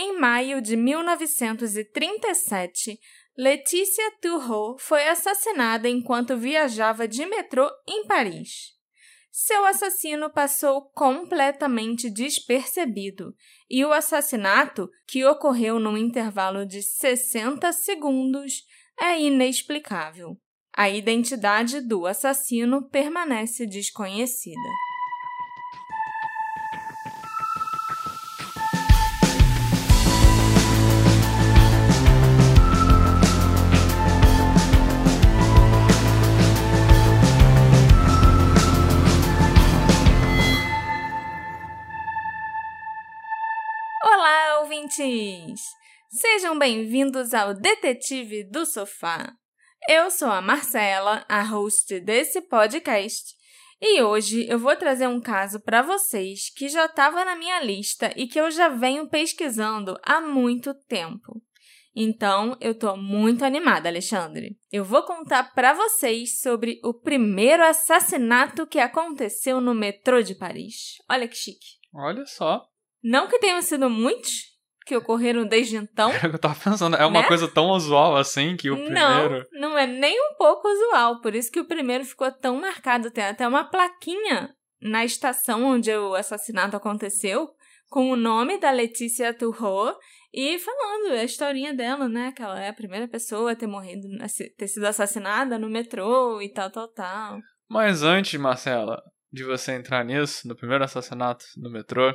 Em 0.00 0.16
maio 0.16 0.62
de 0.62 0.76
1937, 0.76 3.00
Letícia 3.36 4.12
Turreau 4.22 4.78
foi 4.78 5.08
assassinada 5.08 5.88
enquanto 5.88 6.36
viajava 6.36 7.08
de 7.08 7.26
metrô 7.26 7.68
em 7.84 8.06
Paris. 8.06 8.76
Seu 9.32 9.66
assassino 9.66 10.30
passou 10.30 10.82
completamente 10.94 12.08
despercebido 12.08 13.34
e 13.68 13.84
o 13.84 13.92
assassinato, 13.92 14.88
que 15.04 15.24
ocorreu 15.24 15.80
num 15.80 15.96
intervalo 15.96 16.64
de 16.64 16.80
60 16.80 17.72
segundos, 17.72 18.62
é 19.00 19.20
inexplicável. 19.20 20.36
A 20.76 20.88
identidade 20.88 21.80
do 21.80 22.06
assassino 22.06 22.88
permanece 22.88 23.66
desconhecida. 23.66 24.87
Ouvintes! 44.98 45.62
Sejam 46.10 46.58
bem-vindos 46.58 47.32
ao 47.32 47.54
Detetive 47.54 48.42
do 48.44 48.66
Sofá. 48.66 49.32
Eu 49.88 50.10
sou 50.10 50.28
a 50.28 50.40
Marcela, 50.40 51.24
a 51.28 51.42
host 51.42 52.00
desse 52.00 52.40
podcast, 52.42 53.32
e 53.80 54.02
hoje 54.02 54.48
eu 54.48 54.58
vou 54.58 54.74
trazer 54.74 55.06
um 55.06 55.20
caso 55.20 55.60
para 55.60 55.82
vocês 55.82 56.50
que 56.50 56.68
já 56.68 56.86
estava 56.86 57.24
na 57.24 57.36
minha 57.36 57.62
lista 57.62 58.12
e 58.16 58.26
que 58.26 58.40
eu 58.40 58.50
já 58.50 58.68
venho 58.68 59.08
pesquisando 59.08 59.96
há 60.02 60.20
muito 60.20 60.74
tempo. 60.74 61.40
Então, 61.94 62.56
eu 62.60 62.74
tô 62.74 62.96
muito 62.96 63.44
animada, 63.44 63.88
Alexandre. 63.88 64.58
Eu 64.70 64.84
vou 64.84 65.02
contar 65.04 65.54
para 65.54 65.74
vocês 65.74 66.40
sobre 66.40 66.80
o 66.82 66.92
primeiro 66.92 67.64
assassinato 67.64 68.66
que 68.66 68.80
aconteceu 68.80 69.60
no 69.60 69.74
metrô 69.74 70.22
de 70.22 70.34
Paris. 70.34 70.96
Olha 71.08 71.28
que 71.28 71.36
chique. 71.36 71.76
Olha 71.94 72.26
só. 72.26 72.66
Não 73.02 73.28
que 73.28 73.38
tenham 73.38 73.62
sido 73.62 73.88
muitos 73.88 74.57
que 74.88 74.96
ocorreram 74.96 75.46
desde 75.46 75.76
então. 75.76 76.10
Era 76.10 76.26
o 76.26 76.30
que 76.30 76.36
eu 76.36 76.40
tava 76.40 76.58
pensando. 76.58 76.96
É 76.96 77.04
uma 77.04 77.20
Né? 77.22 77.28
coisa 77.28 77.46
tão 77.46 77.68
usual 77.70 78.16
assim 78.16 78.56
que 78.56 78.70
o 78.70 78.74
primeiro. 78.76 79.46
Não, 79.52 79.70
não 79.70 79.78
é 79.78 79.86
nem 79.86 80.18
um 80.18 80.34
pouco 80.36 80.66
usual. 80.66 81.20
Por 81.20 81.34
isso 81.34 81.52
que 81.52 81.60
o 81.60 81.66
primeiro 81.66 82.04
ficou 82.04 82.32
tão 82.32 82.58
marcado. 82.60 83.10
Tem 83.10 83.24
até 83.24 83.46
uma 83.46 83.64
plaquinha 83.64 84.50
na 84.80 85.04
estação 85.04 85.64
onde 85.64 85.92
o 85.92 86.14
assassinato 86.14 86.76
aconteceu, 86.76 87.48
com 87.90 88.10
o 88.10 88.16
nome 88.16 88.58
da 88.58 88.70
Letícia 88.70 89.34
Turreau 89.34 89.94
e 90.32 90.58
falando 90.58 91.12
a 91.14 91.24
historinha 91.24 91.74
dela, 91.74 92.08
né? 92.08 92.32
Que 92.32 92.42
ela 92.42 92.60
é 92.62 92.68
a 92.68 92.72
primeira 92.74 93.08
pessoa 93.08 93.52
a 93.52 93.56
ter 93.56 93.66
morrido, 93.66 94.06
ter 94.56 94.68
sido 94.68 94.86
assassinada 94.86 95.58
no 95.58 95.68
metrô 95.68 96.40
e 96.40 96.48
tal, 96.50 96.70
tal, 96.70 96.88
tal. 96.88 97.38
Mas 97.68 98.02
antes, 98.02 98.38
Marcela, 98.38 99.02
de 99.32 99.42
você 99.44 99.72
entrar 99.72 100.04
nisso, 100.04 100.46
no 100.46 100.54
primeiro 100.56 100.84
assassinato 100.84 101.44
no 101.56 101.70
metrô, 101.70 102.14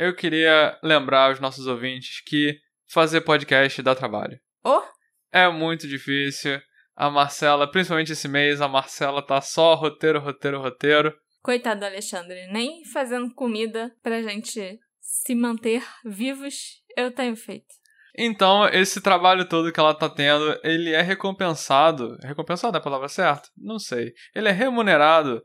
eu 0.00 0.16
queria 0.16 0.78
lembrar 0.82 1.28
aos 1.28 1.40
nossos 1.40 1.66
ouvintes 1.66 2.22
que 2.24 2.58
fazer 2.88 3.20
podcast 3.20 3.82
dá 3.82 3.94
trabalho. 3.94 4.40
Oh, 4.64 4.82
É 5.30 5.46
muito 5.50 5.86
difícil. 5.86 6.58
A 6.96 7.10
Marcela, 7.10 7.70
principalmente 7.70 8.12
esse 8.12 8.26
mês, 8.26 8.62
a 8.62 8.66
Marcela 8.66 9.20
tá 9.20 9.42
só 9.42 9.74
roteiro, 9.74 10.18
roteiro, 10.18 10.58
roteiro. 10.58 11.14
coitado 11.42 11.80
do 11.80 11.86
Alexandre, 11.86 12.46
nem 12.50 12.82
fazendo 12.90 13.32
comida 13.34 13.94
pra 14.02 14.22
gente 14.22 14.78
se 15.00 15.34
manter 15.34 15.82
vivos 16.02 16.54
eu 16.96 17.10
tenho 17.10 17.36
feito. 17.36 17.68
Então, 18.16 18.66
esse 18.68 19.02
trabalho 19.02 19.48
todo 19.48 19.70
que 19.72 19.78
ela 19.78 19.94
tá 19.94 20.08
tendo, 20.08 20.58
ele 20.64 20.92
é 20.92 21.02
recompensado. 21.02 22.16
Recompensado 22.22 22.76
é 22.76 22.80
a 22.80 22.82
palavra 22.82 23.08
certa? 23.08 23.48
Não 23.56 23.78
sei. 23.78 24.12
Ele 24.34 24.48
é 24.48 24.52
remunerado 24.52 25.42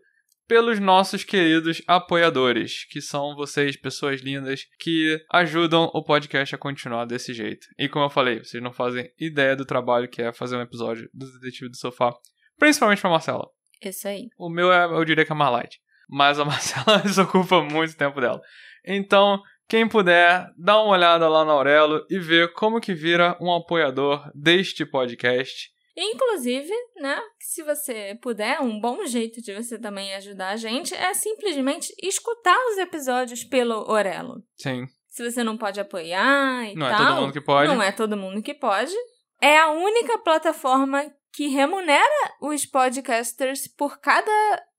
pelos 0.48 0.80
nossos 0.80 1.24
queridos 1.24 1.82
apoiadores, 1.88 2.86
que 2.90 3.02
são 3.02 3.36
vocês, 3.36 3.76
pessoas 3.76 4.22
lindas, 4.22 4.66
que 4.80 5.20
ajudam 5.32 5.90
o 5.94 6.04
podcast 6.04 6.54
a 6.54 6.58
continuar 6.58 7.06
desse 7.06 7.34
jeito. 7.34 7.68
E 7.78 7.90
como 7.90 8.06
eu 8.06 8.10
falei, 8.10 8.40
vocês 8.40 8.62
não 8.62 8.72
fazem 8.72 9.10
ideia 9.20 9.56
do 9.56 9.66
trabalho 9.66 10.10
que 10.10 10.22
é 10.22 10.32
fazer 10.32 10.56
um 10.56 10.62
episódio 10.62 11.10
do 11.14 11.26
Detetive 11.34 11.70
do 11.70 11.78
Sofá, 11.78 12.14
principalmente 12.58 13.02
pra 13.02 13.10
Marcela. 13.10 13.48
Isso 13.82 14.08
aí. 14.08 14.28
O 14.38 14.50
meu 14.50 14.72
é, 14.72 14.86
eu 14.86 15.04
diria 15.06 15.26
que 15.26 15.32
é 15.32 15.36
mais 15.36 15.52
light. 15.52 15.80
Mas 16.08 16.40
a 16.40 16.46
Marcela 16.46 17.00
desocupa 17.00 17.62
muito 17.62 17.96
tempo 17.96 18.22
dela. 18.22 18.42
Então, 18.86 19.42
quem 19.68 19.88
puder, 19.88 20.48
dá 20.58 20.80
uma 20.82 20.94
olhada 20.94 21.28
lá 21.28 21.44
na 21.44 21.52
Aurelo 21.52 22.06
e 22.10 22.20
vê 22.20 22.48
como 22.48 22.80
que 22.80 22.94
vira 22.94 23.36
um 23.42 23.52
apoiador 23.52 24.30
deste 24.36 24.86
podcast. 24.86 25.72
Inclusive, 25.98 26.72
né, 26.98 27.22
se 27.40 27.64
você 27.64 28.18
puder, 28.22 28.60
um 28.60 28.80
bom 28.80 29.06
jeito 29.06 29.42
de 29.42 29.54
você 29.54 29.80
também 29.80 30.14
ajudar 30.16 30.50
a 30.50 30.56
gente 30.58 30.94
é 30.94 31.14
simplesmente 31.14 31.94
escutar 32.02 32.58
os 32.72 32.78
episódios 32.78 33.44
pelo 33.44 33.90
Orelo. 33.90 34.44
Sim, 34.58 34.86
Se 35.08 35.24
você 35.24 35.44
não 35.44 35.58
pode 35.58 35.80
apoiar 35.80 36.70
e 36.70 36.76
não 36.76 36.90
tal, 36.90 37.02
é 37.02 37.08
todo 37.08 37.22
mundo 37.22 37.34
que 37.34 37.42
pode. 37.42 37.68
não 37.68 37.82
é 37.84 37.92
todo 37.92 38.18
mundo 38.18 38.42
que 38.42 38.54
pode. 38.54 38.94
É 39.42 39.58
a 39.58 39.72
única 39.72 40.18
plataforma 40.20 41.10
que 41.34 41.48
remunera 41.48 42.34
os 42.42 42.66
podcasters 42.66 43.68
por 43.68 44.00
cada 44.00 44.32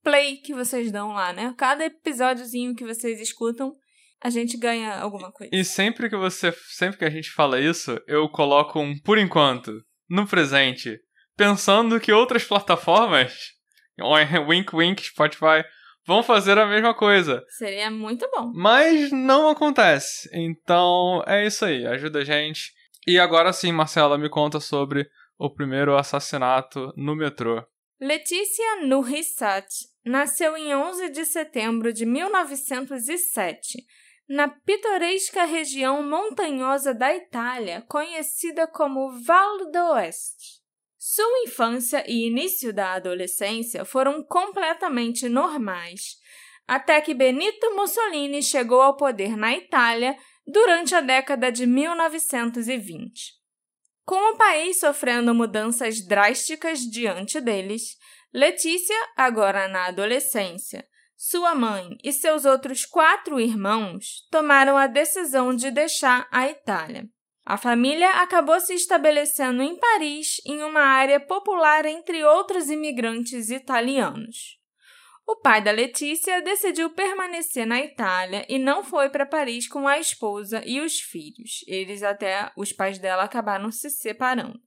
play 0.03 0.37
que 0.37 0.53
vocês 0.53 0.91
dão 0.91 1.13
lá, 1.13 1.31
né? 1.33 1.53
Cada 1.57 1.85
episódiozinho 1.85 2.75
que 2.75 2.83
vocês 2.85 3.19
escutam, 3.19 3.73
a 4.21 4.29
gente 4.29 4.57
ganha 4.57 4.99
alguma 4.99 5.31
coisa. 5.31 5.51
E 5.53 5.63
sempre 5.63 6.09
que 6.09 6.17
você, 6.17 6.51
sempre 6.69 6.97
que 6.97 7.05
a 7.05 7.09
gente 7.09 7.29
fala 7.31 7.59
isso, 7.59 7.99
eu 8.07 8.27
coloco 8.29 8.79
um 8.79 8.99
por 8.99 9.17
enquanto 9.17 9.71
no 10.09 10.25
presente, 10.27 10.97
pensando 11.37 11.99
que 11.99 12.11
outras 12.11 12.43
plataformas, 12.43 13.53
Wink 14.47 14.75
Wink, 14.75 15.03
Spotify, 15.03 15.63
vão 16.05 16.23
fazer 16.23 16.57
a 16.57 16.65
mesma 16.65 16.93
coisa. 16.93 17.43
Seria 17.57 17.91
muito 17.91 18.27
bom. 18.31 18.51
Mas 18.55 19.11
não 19.11 19.49
acontece. 19.49 20.29
Então 20.33 21.23
é 21.27 21.45
isso 21.45 21.63
aí, 21.63 21.85
ajuda 21.85 22.19
a 22.19 22.23
gente. 22.23 22.73
E 23.05 23.19
agora 23.19 23.53
sim, 23.53 23.71
Marcela, 23.71 24.17
me 24.17 24.29
conta 24.29 24.59
sobre 24.59 25.07
o 25.37 25.49
primeiro 25.49 25.95
assassinato 25.95 26.91
no 26.97 27.15
metrô. 27.15 27.63
Letícia 27.99 28.81
Nurissat 28.85 29.67
nasceu 30.05 30.55
em 30.55 30.73
11 30.73 31.09
de 31.09 31.25
setembro 31.25 31.91
de 31.91 32.05
1907, 32.05 33.83
na 34.29 34.47
pitoresca 34.47 35.45
região 35.45 36.03
montanhosa 36.03 36.93
da 36.93 37.15
Itália, 37.15 37.81
conhecida 37.87 38.67
como 38.67 39.11
Val 39.23 39.71
d'Oeste. 39.71 40.56
Sua 41.17 41.39
infância 41.47 42.03
e 42.07 42.27
início 42.27 42.71
da 42.71 42.93
adolescência 42.93 43.83
foram 43.83 44.21
completamente 44.21 45.27
normais, 45.27 46.17
até 46.67 47.01
que 47.01 47.11
Benito 47.11 47.73
Mussolini 47.73 48.43
chegou 48.43 48.79
ao 48.79 48.95
poder 48.95 49.35
na 49.35 49.57
Itália 49.57 50.15
durante 50.45 50.93
a 50.93 51.01
década 51.01 51.51
de 51.51 51.65
1920. 51.65 53.33
Com 54.05 54.31
o 54.31 54.37
país 54.37 54.79
sofrendo 54.79 55.33
mudanças 55.33 56.05
drásticas 56.05 56.81
diante 56.81 57.41
deles, 57.41 57.97
Letícia, 58.31 58.95
agora 59.15 59.67
na 59.67 59.87
adolescência, 59.87 60.87
sua 61.15 61.55
mãe 61.55 61.97
e 62.03 62.13
seus 62.13 62.45
outros 62.45 62.85
quatro 62.85 63.39
irmãos 63.39 64.27
tomaram 64.29 64.77
a 64.77 64.85
decisão 64.85 65.55
de 65.55 65.71
deixar 65.71 66.27
a 66.31 66.47
Itália. 66.47 67.09
A 67.49 67.55
família 67.55 68.09
acabou 68.21 68.59
se 68.59 68.73
estabelecendo 68.73 69.63
em 69.63 69.79
Paris, 69.79 70.41
em 70.45 70.61
uma 70.63 70.81
área 70.81 71.17
popular 71.17 71.85
entre 71.85 72.21
outros 72.21 72.69
imigrantes 72.69 73.49
italianos. 73.49 74.59
O 75.25 75.37
pai 75.37 75.63
da 75.63 75.71
Letícia 75.71 76.41
decidiu 76.41 76.89
permanecer 76.89 77.65
na 77.65 77.79
Itália 77.79 78.45
e 78.49 78.59
não 78.59 78.83
foi 78.83 79.09
para 79.09 79.25
Paris 79.25 79.65
com 79.65 79.87
a 79.87 79.97
esposa 79.97 80.61
e 80.65 80.81
os 80.81 80.99
filhos. 80.99 81.63
Eles 81.67 82.03
até 82.03 82.51
os 82.57 82.73
pais 82.73 82.99
dela 82.99 83.23
acabaram 83.23 83.71
se 83.71 83.89
separando. 83.89 84.59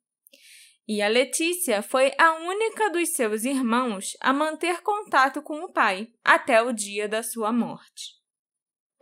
E 0.88 1.02
a 1.02 1.08
Letícia 1.08 1.82
foi 1.82 2.10
a 2.18 2.32
única 2.36 2.88
dos 2.88 3.10
seus 3.10 3.44
irmãos 3.44 4.16
a 4.22 4.32
manter 4.32 4.80
contato 4.80 5.42
com 5.42 5.64
o 5.64 5.70
pai 5.70 6.08
até 6.24 6.62
o 6.62 6.72
dia 6.72 7.06
da 7.06 7.22
sua 7.22 7.52
morte. 7.52 8.19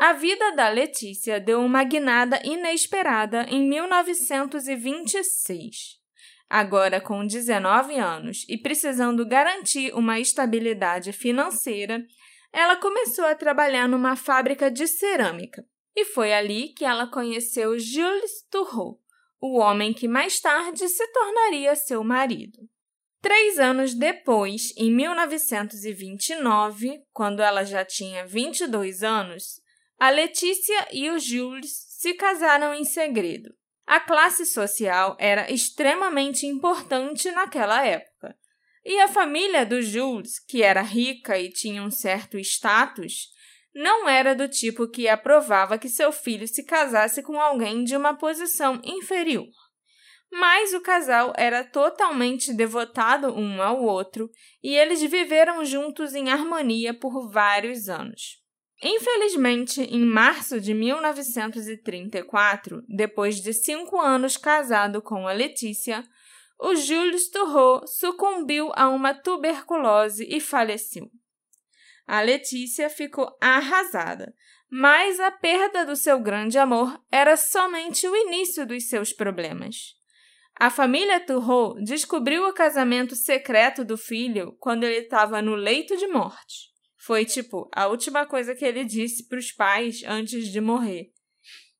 A 0.00 0.12
vida 0.12 0.54
da 0.54 0.68
Letícia 0.68 1.40
deu 1.40 1.60
uma 1.60 1.82
guinada 1.82 2.40
inesperada 2.44 3.42
em 3.48 3.68
1926. 3.68 5.98
Agora 6.48 7.00
com 7.00 7.26
19 7.26 7.98
anos 7.98 8.46
e 8.48 8.56
precisando 8.56 9.26
garantir 9.26 9.92
uma 9.92 10.20
estabilidade 10.20 11.12
financeira, 11.12 12.06
ela 12.52 12.76
começou 12.76 13.24
a 13.24 13.34
trabalhar 13.34 13.88
numa 13.88 14.14
fábrica 14.14 14.70
de 14.70 14.86
cerâmica. 14.86 15.66
E 15.96 16.04
foi 16.04 16.32
ali 16.32 16.68
que 16.68 16.84
ela 16.84 17.10
conheceu 17.10 17.76
Jules 17.76 18.46
Turreau, 18.48 19.00
o 19.40 19.58
homem 19.58 19.92
que 19.92 20.06
mais 20.06 20.38
tarde 20.38 20.88
se 20.88 21.08
tornaria 21.08 21.74
seu 21.74 22.04
marido. 22.04 22.70
Três 23.20 23.58
anos 23.58 23.94
depois, 23.94 24.72
em 24.76 24.92
1929, 24.92 27.02
quando 27.12 27.40
ela 27.40 27.64
já 27.64 27.84
tinha 27.84 28.24
22 28.24 29.02
anos, 29.02 29.57
a 29.98 30.10
Letícia 30.10 30.88
e 30.92 31.10
o 31.10 31.18
Jules 31.18 31.72
se 31.88 32.14
casaram 32.14 32.72
em 32.72 32.84
segredo. 32.84 33.52
A 33.84 33.98
classe 33.98 34.46
social 34.46 35.16
era 35.18 35.50
extremamente 35.50 36.46
importante 36.46 37.30
naquela 37.32 37.84
época. 37.84 38.36
E 38.84 39.00
a 39.00 39.08
família 39.08 39.66
do 39.66 39.82
Jules, 39.82 40.38
que 40.38 40.62
era 40.62 40.82
rica 40.82 41.38
e 41.38 41.50
tinha 41.50 41.82
um 41.82 41.90
certo 41.90 42.38
status, 42.38 43.28
não 43.74 44.08
era 44.08 44.34
do 44.34 44.48
tipo 44.48 44.88
que 44.88 45.08
aprovava 45.08 45.78
que 45.78 45.88
seu 45.88 46.12
filho 46.12 46.46
se 46.46 46.64
casasse 46.64 47.22
com 47.22 47.40
alguém 47.40 47.82
de 47.82 47.96
uma 47.96 48.14
posição 48.14 48.80
inferior. 48.84 49.48
Mas 50.30 50.74
o 50.74 50.80
casal 50.80 51.32
era 51.36 51.64
totalmente 51.64 52.52
devotado 52.52 53.34
um 53.34 53.62
ao 53.62 53.82
outro 53.82 54.30
e 54.62 54.74
eles 54.74 55.00
viveram 55.00 55.64
juntos 55.64 56.14
em 56.14 56.30
harmonia 56.30 56.92
por 56.92 57.30
vários 57.30 57.88
anos. 57.88 58.37
Infelizmente, 58.82 59.82
em 59.82 60.04
março 60.04 60.60
de 60.60 60.72
1934, 60.72 62.84
depois 62.88 63.42
de 63.42 63.52
cinco 63.52 64.00
anos 64.00 64.36
casado 64.36 65.02
com 65.02 65.26
a 65.26 65.32
Letícia, 65.32 66.04
o 66.60 66.76
Jules 66.76 67.28
Turreau 67.30 67.84
sucumbiu 67.86 68.70
a 68.74 68.88
uma 68.88 69.14
tuberculose 69.14 70.24
e 70.28 70.40
faleceu. 70.40 71.10
A 72.06 72.20
Letícia 72.20 72.88
ficou 72.88 73.36
arrasada, 73.40 74.32
mas 74.70 75.18
a 75.18 75.30
perda 75.30 75.84
do 75.84 75.96
seu 75.96 76.20
grande 76.20 76.56
amor 76.56 77.02
era 77.10 77.36
somente 77.36 78.06
o 78.06 78.14
início 78.14 78.64
dos 78.64 78.88
seus 78.88 79.12
problemas. 79.12 79.96
A 80.58 80.70
família 80.70 81.20
Turreau 81.20 81.74
descobriu 81.82 82.48
o 82.48 82.52
casamento 82.52 83.16
secreto 83.16 83.84
do 83.84 83.96
filho 83.96 84.56
quando 84.58 84.84
ele 84.84 84.98
estava 84.98 85.42
no 85.42 85.54
leito 85.54 85.96
de 85.96 86.06
morte. 86.08 86.77
Foi 86.98 87.24
tipo 87.24 87.70
a 87.72 87.86
última 87.86 88.26
coisa 88.26 88.54
que 88.54 88.64
ele 88.64 88.84
disse 88.84 89.26
para 89.28 89.38
os 89.38 89.52
pais 89.52 90.02
antes 90.04 90.48
de 90.48 90.60
morrer, 90.60 91.10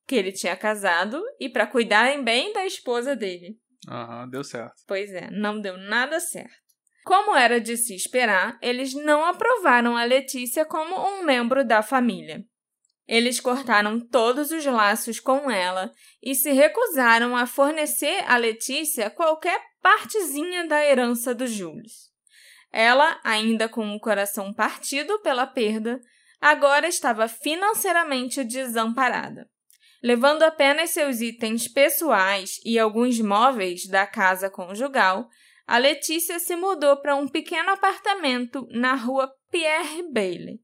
que 0.06 0.15
ele 0.15 0.32
tinha 0.32 0.56
casado 0.56 1.23
e 1.41 1.49
para 1.49 1.67
cuidarem 1.67 2.23
bem 2.23 2.53
da 2.53 2.65
esposa 2.65 3.17
dele. 3.17 3.59
Aham, 3.88 4.23
uhum, 4.23 4.31
deu 4.31 4.44
certo. 4.44 4.75
Pois 4.87 5.11
é, 5.11 5.31
não 5.31 5.61
deu 5.61 5.76
nada 5.76 6.20
certo. 6.20 6.69
Como 7.05 7.35
era 7.35 7.61
de 7.61 7.76
se 7.76 7.94
esperar, 7.94 8.59
eles 8.61 8.93
não 8.93 9.25
aprovaram 9.25 9.97
a 9.97 10.05
Letícia 10.05 10.65
como 10.65 10.94
um 10.94 11.25
membro 11.25 11.65
da 11.65 11.82
família. 11.82 12.44
Eles 13.06 13.41
cortaram 13.41 13.99
todos 13.99 14.50
os 14.50 14.65
laços 14.67 15.19
com 15.19 15.50
ela 15.50 15.91
e 16.23 16.35
se 16.35 16.53
recusaram 16.53 17.35
a 17.35 17.47
fornecer 17.47 18.23
a 18.26 18.37
Letícia 18.37 19.09
qualquer 19.09 19.59
partezinha 19.81 20.67
da 20.67 20.85
herança 20.85 21.35
do 21.35 21.47
Jules. 21.47 22.09
Ela, 22.79 23.21
ainda 23.25 23.69
com 23.69 23.93
o 23.93 23.99
coração 23.99 24.55
partido 24.55 25.19
pela 25.19 25.49
perda, 25.49 26.01
agora 26.41 26.87
estava 26.87 27.27
financeiramente 27.27 28.45
desamparada. 28.45 29.51
Levando 30.01 30.45
apenas 30.45 30.91
seus 30.91 31.21
itens 31.21 31.67
pessoais 31.67 32.61
e 32.65 32.79
alguns 32.79 33.19
móveis 33.19 33.85
da 33.89 34.07
casa 34.07 34.49
conjugal, 34.49 35.27
a 35.67 35.77
Letícia 35.77 36.39
se 36.39 36.55
mudou 36.55 37.03
para 37.03 37.17
um 37.17 37.27
pequeno 37.27 37.71
apartamento 37.71 38.65
na 38.71 38.95
rua 38.95 39.29
Pierre 39.51 40.05
Bailey 40.13 40.61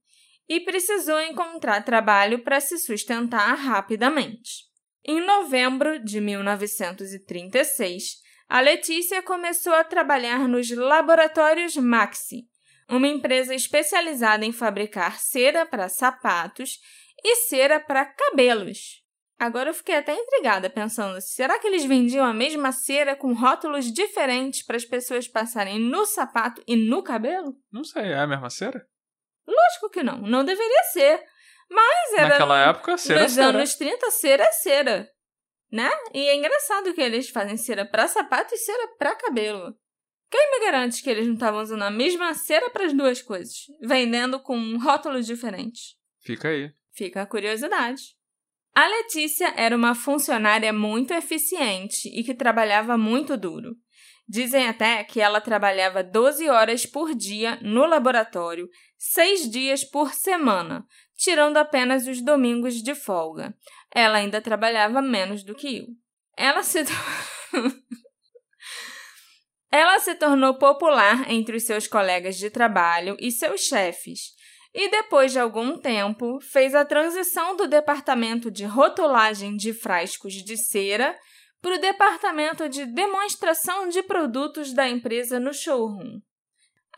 e 0.48 0.60
precisou 0.60 1.20
encontrar 1.20 1.84
trabalho 1.84 2.44
para 2.44 2.60
se 2.60 2.78
sustentar 2.78 3.56
rapidamente. 3.56 4.66
Em 5.04 5.20
novembro 5.20 5.98
de 5.98 6.20
1936, 6.20 8.22
a 8.48 8.60
Letícia 8.60 9.22
começou 9.22 9.74
a 9.74 9.84
trabalhar 9.84 10.46
nos 10.48 10.70
Laboratórios 10.70 11.76
Maxi, 11.76 12.44
uma 12.88 13.08
empresa 13.08 13.54
especializada 13.54 14.44
em 14.44 14.52
fabricar 14.52 15.18
cera 15.18 15.64
para 15.64 15.88
sapatos 15.88 16.78
e 17.22 17.36
cera 17.36 17.80
para 17.80 18.04
cabelos. 18.04 19.02
Agora 19.38 19.70
eu 19.70 19.74
fiquei 19.74 19.96
até 19.96 20.14
intrigada 20.14 20.70
pensando, 20.70 21.20
será 21.20 21.58
que 21.58 21.66
eles 21.66 21.84
vendiam 21.84 22.24
a 22.24 22.32
mesma 22.32 22.70
cera 22.70 23.16
com 23.16 23.32
rótulos 23.32 23.92
diferentes 23.92 24.64
para 24.64 24.76
as 24.76 24.84
pessoas 24.84 25.26
passarem 25.26 25.78
no 25.78 26.06
sapato 26.06 26.62
e 26.66 26.76
no 26.76 27.02
cabelo? 27.02 27.56
Não 27.72 27.82
sei, 27.82 28.12
é 28.12 28.18
a 28.18 28.26
mesma 28.26 28.48
cera? 28.48 28.86
Lógico 29.46 29.90
que 29.90 30.02
não, 30.02 30.18
não 30.18 30.44
deveria 30.44 30.82
ser. 30.92 31.22
Mas 31.68 32.12
era 32.12 32.28
Naquela 32.28 32.68
época, 32.68 32.96
cera 32.96 33.22
Nos 33.22 33.32
cera. 33.32 33.48
anos 33.48 33.74
30, 33.74 34.10
cera 34.12 34.44
é 34.44 34.52
cera. 34.52 35.10
Né? 35.70 35.90
E 36.12 36.20
é 36.28 36.36
engraçado 36.36 36.94
que 36.94 37.00
eles 37.00 37.28
fazem 37.28 37.56
cera 37.56 37.84
para 37.84 38.06
sapato 38.06 38.54
e 38.54 38.58
cera 38.58 38.88
para 38.98 39.16
cabelo. 39.16 39.74
Quem 40.30 40.50
me 40.50 40.64
garante 40.64 41.02
que 41.02 41.10
eles 41.10 41.26
não 41.26 41.34
estavam 41.34 41.62
usando 41.62 41.82
a 41.82 41.90
mesma 41.90 42.34
cera 42.34 42.70
para 42.70 42.86
as 42.86 42.92
duas 42.92 43.22
coisas, 43.22 43.66
vendendo 43.80 44.40
com 44.40 44.76
rótulos 44.78 45.26
diferentes? 45.26 45.96
Fica 46.20 46.48
aí. 46.48 46.72
Fica 46.92 47.22
a 47.22 47.26
curiosidade. 47.26 48.16
A 48.74 48.88
Letícia 48.88 49.52
era 49.56 49.76
uma 49.76 49.94
funcionária 49.94 50.72
muito 50.72 51.14
eficiente 51.14 52.08
e 52.08 52.24
que 52.24 52.34
trabalhava 52.34 52.98
muito 52.98 53.36
duro. 53.36 53.76
Dizem 54.26 54.66
até 54.66 55.04
que 55.04 55.20
ela 55.20 55.40
trabalhava 55.40 56.02
12 56.02 56.48
horas 56.48 56.86
por 56.86 57.14
dia 57.14 57.58
no 57.62 57.84
laboratório, 57.86 58.68
seis 58.96 59.48
dias 59.48 59.84
por 59.84 60.12
semana, 60.12 60.84
tirando 61.16 61.58
apenas 61.58 62.06
os 62.08 62.20
domingos 62.20 62.82
de 62.82 62.94
folga. 62.94 63.54
Ela 63.94 64.18
ainda 64.18 64.40
trabalhava 64.40 65.00
menos 65.00 65.44
do 65.44 65.54
que 65.54 65.78
eu. 65.78 65.86
Ela 66.36 66.62
se. 66.62 66.80
Ela 69.70 69.98
se 70.00 70.14
tornou 70.16 70.58
popular 70.58 71.30
entre 71.30 71.56
os 71.56 71.62
seus 71.64 71.86
colegas 71.86 72.36
de 72.36 72.50
trabalho 72.50 73.16
e 73.18 73.30
seus 73.30 73.62
chefes 73.62 74.34
e 74.74 74.90
depois 74.90 75.30
de 75.30 75.38
algum 75.38 75.78
tempo 75.78 76.40
fez 76.40 76.74
a 76.74 76.84
transição 76.84 77.56
do 77.56 77.68
departamento 77.68 78.50
de 78.50 78.64
rotulagem 78.64 79.56
de 79.56 79.72
frascos 79.72 80.34
de 80.34 80.56
cera 80.56 81.16
para 81.62 81.76
o 81.76 81.80
departamento 81.80 82.68
de 82.68 82.84
demonstração 82.84 83.88
de 83.88 84.02
produtos 84.02 84.74
da 84.74 84.88
empresa 84.88 85.38
no 85.38 85.54
showroom. 85.54 86.20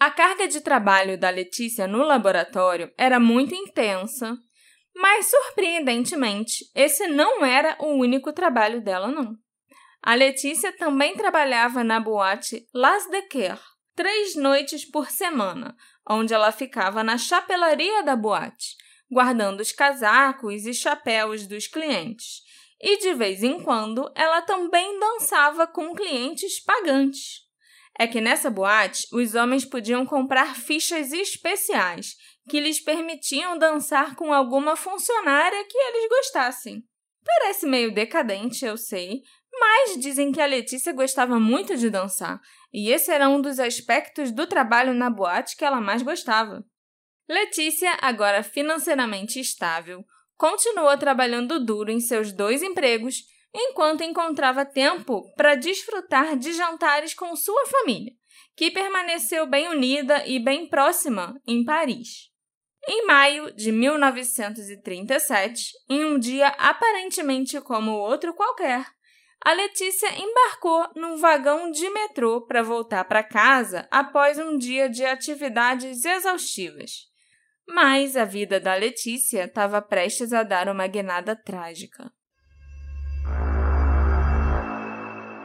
A 0.01 0.11
carga 0.11 0.49
de 0.49 0.61
trabalho 0.61 1.19
da 1.19 1.29
Letícia 1.29 1.87
no 1.87 2.03
laboratório 2.03 2.91
era 2.97 3.21
muito 3.21 3.55
intensa, 3.55 4.37
mas 4.97 5.31
surpreendentemente, 5.31 6.71
esse 6.75 7.07
não 7.07 7.45
era 7.45 7.77
o 7.79 7.89
único 7.89 8.33
trabalho 8.33 8.81
dela 8.81 9.09
não. 9.09 9.37
A 10.03 10.15
Letícia 10.15 10.73
também 10.73 11.15
trabalhava 11.15 11.85
na 11.85 12.01
boate 12.01 12.67
Las 12.73 13.07
de 13.07 13.21
Quer, 13.23 13.61
três 13.95 14.35
noites 14.35 14.91
por 14.91 15.11
semana, 15.11 15.77
onde 16.09 16.33
ela 16.33 16.51
ficava 16.51 17.05
na 17.05 17.19
chapelaria 17.19 18.03
da 18.03 18.17
boate, 18.17 18.75
guardando 19.11 19.61
os 19.61 19.71
casacos 19.71 20.65
e 20.65 20.73
chapéus 20.73 21.47
dos 21.47 21.67
clientes. 21.67 22.41
E 22.81 22.97
de 22.97 23.13
vez 23.13 23.43
em 23.43 23.61
quando 23.61 24.11
ela 24.15 24.41
também 24.41 24.99
dançava 24.99 25.67
com 25.67 25.95
clientes 25.95 26.59
pagantes. 26.65 27.45
É 27.99 28.07
que 28.07 28.21
nessa 28.21 28.49
boate 28.49 29.07
os 29.13 29.35
homens 29.35 29.65
podiam 29.65 30.07
comprar 30.07 30.57
fichas 30.57 31.13
especiais 31.13 32.17
que 32.49 32.61
lhes 32.61 32.81
permitiam 32.81 33.59
dançar 33.59 34.15
com 34.15 34.33
alguma 34.33 34.77
funcionária 34.77 35.65
que 35.65 35.79
eles 35.79 36.09
gostassem. 36.09 36.83
Parece 37.25 37.67
meio 37.67 37.93
decadente, 37.93 38.65
eu 38.65 38.77
sei, 38.77 39.23
mas 39.53 39.99
dizem 39.99 40.31
que 40.31 40.41
a 40.41 40.47
Letícia 40.47 40.93
gostava 40.93 41.41
muito 41.41 41.77
de 41.77 41.91
dançar, 41.91 42.41
e 42.73 42.91
esse 42.91 43.11
era 43.11 43.29
um 43.29 43.41
dos 43.41 43.59
aspectos 43.59 44.31
do 44.31 44.47
trabalho 44.47 44.95
na 44.95 45.11
boate 45.11 45.57
que 45.57 45.65
ela 45.65 45.81
mais 45.81 46.03
gostava. 46.03 46.65
Letícia, 47.29 47.97
agora 48.01 48.43
financeiramente 48.43 49.41
estável, 49.41 50.05
continuou 50.37 50.97
trabalhando 50.97 51.65
duro 51.65 51.91
em 51.91 51.99
seus 51.99 52.33
dois 52.33 52.63
empregos 52.63 53.25
enquanto 53.53 54.05
encontrava 54.05 54.65
tempo 54.65 55.33
para 55.35 55.55
desfrutar 55.55 56.37
de 56.37 56.53
jantares 56.53 57.15
com 57.15 57.35
sua 57.35 57.67
família, 57.67 58.13
que 58.55 58.71
permaneceu 58.71 59.47
bem 59.47 59.69
unida 59.69 60.25
e 60.27 60.39
bem 60.39 60.69
próxima 60.69 61.41
em 61.47 61.65
Paris. 61.65 62.26
Em 62.89 63.05
maio 63.05 63.53
de 63.53 63.73
1937, 63.73 65.73
em 65.91 66.05
um 66.05 66.21
dia 66.21 66.47
aparentemente 66.51 67.61
como 67.61 67.91
outro 67.91 68.33
qualquer, 68.33 68.87
a 69.45 69.53
Letícia 69.53 70.09
embarcou 70.17 70.89
num 70.95 71.17
vagão 71.17 71.73
de 71.73 71.91
metrô 71.91 72.47
para 72.47 72.63
voltar 72.63 73.03
para 73.05 73.25
casa 73.25 73.89
após 73.91 74.39
um 74.39 74.57
dia 74.57 74.89
de 74.89 75.05
atividades 75.05 76.05
exaustivas. 76.05 77.09
Mas 77.67 78.17
a 78.17 78.25
vida 78.25 78.61
da 78.61 78.77
Letícia 78.77 79.47
estava 79.47 79.83
prestes 79.83 80.33
a 80.33 80.45
dar 80.45 80.69
uma 80.69 80.87
guinada 80.87 81.35
trágica. 81.35 82.13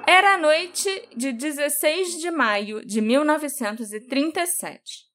Era 0.05 0.35
a 0.35 0.37
noite 0.37 1.09
de 1.15 1.31
16 1.31 2.19
de 2.19 2.29
maio 2.29 2.85
de 2.85 3.01
1937. 3.01 5.09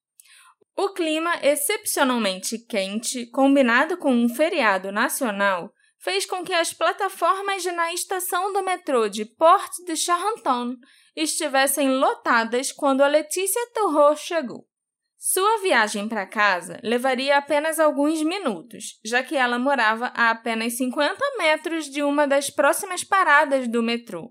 O 0.76 0.90
clima 0.90 1.32
excepcionalmente 1.42 2.58
quente, 2.58 3.24
combinado 3.30 3.96
com 3.96 4.12
um 4.12 4.28
feriado 4.28 4.92
nacional, 4.92 5.72
fez 5.98 6.26
com 6.26 6.44
que 6.44 6.52
as 6.52 6.72
plataformas 6.72 7.64
na 7.64 7.94
estação 7.94 8.52
do 8.52 8.62
metrô 8.62 9.08
de 9.08 9.24
Porte 9.24 9.82
de 9.84 9.96
Charenton 9.96 10.76
estivessem 11.16 11.88
lotadas 11.96 12.70
quando 12.70 13.00
a 13.00 13.08
Letícia 13.08 13.60
Turreau 13.72 14.14
chegou. 14.14 14.68
Sua 15.16 15.62
viagem 15.62 16.06
para 16.08 16.26
casa 16.26 16.78
levaria 16.82 17.38
apenas 17.38 17.80
alguns 17.80 18.22
minutos, 18.22 19.00
já 19.02 19.22
que 19.22 19.34
ela 19.34 19.58
morava 19.58 20.12
a 20.14 20.30
apenas 20.30 20.76
50 20.76 21.16
metros 21.38 21.86
de 21.86 22.02
uma 22.02 22.26
das 22.26 22.50
próximas 22.50 23.02
paradas 23.02 23.66
do 23.66 23.82
metrô. 23.82 24.30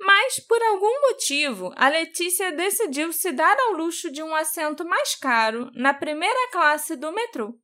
Mas, 0.00 0.38
por 0.40 0.62
algum 0.62 1.00
motivo, 1.08 1.72
a 1.76 1.88
Letícia 1.88 2.52
decidiu 2.52 3.12
se 3.12 3.32
dar 3.32 3.58
ao 3.58 3.72
luxo 3.72 4.10
de 4.10 4.22
um 4.22 4.34
assento 4.34 4.84
mais 4.84 5.14
caro 5.14 5.70
na 5.74 5.92
primeira 5.92 6.50
classe 6.52 6.96
do 6.96 7.12
metrô. 7.12 7.58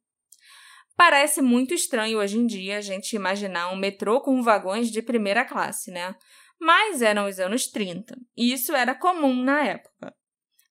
Parece 0.96 1.42
muito 1.42 1.74
estranho 1.74 2.18
hoje 2.18 2.38
em 2.38 2.46
dia 2.46 2.78
a 2.78 2.80
gente 2.80 3.16
imaginar 3.16 3.72
um 3.72 3.76
metrô 3.76 4.20
com 4.20 4.42
vagões 4.42 4.90
de 4.90 5.02
primeira 5.02 5.44
classe, 5.44 5.90
né? 5.90 6.14
Mas 6.60 7.02
eram 7.02 7.28
os 7.28 7.40
anos 7.40 7.66
30, 7.66 8.16
e 8.36 8.52
isso 8.52 8.74
era 8.74 8.94
comum 8.94 9.42
na 9.42 9.64
época. 9.66 10.14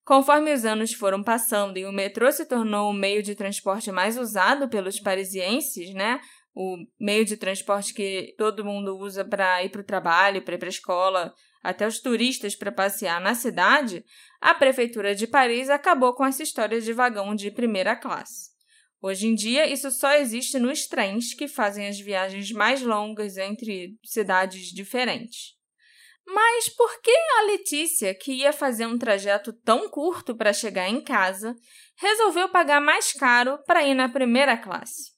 Conforme 0.05 0.53
os 0.53 0.65
anos 0.65 0.93
foram 0.93 1.23
passando 1.23 1.77
e 1.77 1.85
o 1.85 1.91
metrô 1.91 2.31
se 2.31 2.45
tornou 2.45 2.89
o 2.89 2.93
meio 2.93 3.23
de 3.23 3.35
transporte 3.35 3.91
mais 3.91 4.17
usado 4.17 4.67
pelos 4.69 4.99
parisienses, 4.99 5.93
né? 5.93 6.19
O 6.53 6.77
meio 6.99 7.25
de 7.25 7.37
transporte 7.37 7.93
que 7.93 8.33
todo 8.37 8.65
mundo 8.65 8.97
usa 8.97 9.23
para 9.23 9.63
ir 9.63 9.69
para 9.69 9.81
o 9.81 9.85
trabalho, 9.85 10.41
para 10.41 10.55
ir 10.55 10.57
para 10.57 10.67
a 10.67 10.69
escola, 10.69 11.33
até 11.63 11.87
os 11.87 11.99
turistas 11.99 12.55
para 12.55 12.71
passear 12.71 13.21
na 13.21 13.33
cidade, 13.33 14.03
a 14.41 14.53
prefeitura 14.53 15.15
de 15.15 15.25
Paris 15.25 15.69
acabou 15.69 16.13
com 16.13 16.25
essa 16.25 16.43
história 16.43 16.81
de 16.81 16.91
vagão 16.91 17.33
de 17.33 17.49
primeira 17.49 17.95
classe. 17.95 18.51
Hoje 19.01 19.27
em 19.27 19.35
dia, 19.35 19.65
isso 19.67 19.89
só 19.89 20.13
existe 20.13 20.59
nos 20.59 20.85
trens 20.87 21.33
que 21.33 21.47
fazem 21.47 21.87
as 21.87 21.99
viagens 21.99 22.51
mais 22.51 22.81
longas 22.81 23.37
entre 23.37 23.97
cidades 24.03 24.67
diferentes. 24.67 25.53
Mas 26.25 26.69
por 26.69 27.01
que 27.01 27.11
a 27.11 27.41
Letícia, 27.43 28.13
que 28.13 28.31
ia 28.33 28.53
fazer 28.53 28.85
um 28.85 28.97
trajeto 28.97 29.51
tão 29.51 29.89
curto 29.89 30.35
para 30.35 30.53
chegar 30.53 30.87
em 30.87 31.01
casa, 31.01 31.55
resolveu 31.97 32.49
pagar 32.49 32.79
mais 32.81 33.11
caro 33.11 33.57
para 33.65 33.83
ir 33.83 33.93
na 33.93 34.07
primeira 34.07 34.57
classe? 34.57 35.12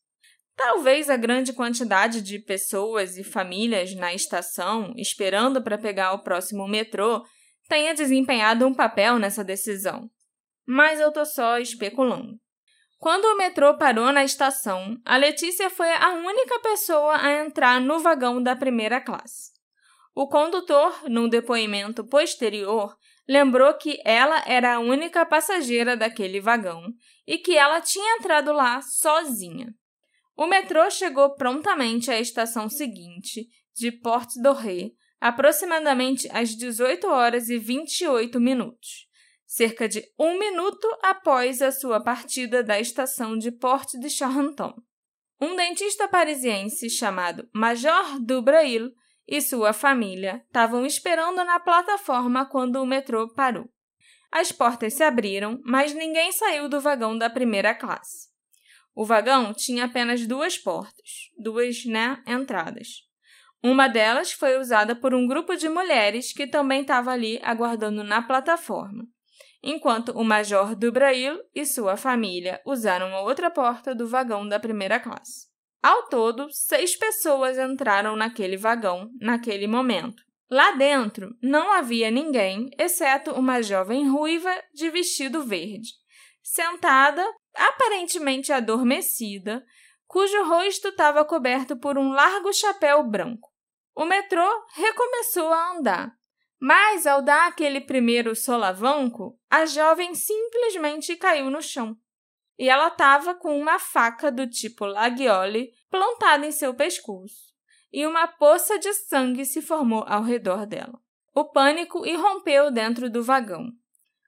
Talvez 0.56 1.10
a 1.10 1.18
grande 1.18 1.52
quantidade 1.52 2.22
de 2.22 2.40
pessoas 2.40 3.18
e 3.18 3.24
famílias 3.24 3.94
na 3.94 4.14
estação 4.14 4.94
esperando 4.96 5.62
para 5.62 5.78
pegar 5.78 6.14
o 6.14 6.24
próximo 6.24 6.68
metrô 6.68 7.26
tenha 7.68 7.94
desempenhado 7.94 8.66
um 8.66 8.74
papel 8.74 9.20
nessa 9.20 9.44
decisão. 9.44 10.10
Mas 10.66 11.00
eu 11.00 11.12
tô 11.12 11.26
só 11.26 11.60
especulando. 11.60 12.40
Quando 12.98 13.26
o 13.26 13.38
metrô 13.38 13.78
parou 13.78 14.12
na 14.12 14.24
estação, 14.24 14.98
a 15.06 15.18
Letícia 15.18 15.70
foi 15.70 15.92
a 15.92 16.14
única 16.14 16.60
pessoa 16.62 17.18
a 17.18 17.46
entrar 17.46 17.82
no 17.82 18.00
vagão 18.00 18.42
da 18.42 18.56
primeira 18.56 19.02
classe. 19.02 19.52
O 20.16 20.28
condutor, 20.28 21.04
num 21.10 21.28
depoimento 21.28 22.06
posterior, 22.06 22.96
lembrou 23.28 23.74
que 23.74 24.00
ela 24.06 24.42
era 24.48 24.76
a 24.76 24.80
única 24.80 25.26
passageira 25.26 25.98
daquele 25.98 26.40
vagão 26.40 26.86
e 27.28 27.38
que 27.38 27.58
ela 27.58 27.82
tinha 27.82 28.16
entrado 28.16 28.54
lá 28.54 28.82
sozinha. 28.82 29.74
O 30.36 30.46
metrô 30.48 30.90
chegou 30.90 31.34
prontamente 31.36 32.12
à 32.12 32.20
estação 32.20 32.68
seguinte, 32.68 33.48
de 33.74 33.92
Porte 33.92 34.42
d'Oré, 34.42 34.92
aproximadamente 35.20 36.30
às 36.32 36.50
18 36.50 37.08
horas 37.08 37.50
e 37.50 37.58
28 37.58 38.40
minutos, 38.40 39.08
cerca 39.46 39.88
de 39.88 40.04
um 40.20 40.38
minuto 40.38 40.88
após 41.02 41.62
a 41.62 41.72
sua 41.72 42.02
partida 42.02 42.62
da 42.62 42.80
estação 42.80 43.38
de 43.38 43.50
Porte 43.50 43.98
de 43.98 44.10
Charenton. 44.10 44.74
Um 45.40 45.56
dentista 45.56 46.08
parisiense 46.08 46.90
chamado 46.90 47.50
Major 47.54 48.20
Dubrail 48.20 48.92
e 49.28 49.42
sua 49.42 49.74
família 49.74 50.44
estavam 50.48 50.86
esperando 50.86 51.44
na 51.44 51.60
plataforma 51.60 52.46
quando 52.46 52.82
o 52.82 52.86
metrô 52.86 53.34
parou. 53.34 53.70
As 54.32 54.52
portas 54.52 54.94
se 54.94 55.04
abriram, 55.04 55.62
mas 55.64 55.94
ninguém 55.94 56.32
saiu 56.32 56.68
do 56.68 56.82
vagão 56.82 57.18
da 57.18 57.30
primeira 57.30 57.74
classe. 57.74 58.35
O 58.96 59.04
vagão 59.04 59.54
tinha 59.54 59.86
apenas 59.86 60.26
duas 60.26 60.58
portas, 60.58 61.30
duas 61.38 61.84
né, 61.84 62.24
entradas. 62.26 63.04
Uma 63.62 63.88
delas 63.88 64.32
foi 64.32 64.58
usada 64.58 64.96
por 64.96 65.14
um 65.14 65.28
grupo 65.28 65.56
de 65.56 65.68
mulheres 65.68 66.32
que 66.32 66.48
também 66.48 66.82
estava 66.82 67.12
ali 67.12 67.40
aguardando 67.44 68.04
na 68.04 68.22
plataforma, 68.22 69.06
enquanto 69.62 70.10
o 70.14 70.24
Major 70.24 70.76
Dubrail 70.76 71.40
e 71.54 71.66
sua 71.66 71.98
família 71.98 72.62
usaram 72.66 73.14
a 73.14 73.22
outra 73.22 73.52
porta 73.52 73.94
do 73.94 74.08
vagão 74.08 74.48
da 74.48 74.60
primeira 74.60 75.00
classe. 75.00 75.48
Ao 75.84 76.08
todo, 76.08 76.48
seis 76.52 76.96
pessoas 76.96 77.58
entraram 77.58 78.16
naquele 78.16 78.56
vagão 78.56 79.10
naquele 79.20 79.68
momento. 79.68 80.24
Lá 80.50 80.72
dentro 80.72 81.36
não 81.42 81.74
havia 81.74 82.10
ninguém, 82.10 82.70
exceto 82.78 83.32
uma 83.32 83.62
jovem 83.62 84.08
ruiva 84.08 84.52
de 84.74 84.90
vestido 84.90 85.44
verde, 85.44 85.90
sentada, 86.42 87.26
aparentemente 87.56 88.52
adormecida, 88.52 89.66
cujo 90.08 90.44
rosto 90.44 90.90
estava 90.90 91.26
coberto 91.26 91.76
por 91.78 91.98
um 91.98 92.12
largo 92.12 92.54
chapéu 92.54 93.04
branco. 93.04 93.50
O 93.96 94.06
metrô 94.06 94.48
recomeçou 94.74 95.52
a 95.52 95.72
andar, 95.72 96.14
mas 96.60 97.08
ao 97.08 97.22
dar 97.22 97.48
aquele 97.48 97.82
primeiro 97.82 98.36
solavanco, 98.36 99.40
a 99.50 99.66
jovem 99.66 100.14
simplesmente 100.14 101.16
caiu 101.16 101.50
no 101.50 101.62
chão 101.62 101.98
e 102.58 102.70
ela 102.70 102.88
estava 102.88 103.36
com 103.36 103.60
uma 103.60 103.78
faca 103.78 104.32
do 104.32 104.48
tipo 104.48 104.86
laguiole 104.86 105.72
plantada 105.90 106.46
em 106.46 106.52
seu 106.52 106.74
pescoço, 106.74 107.54
e 107.92 108.06
uma 108.06 108.28
poça 108.28 108.80
de 108.80 108.94
sangue 108.94 109.46
se 109.46 109.62
formou 109.62 110.04
ao 110.08 110.24
redor 110.24 110.66
dela. 110.66 111.00
O 111.34 111.46
pânico 111.46 112.06
irrompeu 112.06 112.72
dentro 112.72 113.10
do 113.10 113.22
vagão. 113.22 113.72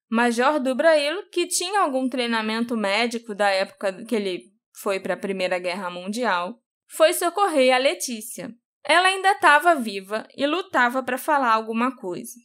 Major 0.09 0.59
Dubrail, 0.59 1.29
que 1.29 1.47
tinha 1.47 1.81
algum 1.81 2.07
treinamento 2.07 2.77
médico 2.77 3.35
da 3.35 3.49
época 3.49 4.05
que 4.05 4.15
ele 4.15 4.43
foi 4.81 4.99
para 4.99 5.15
a 5.15 5.19
Primeira 5.19 5.59
Guerra 5.59 5.89
Mundial, 5.89 6.61
foi 6.89 7.13
socorrer 7.13 7.75
a 7.75 7.77
Letícia. 7.77 8.49
Ela 8.83 9.09
ainda 9.09 9.31
estava 9.31 9.75
viva 9.75 10.25
e 10.35 10.47
lutava 10.47 11.03
para 11.03 11.17
falar 11.17 11.51
alguma 11.51 11.93
coisa. 11.95 12.39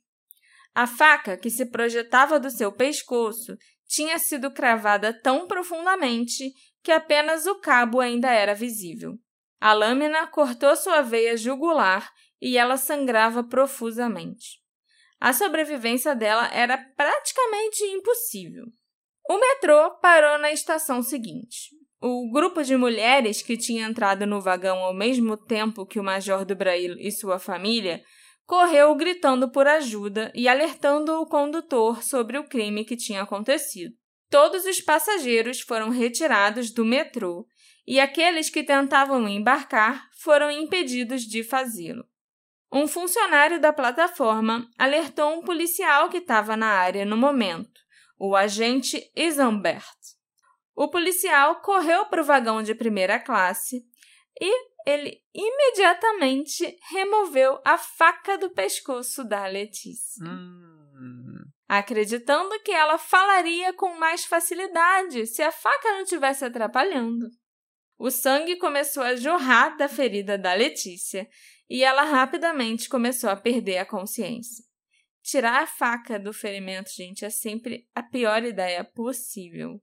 A 0.75 0.87
faca 0.87 1.37
que 1.37 1.50
se 1.50 1.66
projetava 1.66 2.40
do 2.40 2.50
seu 2.50 2.73
pescoço 2.73 3.57
tinha 3.87 4.19
sido 4.19 4.50
cravada 4.50 5.12
tão 5.12 5.47
profundamente 5.47 6.52
que 6.83 6.90
apenas 6.90 7.47
o 7.47 7.61
cabo 7.61 8.00
ainda 8.00 8.33
era 8.33 8.54
visível. 8.54 9.19
A 9.61 9.73
lâmina 9.73 10.26
cortou 10.26 10.75
sua 10.75 11.02
veia 11.02 11.37
jugular 11.37 12.11
e 12.40 12.59
ela 12.59 12.76
sangrava 12.76 13.45
profusamente. 13.45 14.62
A 15.23 15.33
sobrevivência 15.33 16.17
dela 16.17 16.50
era 16.52 16.76
praticamente 16.76 17.85
impossível. 17.85 18.64
O 19.31 19.38
metrô 19.38 19.93
parou 20.00 20.37
na 20.37 20.50
estação 20.50 21.00
seguinte. 21.00 21.71
O 22.00 22.29
grupo 22.33 22.61
de 22.64 22.76
mulheres 22.76 23.41
que 23.41 23.57
tinha 23.57 23.87
entrado 23.87 24.26
no 24.26 24.41
vagão 24.41 24.79
ao 24.79 24.93
mesmo 24.93 25.37
tempo 25.37 25.87
que 25.87 26.00
o 26.00 26.02
Major 26.02 26.45
do 26.45 26.57
Brasil 26.57 26.97
e 26.99 27.12
sua 27.12 27.38
família 27.38 28.02
correu 28.45 28.93
gritando 28.97 29.49
por 29.49 29.69
ajuda 29.69 30.33
e 30.35 30.49
alertando 30.49 31.12
o 31.12 31.26
condutor 31.26 32.02
sobre 32.02 32.37
o 32.37 32.49
crime 32.49 32.85
que 32.85 32.97
tinha 32.97 33.23
acontecido. 33.23 33.95
Todos 34.29 34.64
os 34.64 34.81
passageiros 34.81 35.61
foram 35.61 35.88
retirados 35.91 36.73
do 36.73 36.85
metrô 36.85 37.47
e 37.87 38.00
aqueles 38.00 38.50
que 38.50 38.64
tentavam 38.64 39.29
embarcar 39.29 40.05
foram 40.19 40.50
impedidos 40.50 41.23
de 41.23 41.45
fazê-lo. 41.45 42.05
Um 42.73 42.88
funcionário 42.88 43.61
da 43.61 43.71
plataforma 43.71 44.67
alertou 44.79 45.35
um 45.35 45.43
policial 45.43 46.09
que 46.09 46.17
estava 46.17 46.57
na 46.57 46.69
área 46.69 47.05
no 47.05 47.19
momento, 47.19 47.83
o 48.19 48.35
agente 48.35 49.12
Isambert. 49.14 49.85
O 50.75 50.88
policial 50.88 51.61
correu 51.61 52.07
para 52.07 52.23
o 52.23 52.25
vagão 52.25 52.62
de 52.62 52.75
primeira 52.75 53.21
classe 53.21 53.85
e 54.41 54.73
ele 54.87 55.21
imediatamente 55.35 56.76
removeu 56.91 57.61
a 57.62 57.76
faca 57.76 58.38
do 58.38 58.49
pescoço 58.49 59.23
da 59.23 59.47
Letícia. 59.47 60.25
Hum. 60.25 61.45
Acreditando 61.69 62.59
que 62.61 62.73
ela 62.73 62.97
falaria 62.97 63.75
com 63.75 63.99
mais 63.99 64.25
facilidade 64.25 65.26
se 65.26 65.43
a 65.43 65.52
faca 65.52 65.93
não 65.93 66.00
estivesse 66.00 66.45
atrapalhando. 66.45 67.29
O 67.99 68.11
sangue 68.11 68.57
começou 68.57 69.02
a 69.02 69.14
jorrar 69.14 69.76
da 69.76 69.88
ferida 69.88 70.38
da 70.38 70.55
Letícia 70.55 71.29
e 71.73 71.83
ela 71.83 72.02
rapidamente 72.02 72.87
começou 72.87 73.31
a 73.31 73.37
perder 73.37 73.79
a 73.79 73.87
consciência. 73.87 74.62
Tirar 75.23 75.62
a 75.62 75.67
faca 75.67 76.19
do 76.19 76.31
ferimento, 76.31 76.91
gente, 76.95 77.25
é 77.25 77.31
sempre 77.31 77.88
a 77.95 78.02
pior 78.02 78.45
ideia 78.45 78.85
possível. 78.85 79.81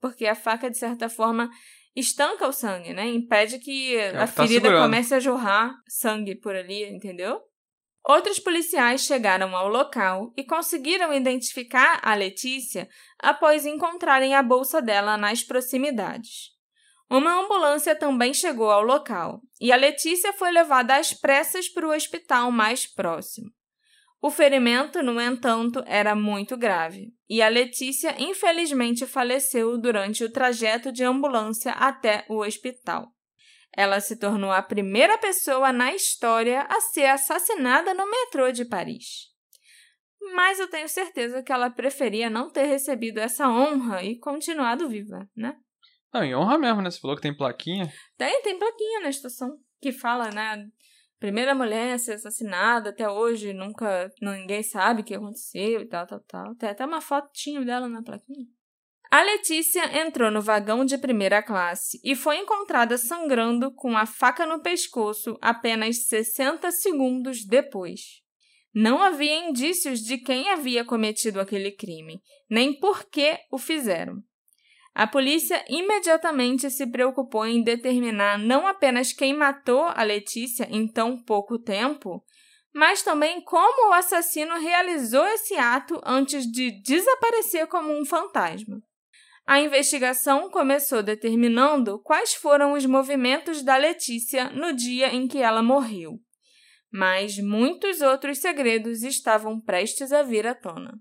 Porque 0.00 0.26
a 0.26 0.34
faca, 0.34 0.68
de 0.68 0.76
certa 0.76 1.08
forma, 1.08 1.48
estanca 1.94 2.48
o 2.48 2.52
sangue, 2.52 2.92
né? 2.92 3.06
Impede 3.06 3.60
que 3.60 3.94
é 3.94 4.08
a 4.08 4.26
tá 4.26 4.26
ferida 4.26 4.62
segurando. 4.62 4.82
comece 4.82 5.14
a 5.14 5.20
jorrar 5.20 5.72
sangue 5.86 6.34
por 6.34 6.56
ali, 6.56 6.82
entendeu? 6.90 7.40
Outros 8.04 8.40
policiais 8.40 9.02
chegaram 9.02 9.54
ao 9.54 9.68
local 9.68 10.32
e 10.36 10.42
conseguiram 10.42 11.14
identificar 11.14 12.00
a 12.02 12.12
Letícia 12.12 12.88
após 13.22 13.64
encontrarem 13.64 14.34
a 14.34 14.42
bolsa 14.42 14.82
dela 14.82 15.16
nas 15.16 15.44
proximidades. 15.44 16.58
Uma 17.10 17.40
ambulância 17.40 17.96
também 17.96 18.32
chegou 18.32 18.70
ao 18.70 18.82
local 18.82 19.40
e 19.60 19.72
a 19.72 19.76
Letícia 19.76 20.32
foi 20.32 20.52
levada 20.52 20.94
às 20.94 21.12
pressas 21.12 21.68
para 21.68 21.86
o 21.86 21.92
hospital 21.92 22.52
mais 22.52 22.86
próximo. 22.86 23.50
O 24.22 24.30
ferimento, 24.30 25.02
no 25.02 25.20
entanto, 25.20 25.82
era 25.86 26.14
muito 26.14 26.56
grave, 26.56 27.08
e 27.28 27.42
a 27.42 27.48
Letícia 27.48 28.14
infelizmente 28.18 29.06
faleceu 29.06 29.76
durante 29.78 30.22
o 30.22 30.30
trajeto 30.30 30.92
de 30.92 31.02
ambulância 31.02 31.72
até 31.72 32.26
o 32.28 32.44
hospital. 32.44 33.08
Ela 33.74 33.98
se 33.98 34.16
tornou 34.16 34.52
a 34.52 34.62
primeira 34.62 35.16
pessoa 35.16 35.72
na 35.72 35.94
história 35.94 36.62
a 36.68 36.80
ser 36.80 37.06
assassinada 37.06 37.94
no 37.94 38.08
metrô 38.08 38.52
de 38.52 38.64
Paris. 38.64 39.30
Mas 40.34 40.60
eu 40.60 40.68
tenho 40.68 40.88
certeza 40.88 41.42
que 41.42 41.50
ela 41.50 41.70
preferia 41.70 42.28
não 42.28 42.50
ter 42.50 42.66
recebido 42.66 43.18
essa 43.18 43.48
honra 43.48 44.04
e 44.04 44.18
continuado 44.18 44.88
viva, 44.88 45.26
né? 45.34 45.56
Não, 46.12 46.24
em 46.24 46.34
honra 46.34 46.58
mesmo, 46.58 46.82
né? 46.82 46.90
Você 46.90 47.00
falou 47.00 47.16
que 47.16 47.22
tem 47.22 47.36
plaquinha. 47.36 47.92
Tem, 48.16 48.42
tem 48.42 48.58
plaquinha 48.58 49.00
na 49.00 49.08
estação 49.08 49.58
que 49.80 49.92
fala, 49.92 50.30
né? 50.30 50.66
Primeira 51.18 51.54
mulher 51.54 51.94
a 51.94 51.98
ser 51.98 52.12
assassinada 52.12 52.90
até 52.90 53.08
hoje, 53.08 53.52
nunca. 53.52 54.10
Ninguém 54.20 54.62
sabe 54.62 55.02
o 55.02 55.04
que 55.04 55.14
aconteceu 55.14 55.82
e 55.82 55.86
tal, 55.86 56.06
tal, 56.06 56.20
tal. 56.20 56.54
Tem 56.56 56.70
até 56.70 56.84
uma 56.84 57.00
fotinho 57.00 57.64
dela 57.64 57.88
na 57.88 58.02
plaquinha. 58.02 58.46
A 59.10 59.22
Letícia 59.22 60.00
entrou 60.00 60.30
no 60.30 60.40
vagão 60.40 60.84
de 60.84 60.96
primeira 60.96 61.42
classe 61.42 62.00
e 62.04 62.14
foi 62.14 62.38
encontrada 62.38 62.96
sangrando 62.96 63.74
com 63.74 63.96
a 63.96 64.06
faca 64.06 64.46
no 64.46 64.62
pescoço 64.62 65.36
apenas 65.42 66.06
60 66.06 66.70
segundos 66.70 67.44
depois. 67.44 68.00
Não 68.72 69.02
havia 69.02 69.48
indícios 69.48 69.98
de 69.98 70.16
quem 70.16 70.48
havia 70.48 70.84
cometido 70.84 71.40
aquele 71.40 71.72
crime, 71.72 72.22
nem 72.48 72.78
por 72.78 73.04
que 73.04 73.36
o 73.50 73.58
fizeram. 73.58 74.22
A 74.94 75.06
polícia 75.06 75.64
imediatamente 75.68 76.70
se 76.70 76.86
preocupou 76.86 77.46
em 77.46 77.62
determinar 77.62 78.38
não 78.38 78.66
apenas 78.66 79.12
quem 79.12 79.32
matou 79.32 79.84
a 79.84 80.02
Letícia 80.02 80.68
em 80.70 80.86
tão 80.86 81.16
pouco 81.16 81.58
tempo, 81.58 82.24
mas 82.74 83.02
também 83.02 83.40
como 83.40 83.90
o 83.90 83.92
assassino 83.92 84.58
realizou 84.58 85.26
esse 85.28 85.54
ato 85.54 86.00
antes 86.04 86.44
de 86.44 86.70
desaparecer 86.82 87.66
como 87.66 87.92
um 87.92 88.04
fantasma. 88.04 88.80
A 89.46 89.60
investigação 89.60 90.48
começou 90.50 91.02
determinando 91.02 91.98
quais 92.00 92.34
foram 92.34 92.72
os 92.72 92.86
movimentos 92.86 93.62
da 93.62 93.76
Letícia 93.76 94.50
no 94.50 94.72
dia 94.72 95.12
em 95.12 95.26
que 95.26 95.38
ela 95.38 95.62
morreu. 95.62 96.20
Mas 96.92 97.38
muitos 97.38 98.00
outros 98.00 98.38
segredos 98.38 99.02
estavam 99.02 99.60
prestes 99.60 100.12
a 100.12 100.22
vir 100.22 100.46
à 100.46 100.54
tona. 100.54 100.92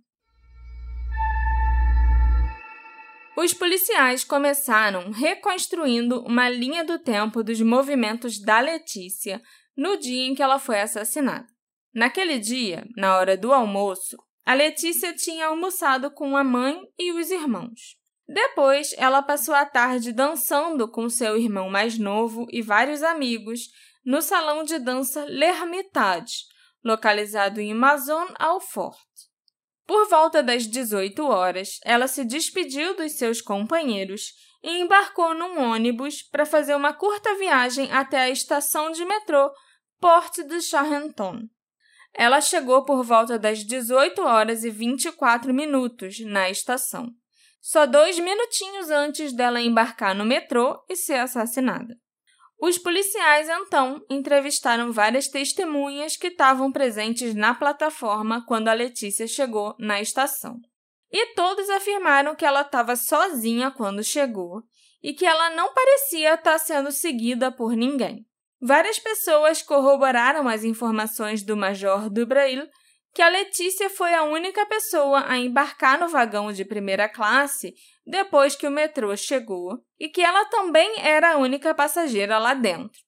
Os 3.42 3.54
policiais 3.54 4.26
começaram 4.26 5.12
reconstruindo 5.12 6.22
uma 6.26 6.50
linha 6.50 6.84
do 6.84 7.00
tempo 7.00 7.42
dos 7.42 7.62
movimentos 7.62 8.38
da 8.38 8.60
Letícia 8.60 9.42
no 9.78 9.96
dia 9.96 10.28
em 10.28 10.36
que 10.36 10.44
ela 10.44 10.60
foi 10.60 10.82
assassinada. 10.82 11.48
Naquele 11.94 12.38
dia, 12.38 12.86
na 12.98 13.16
hora 13.16 13.38
do 13.38 13.54
almoço, 13.54 14.18
a 14.46 14.54
Letícia 14.54 15.16
tinha 15.16 15.46
almoçado 15.46 16.12
com 16.12 16.36
a 16.36 16.44
mãe 16.44 16.82
e 17.00 17.14
os 17.14 17.32
irmãos. 17.32 17.96
Depois, 18.28 18.94
ela 18.98 19.22
passou 19.22 19.56
a 19.56 19.66
tarde 19.66 20.12
dançando 20.12 20.86
com 20.92 21.08
seu 21.08 21.38
irmão 21.38 21.70
mais 21.70 21.98
novo 21.98 22.46
e 22.52 22.62
vários 22.62 23.02
amigos 23.04 23.70
no 24.06 24.22
salão 24.22 24.66
de 24.66 24.78
dança 24.78 25.24
L'Hermitage, 25.24 26.44
localizado 26.84 27.62
em 27.62 27.74
Maison 27.74 28.28
Alfort. 28.38 29.29
Por 29.90 30.08
volta 30.08 30.44
das 30.44 30.68
18 30.68 31.26
horas, 31.26 31.80
ela 31.84 32.08
se 32.08 32.24
despediu 32.24 32.96
dos 32.96 33.14
seus 33.14 33.42
companheiros 33.42 34.34
e 34.62 34.82
embarcou 34.82 35.34
num 35.34 35.60
ônibus 35.60 36.22
para 36.22 36.46
fazer 36.46 36.76
uma 36.76 36.94
curta 36.94 37.34
viagem 37.40 37.92
até 37.92 38.20
a 38.20 38.30
estação 38.30 38.92
de 38.92 39.04
metrô 39.04 39.52
Porte 40.00 40.44
de 40.44 40.62
Charenton. 40.62 41.40
Ela 42.14 42.40
chegou 42.40 42.86
por 42.86 43.04
volta 43.04 43.40
das 43.40 43.66
18 43.66 44.22
horas 44.22 44.64
e 44.64 44.70
24 44.70 45.52
minutos 45.52 46.20
na 46.20 46.52
estação 46.52 47.10
só 47.60 47.86
dois 47.86 48.18
minutinhos 48.18 48.90
antes 48.90 49.34
dela 49.34 49.60
embarcar 49.60 50.16
no 50.16 50.24
metrô 50.24 50.82
e 50.88 50.96
ser 50.96 51.20
assassinada. 51.20 51.98
Os 52.62 52.78
policiais 52.78 53.48
então 53.48 54.04
entrevistaram 54.10 54.92
várias 54.92 55.30
testemunhas 55.30 56.18
que 56.18 56.28
estavam 56.28 56.72
presentes 56.72 57.34
na 57.34 57.54
plataforma 57.54 58.46
quando 58.46 58.68
a 58.68 58.74
Letícia 58.74 59.28
chegou 59.28 59.76
na 59.80 60.02
estação. 60.02 60.60
E 61.12 61.34
todos 61.34 61.70
afirmaram 61.70 62.36
que 62.36 62.46
ela 62.46 62.62
estava 62.62 62.96
sozinha 62.98 63.72
quando 63.72 64.04
chegou 64.04 64.62
e 65.02 65.14
que 65.14 65.26
ela 65.26 65.50
não 65.52 65.74
parecia 65.74 66.34
estar 66.34 66.60
sendo 66.60 66.92
seguida 66.92 67.50
por 67.50 67.74
ninguém. 67.76 68.26
Várias 68.62 69.00
pessoas 69.00 69.62
corroboraram 69.62 70.48
as 70.48 70.66
informações 70.66 71.42
do 71.42 71.56
Major 71.56 72.10
Dubrail 72.10 72.68
que 73.14 73.22
a 73.22 73.30
Letícia 73.30 73.90
foi 73.90 74.14
a 74.14 74.24
única 74.24 74.66
pessoa 74.66 75.26
a 75.28 75.38
embarcar 75.38 76.00
no 76.00 76.08
vagão 76.08 76.52
de 76.52 76.64
primeira 76.64 77.10
classe 77.10 77.74
depois 78.06 78.56
que 78.56 78.68
o 78.68 78.72
metrô 78.72 79.16
chegou 79.16 79.80
e 80.00 80.08
que 80.10 80.22
ela 80.22 80.46
também 80.46 81.00
era 81.00 81.34
a 81.34 81.38
única 81.38 81.74
passageira 81.74 82.38
lá 82.38 82.54
dentro. 82.54 83.00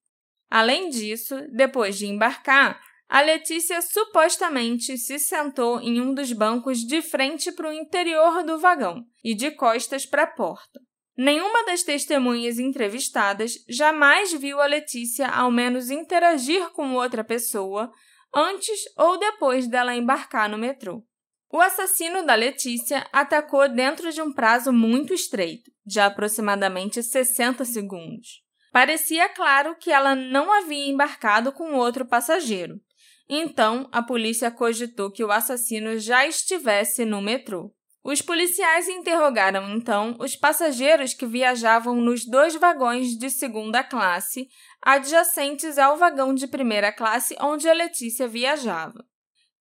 Além 0.50 0.90
disso, 0.90 1.36
depois 1.54 1.98
de 1.98 2.08
embarcar, 2.08 2.82
a 3.08 3.22
Letícia 3.22 3.82
supostamente 3.82 4.98
se 4.98 5.20
sentou 5.20 5.82
em 5.82 6.00
um 6.00 6.14
dos 6.14 6.32
bancos 6.32 6.80
de 6.80 7.02
frente 7.02 7.52
para 7.52 7.70
o 7.70 7.74
interior 7.74 8.44
do 8.44 8.58
vagão 8.58 9.06
e 9.24 9.36
de 9.36 9.52
costas 9.52 10.06
para 10.06 10.24
a 10.24 10.28
porta. 10.28 10.80
Nenhuma 11.18 11.66
das 11.66 11.84
testemunhas 11.84 12.58
entrevistadas 12.58 13.54
jamais 13.68 14.34
viu 14.34 14.62
a 14.62 14.66
Letícia 14.66 15.28
ao 15.28 15.52
menos 15.52 15.90
interagir 15.90 16.70
com 16.72 16.96
outra 16.96 17.24
pessoa 17.24 17.92
antes 18.34 18.80
ou 18.98 19.18
depois 19.18 19.68
dela 19.68 19.96
embarcar 19.96 20.50
no 20.50 20.58
metrô. 20.58 21.04
O 21.52 21.60
assassino 21.60 22.26
da 22.26 22.34
Letícia 22.34 23.06
atacou 23.12 23.68
dentro 23.68 24.12
de 24.12 24.22
um 24.22 24.32
prazo 24.32 24.72
muito 24.72 25.14
estreito, 25.14 25.70
de 25.86 26.00
aproximadamente 26.00 27.04
60 27.04 27.66
segundos. 27.66 28.42
Parecia 28.72 29.28
claro 29.28 29.76
que 29.76 29.92
ela 29.92 30.16
não 30.16 30.52
havia 30.52 30.90
embarcado 30.90 31.52
com 31.52 31.74
outro 31.74 32.06
passageiro. 32.06 32.80
Então, 33.28 33.90
a 33.92 34.02
polícia 34.02 34.50
cogitou 34.50 35.12
que 35.12 35.24
o 35.24 35.32
assassino 35.32 35.98
já 35.98 36.26
estivesse 36.26 37.04
no 37.04 37.22
metrô. 37.22 37.74
Os 38.04 38.20
policiais 38.20 38.88
interrogaram 38.88 39.76
então 39.76 40.16
os 40.20 40.36
passageiros 40.36 41.14
que 41.14 41.26
viajavam 41.26 41.96
nos 41.96 42.26
dois 42.26 42.56
vagões 42.56 43.16
de 43.16 43.30
segunda 43.30 43.84
classe, 43.84 44.50
adjacentes 44.82 45.78
ao 45.78 45.98
vagão 45.98 46.34
de 46.34 46.48
primeira 46.48 46.92
classe 46.92 47.36
onde 47.40 47.70
a 47.70 47.74
Letícia 47.74 48.28
viajava. 48.28 49.06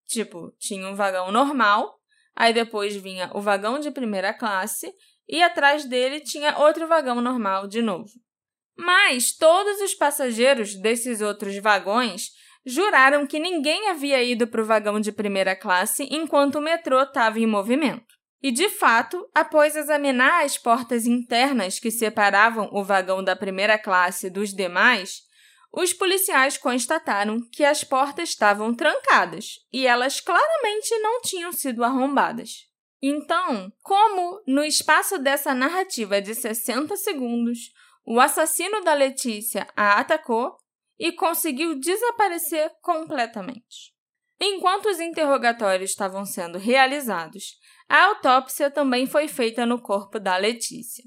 Tipo, 0.07 0.53
tinha 0.59 0.89
um 0.89 0.95
vagão 0.95 1.31
normal, 1.31 2.01
aí 2.35 2.55
depois 2.55 2.97
vinha 2.97 3.31
o 3.35 3.43
vagão 3.43 3.79
de 3.79 3.91
primeira 3.91 4.33
classe 4.33 4.91
e 5.29 5.43
atrás 5.43 5.85
dele 5.85 6.21
tinha 6.21 6.59
outro 6.59 6.89
vagão 6.89 7.21
normal 7.21 7.69
de 7.69 7.83
novo. 7.83 8.11
Mas 8.75 9.37
todos 9.37 9.83
os 9.83 9.95
passageiros 9.95 10.75
desses 10.75 11.21
outros 11.21 11.59
vagões 11.59 12.31
juraram 12.65 13.27
que 13.27 13.39
ninguém 13.39 13.91
havia 13.91 14.23
ido 14.23 14.47
para 14.47 14.63
o 14.63 14.65
vagão 14.65 14.99
de 14.99 15.13
primeira 15.13 15.55
classe 15.55 16.09
enquanto 16.11 16.57
o 16.57 16.63
metrô 16.63 17.03
estava 17.03 17.39
em 17.39 17.47
movimento. 17.47 18.20
E, 18.43 18.51
de 18.51 18.69
fato, 18.71 19.29
após 19.35 19.77
examinar 19.77 20.45
as 20.45 20.57
portas 20.57 21.07
internas 21.07 21.79
que 21.79 21.91
separavam 21.91 22.71
o 22.73 22.83
vagão 22.83 23.23
da 23.23 23.37
primeira 23.37 23.79
classe 23.79 24.31
dos 24.31 24.55
demais, 24.55 25.23
os 25.73 25.93
policiais 25.93 26.57
constataram 26.57 27.41
que 27.53 27.65
as 27.65 27.85
portas 27.85 28.31
estavam 28.31 28.75
trancadas 28.75 29.61
e 29.73 29.87
elas 29.87 30.21
claramente 30.21 30.99
não 30.99 31.21
tinham 31.21 31.53
sido 31.53 31.85
arrombadas. 31.85 32.67
Então, 33.03 33.73
como 33.83 34.43
no 34.47 34.65
espaço 34.65 35.19
dessa 35.19 35.55
narrativa 35.55 36.21
de 36.21 36.35
60 36.35 36.97
segundos, 36.97 37.71
o 38.05 38.19
assassino 38.19 38.83
da 38.83 38.95
Letícia 38.95 39.67
a 39.77 40.01
atacou 40.01 40.57
e 40.99 41.13
conseguiu 41.13 41.79
desaparecer 41.79 42.71
completamente? 42.83 43.95
Enquanto 44.41 44.87
os 44.87 44.99
interrogatórios 44.99 45.91
estavam 45.91 46.25
sendo 46.25 46.59
realizados, 46.59 47.59
a 47.91 48.05
autópsia 48.05 48.71
também 48.71 49.05
foi 49.05 49.27
feita 49.27 49.67
no 49.67 49.83
corpo 49.83 50.21
da 50.21 50.37
Letícia. 50.37 51.03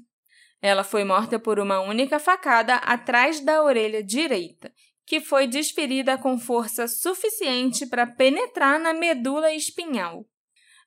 Ela 0.60 0.84
foi 0.84 1.02
morta 1.02 1.38
por 1.38 1.58
uma 1.58 1.80
única 1.80 2.18
facada 2.18 2.74
atrás 2.74 3.40
da 3.40 3.62
orelha 3.62 4.04
direita, 4.04 4.70
que 5.06 5.18
foi 5.18 5.46
desferida 5.46 6.18
com 6.18 6.38
força 6.38 6.86
suficiente 6.86 7.86
para 7.86 8.06
penetrar 8.06 8.78
na 8.78 8.92
medula 8.92 9.50
espinhal. 9.50 10.26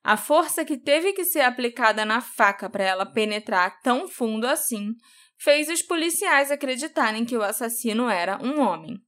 A 0.04 0.16
força 0.16 0.64
que 0.64 0.76
teve 0.76 1.12
que 1.12 1.24
ser 1.24 1.40
aplicada 1.40 2.04
na 2.04 2.20
faca 2.20 2.70
para 2.70 2.84
ela 2.84 3.04
penetrar 3.04 3.82
tão 3.82 4.06
fundo 4.06 4.46
assim 4.46 4.94
fez 5.36 5.68
os 5.68 5.82
policiais 5.82 6.52
acreditarem 6.52 7.24
que 7.24 7.36
o 7.36 7.42
assassino 7.42 8.08
era 8.08 8.40
um 8.40 8.60
homem. 8.60 9.02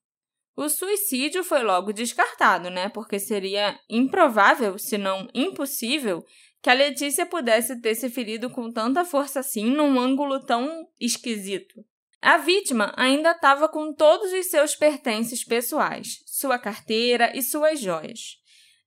O 0.61 0.68
suicídio 0.68 1.42
foi 1.42 1.62
logo 1.62 1.90
descartado, 1.90 2.68
né? 2.68 2.90
Porque 2.90 3.18
seria 3.18 3.81
improvável, 3.88 4.77
se 4.79 4.99
não 4.99 5.27
impossível, 5.33 6.23
que 6.61 6.68
a 6.68 6.75
Letícia 6.75 7.25
pudesse 7.25 7.81
ter 7.81 7.94
se 7.94 8.11
ferido 8.11 8.51
com 8.51 8.70
tanta 8.70 9.03
força 9.03 9.40
assim 9.40 9.70
num 9.70 9.99
ângulo 9.99 10.38
tão 10.38 10.87
esquisito. 11.01 11.83
A 12.20 12.37
vítima 12.37 12.92
ainda 12.94 13.31
estava 13.31 13.70
com 13.70 13.94
todos 13.94 14.35
os 14.35 14.51
seus 14.51 14.77
pertences 14.77 15.42
pessoais, 15.42 16.23
sua 16.27 16.59
carteira 16.59 17.35
e 17.35 17.42
suas 17.42 17.81
joias. 17.81 18.37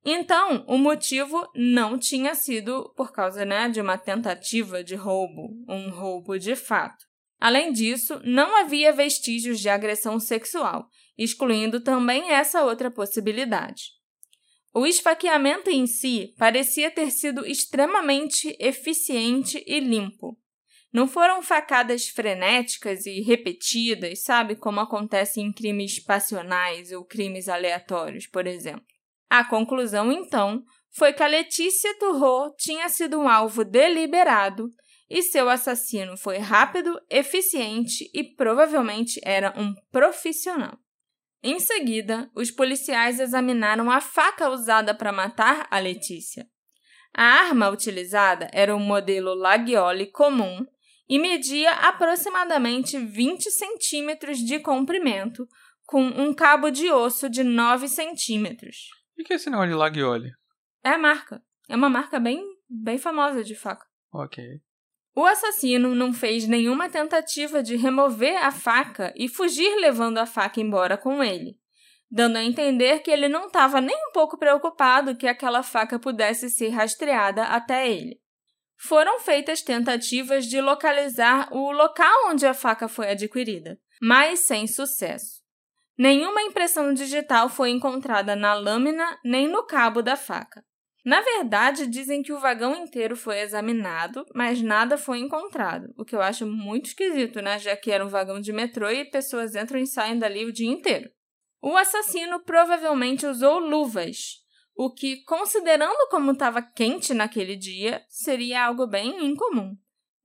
Então, 0.06 0.64
o 0.68 0.78
motivo 0.78 1.50
não 1.56 1.98
tinha 1.98 2.36
sido 2.36 2.94
por 2.96 3.12
causa 3.12 3.46
né, 3.46 3.68
de 3.68 3.82
uma 3.82 3.98
tentativa 3.98 4.84
de 4.84 4.94
roubo, 4.94 5.50
um 5.68 5.90
roubo 5.90 6.38
de 6.38 6.56
fato. 6.56 7.04
Além 7.40 7.72
disso, 7.72 8.20
não 8.24 8.58
havia 8.58 8.94
vestígios 8.94 9.60
de 9.60 9.70
agressão 9.70 10.20
sexual, 10.20 10.88
excluindo 11.18 11.82
também 11.82 12.32
essa 12.32 12.64
outra 12.64 12.90
possibilidade. 12.90 13.92
O 14.74 14.88
esfaqueamento 14.88 15.70
em 15.70 15.86
si 15.86 16.34
parecia 16.38 16.90
ter 16.90 17.12
sido 17.12 17.46
extremamente 17.46 18.56
eficiente 18.60 19.64
e 19.68 19.80
limpo. 19.80 20.38
Não 20.92 21.08
foram 21.08 21.42
facadas 21.42 22.08
frenéticas 22.08 23.06
e 23.06 23.22
repetidas, 23.22 24.24
sabe, 24.24 24.56
como 24.56 24.80
acontece 24.80 25.42
em 25.42 25.52
crimes 25.52 26.00
passionais 26.00 26.92
ou 26.92 27.04
crimes 27.04 27.50
aleatórios, 27.50 28.28
por 28.28 28.48
exemplo. 28.48 28.86
A 29.30 29.44
conclusão, 29.44 30.12
então, 30.12 30.64
foi 30.92 31.12
que 31.14 31.24
a 31.24 31.28
Letícia 31.28 31.98
Turro 31.98 32.54
tinha 32.58 32.88
sido 32.90 33.20
um 33.20 33.28
alvo 33.28 33.66
deliberado 33.66 34.72
e 35.14 35.22
seu 35.22 35.48
assassino 35.48 36.18
foi 36.18 36.40
rápido, 36.40 37.00
eficiente 37.08 38.10
e 38.16 38.24
provavelmente 38.24 39.22
era 39.24 39.54
um 39.56 39.76
profissional. 39.92 40.76
Em 41.44 41.60
seguida, 41.60 42.32
os 42.36 42.50
policiais 42.50 43.20
examinaram 43.20 43.92
a 43.92 44.02
faca 44.02 44.50
usada 44.50 44.92
para 44.96 45.12
matar 45.12 45.68
a 45.70 45.78
Letícia. 45.78 46.48
A 47.14 47.24
arma 47.24 47.70
utilizada 47.70 48.50
era 48.52 48.76
um 48.76 48.80
modelo 48.80 49.36
Lagioli 49.36 50.08
comum 50.08 50.66
e 51.08 51.20
media 51.20 51.74
aproximadamente 51.74 52.98
20 52.98 53.52
centímetros 53.52 54.40
de 54.40 54.60
comprimento, 54.62 55.48
com 55.86 56.02
um 56.02 56.34
cabo 56.34 56.72
de 56.72 56.90
osso 56.90 57.30
de 57.30 57.44
9 57.44 57.88
centímetros. 57.88 58.88
O 59.20 59.24
que 59.24 59.34
é 59.34 59.36
esse 59.36 59.48
negócio 59.48 59.70
de 59.70 59.76
Lagioli? 59.76 60.32
É 60.84 60.90
a 60.90 60.98
marca. 60.98 61.40
É 61.70 61.76
uma 61.76 61.90
marca 61.90 62.20
bem, 62.20 62.44
bem 62.68 62.98
famosa 62.98 63.44
de 63.44 63.54
faca. 63.54 63.86
Ok. 64.12 64.60
O 65.16 65.26
assassino 65.26 65.94
não 65.94 66.12
fez 66.12 66.48
nenhuma 66.48 66.90
tentativa 66.90 67.62
de 67.62 67.76
remover 67.76 68.36
a 68.44 68.52
faca 68.52 69.14
e 69.16 69.30
fugir 69.30 69.76
levando 69.76 70.18
a 70.18 70.26
faca 70.26 70.60
embora 70.60 70.98
com 70.98 71.24
ele, 71.24 71.56
dando 72.10 72.38
a 72.38 72.44
entender 72.44 73.00
que 73.02 73.12
ele 73.12 73.30
não 73.30 73.46
estava 73.46 73.80
nem 73.80 73.96
um 73.96 74.12
pouco 74.12 74.38
preocupado 74.38 75.16
que 75.16 75.28
aquela 75.28 75.62
faca 75.62 76.00
pudesse 76.00 76.50
ser 76.50 76.70
rastreada 76.70 77.44
até 77.44 77.88
ele. 77.88 78.20
Foram 78.76 79.20
feitas 79.20 79.62
tentativas 79.62 80.46
de 80.46 80.60
localizar 80.60 81.48
o 81.54 81.72
local 81.72 82.30
onde 82.30 82.46
a 82.48 82.54
faca 82.54 82.88
foi 82.88 83.12
adquirida, 83.12 83.80
mas 84.02 84.40
sem 84.42 84.66
sucesso. 84.66 85.44
Nenhuma 85.96 86.42
impressão 86.42 86.92
digital 86.92 87.50
foi 87.50 87.70
encontrada 87.70 88.36
na 88.36 88.56
lâmina 88.56 89.20
nem 89.24 89.48
no 89.48 89.64
cabo 89.64 90.02
da 90.02 90.16
faca. 90.16 90.66
Na 91.04 91.20
verdade, 91.22 91.86
dizem 91.86 92.24
que 92.24 92.32
o 92.32 92.40
vagão 92.40 92.76
inteiro 92.76 93.16
foi 93.16 93.40
examinado, 93.42 94.26
mas 94.34 94.62
nada 94.62 94.98
foi 94.98 95.20
encontrado, 95.20 95.94
o 95.98 96.06
que 96.06 96.16
eu 96.16 96.22
acho 96.22 96.48
muito 96.48 96.88
esquisito, 96.88 97.42
né? 97.42 97.60
Já 97.60 97.76
que 97.76 97.92
era 97.92 98.06
um 98.06 98.10
vagão 98.10 98.40
de 98.40 98.54
metrô 98.54 98.90
e 98.90 99.04
pessoas 99.04 99.54
entram 99.54 99.80
e 99.80 99.86
saem 99.86 100.18
dali 100.18 100.46
o 100.46 100.54
dia 100.54 100.70
inteiro. 100.70 101.10
O 101.62 101.76
assassino 101.76 102.40
provavelmente 102.44 103.26
usou 103.26 103.60
luvas, 103.60 104.44
o 104.76 104.94
que, 104.94 105.24
considerando 105.24 106.08
como 106.10 106.32
estava 106.32 106.62
quente 106.62 107.14
naquele 107.14 107.56
dia, 107.56 108.04
seria 108.10 108.66
algo 108.66 108.88
bem 108.88 109.26
incomum. 109.26 109.76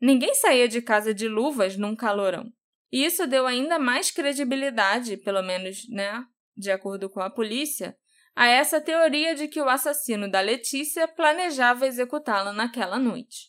Ninguém 0.00 0.34
saía 0.34 0.68
de 0.68 0.80
casa 0.80 1.12
de 1.12 1.28
luvas 1.28 1.76
num 1.76 1.96
calorão. 1.96 2.52
E 2.90 3.04
isso 3.04 3.26
deu 3.26 3.46
ainda 3.46 3.78
mais 3.78 4.10
credibilidade, 4.10 5.16
pelo 5.16 5.42
menos, 5.42 5.88
né, 5.90 6.24
de 6.56 6.70
acordo 6.70 7.10
com 7.10 7.20
a 7.20 7.28
polícia, 7.28 7.96
a 8.38 8.46
essa 8.46 8.80
teoria 8.80 9.34
de 9.34 9.48
que 9.48 9.60
o 9.60 9.68
assassino 9.68 10.30
da 10.30 10.40
Letícia 10.40 11.08
planejava 11.08 11.88
executá-la 11.88 12.52
naquela 12.52 12.96
noite. 12.96 13.48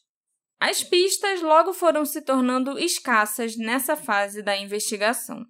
As 0.59 0.83
pistas 0.83 1.43
logo 1.43 1.73
foram 1.73 2.03
se 2.03 2.23
tornando 2.23 2.79
escassas 2.79 3.55
nessa 3.55 3.95
fase 3.95 4.41
da 4.41 4.57
investigação. 4.57 5.45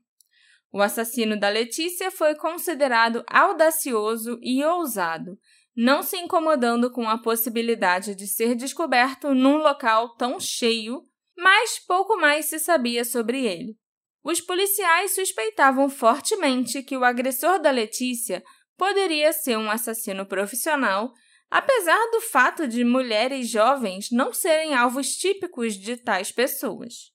O 0.73 0.81
assassino 0.81 1.39
da 1.39 1.47
Letícia 1.47 2.11
foi 2.11 2.35
considerado 2.35 3.23
audacioso 3.27 4.37
e 4.41 4.61
ousado, 4.61 5.39
não 5.73 6.03
se 6.03 6.17
incomodando 6.17 6.91
com 6.91 7.07
a 7.07 7.17
possibilidade 7.17 8.15
de 8.15 8.27
ser 8.27 8.55
descoberto 8.55 9.33
num 9.33 9.55
local 9.55 10.17
tão 10.17 10.37
cheio 10.37 11.01
mas 11.37 11.79
pouco 11.79 12.17
mais 12.17 12.47
se 12.47 12.59
sabia 12.59 13.05
sobre 13.05 13.45
ele. 13.45 13.77
Os 14.21 14.41
policiais 14.41 15.15
suspeitavam 15.15 15.89
fortemente 15.89 16.83
que 16.83 16.97
o 16.97 17.05
agressor 17.05 17.61
da 17.61 17.71
Letícia 17.71 18.43
poderia 18.79 19.33
ser 19.33 19.57
um 19.57 19.69
assassino 19.69 20.25
profissional, 20.25 21.11
apesar 21.51 21.99
do 22.11 22.21
fato 22.21 22.65
de 22.65 22.85
mulheres 22.85 23.49
jovens 23.49 24.09
não 24.09 24.31
serem 24.31 24.73
alvos 24.73 25.17
típicos 25.17 25.75
de 25.75 25.97
tais 25.97 26.31
pessoas. 26.31 27.11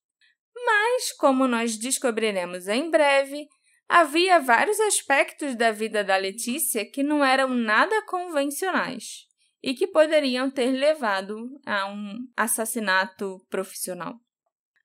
Mas, 0.54 1.10
como 1.12 1.48
nós 1.48 1.78
descobriremos 1.78 2.68
em 2.68 2.90
breve, 2.90 3.48
havia 3.88 4.38
vários 4.38 4.78
aspectos 4.78 5.56
da 5.56 5.72
vida 5.72 6.04
da 6.04 6.16
Letícia 6.16 6.84
que 6.88 7.02
não 7.02 7.24
eram 7.24 7.48
nada 7.48 8.02
convencionais 8.02 9.26
e 9.62 9.72
que 9.72 9.86
poderiam 9.86 10.50
ter 10.50 10.70
levado 10.70 11.48
a 11.64 11.86
um 11.86 12.18
assassinato 12.36 13.38
profissional. 13.48 14.14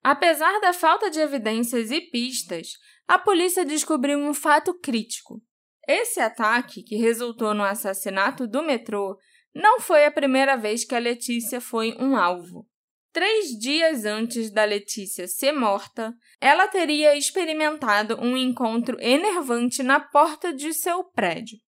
Apesar 0.02 0.58
da 0.60 0.72
falta 0.72 1.10
de 1.10 1.20
evidências 1.20 1.90
e 1.90 2.00
pistas, 2.00 2.72
a 3.06 3.18
polícia 3.18 3.66
descobriu 3.66 4.18
um 4.18 4.32
fato 4.32 4.72
crítico. 4.80 5.42
Esse 5.86 6.20
ataque, 6.20 6.82
que 6.82 6.96
resultou 6.96 7.54
no 7.54 7.64
assassinato 7.64 8.46
do 8.46 8.62
metrô, 8.62 9.16
não 9.54 9.80
foi 9.80 10.04
a 10.04 10.10
primeira 10.10 10.56
vez 10.56 10.84
que 10.84 10.94
a 10.94 10.98
Letícia 10.98 11.60
foi 11.60 11.96
um 11.98 12.16
alvo. 12.16 12.66
Três 13.12 13.58
dias 13.58 14.04
antes 14.04 14.52
da 14.52 14.64
Letícia 14.64 15.26
ser 15.26 15.50
morta, 15.50 16.14
ela 16.40 16.68
teria 16.68 17.16
experimentado 17.16 18.16
um 18.20 18.36
encontro 18.36 18.96
enervante 19.00 19.82
na 19.82 19.98
porta 19.98 20.52
de 20.54 20.72
seu 20.72 21.02
prédio. 21.02 21.58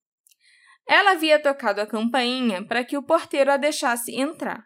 Ela 0.87 1.12
havia 1.12 1.40
tocado 1.40 1.81
a 1.81 1.87
campainha 1.87 2.64
para 2.64 2.85
que 2.85 2.96
o 2.96 3.03
porteiro 3.03 3.51
a 3.51 3.57
deixasse 3.57 4.14
entrar. 4.14 4.64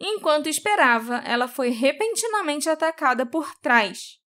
Enquanto 0.00 0.48
esperava, 0.48 1.16
ela 1.24 1.48
foi 1.48 1.70
repentinamente 1.70 2.68
atacada 2.68 3.26
por 3.26 3.52
trás. 3.56 4.18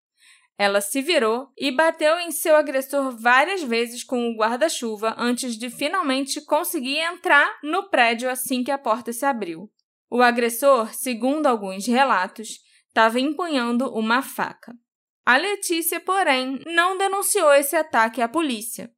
Ela 0.58 0.80
se 0.80 1.02
virou 1.02 1.50
e 1.56 1.70
bateu 1.70 2.18
em 2.18 2.30
seu 2.30 2.56
agressor 2.56 3.14
várias 3.18 3.62
vezes 3.62 4.02
com 4.02 4.30
o 4.30 4.36
guarda-chuva 4.36 5.14
antes 5.18 5.56
de 5.58 5.68
finalmente 5.68 6.40
conseguir 6.44 6.98
entrar 6.98 7.58
no 7.62 7.90
prédio 7.90 8.30
assim 8.30 8.64
que 8.64 8.70
a 8.70 8.78
porta 8.78 9.12
se 9.12 9.26
abriu. 9.26 9.70
O 10.10 10.22
agressor, 10.22 10.94
segundo 10.94 11.46
alguns 11.46 11.86
relatos, 11.86 12.60
estava 12.88 13.20
empunhando 13.20 13.92
uma 13.92 14.22
faca. 14.22 14.72
A 15.26 15.36
Letícia, 15.36 16.00
porém, 16.00 16.60
não 16.66 16.96
denunciou 16.96 17.52
esse 17.52 17.76
ataque 17.76 18.22
à 18.22 18.28
polícia. 18.28 18.90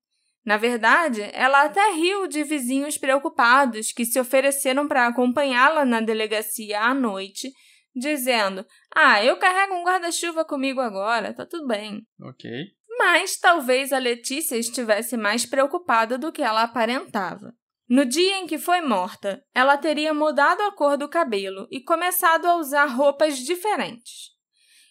Na 0.44 0.56
verdade, 0.56 1.28
ela 1.32 1.64
até 1.64 1.92
riu 1.92 2.26
de 2.28 2.44
vizinhos 2.44 2.96
preocupados 2.96 3.92
que 3.92 4.04
se 4.04 4.20
ofereceram 4.20 4.86
para 4.86 5.06
acompanhá-la 5.06 5.84
na 5.84 6.00
delegacia 6.00 6.80
à 6.80 6.94
noite, 6.94 7.52
dizendo: 7.98 8.64
Ah, 8.94 9.24
eu 9.24 9.36
carrego 9.36 9.74
um 9.74 9.84
guarda-chuva 9.84 10.44
comigo 10.44 10.80
agora, 10.80 11.34
tá 11.34 11.44
tudo 11.44 11.66
bem. 11.66 12.02
Ok. 12.20 12.50
Mas 12.98 13.38
talvez 13.38 13.92
a 13.92 13.98
Letícia 13.98 14.56
estivesse 14.56 15.16
mais 15.16 15.46
preocupada 15.46 16.18
do 16.18 16.32
que 16.32 16.42
ela 16.42 16.62
aparentava. 16.62 17.54
No 17.88 18.04
dia 18.04 18.38
em 18.38 18.46
que 18.46 18.58
foi 18.58 18.80
morta, 18.80 19.42
ela 19.54 19.76
teria 19.78 20.12
mudado 20.12 20.60
a 20.62 20.72
cor 20.72 20.98
do 20.98 21.08
cabelo 21.08 21.66
e 21.70 21.80
começado 21.80 22.44
a 22.46 22.56
usar 22.56 22.86
roupas 22.86 23.38
diferentes. 23.38 24.36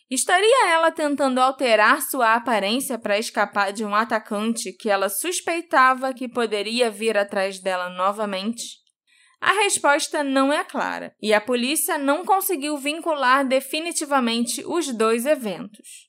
Estaria 0.09 0.69
ela 0.69 0.89
tentando 0.89 1.39
alterar 1.39 2.01
sua 2.01 2.33
aparência 2.33 2.97
para 2.97 3.19
escapar 3.19 3.73
de 3.73 3.83
um 3.83 3.93
atacante 3.93 4.71
que 4.71 4.89
ela 4.89 5.09
suspeitava 5.09 6.13
que 6.13 6.29
poderia 6.29 6.89
vir 6.89 7.17
atrás 7.17 7.59
dela 7.59 7.89
novamente? 7.89 8.86
A 9.39 9.51
resposta 9.53 10.23
não 10.23 10.51
é 10.51 10.63
clara 10.63 11.15
e 11.21 11.33
a 11.33 11.39
polícia 11.39 11.97
não 11.97 12.25
conseguiu 12.25 12.77
vincular 12.77 13.47
definitivamente 13.47 14.63
os 14.65 14.91
dois 14.91 15.25
eventos. 15.25 16.07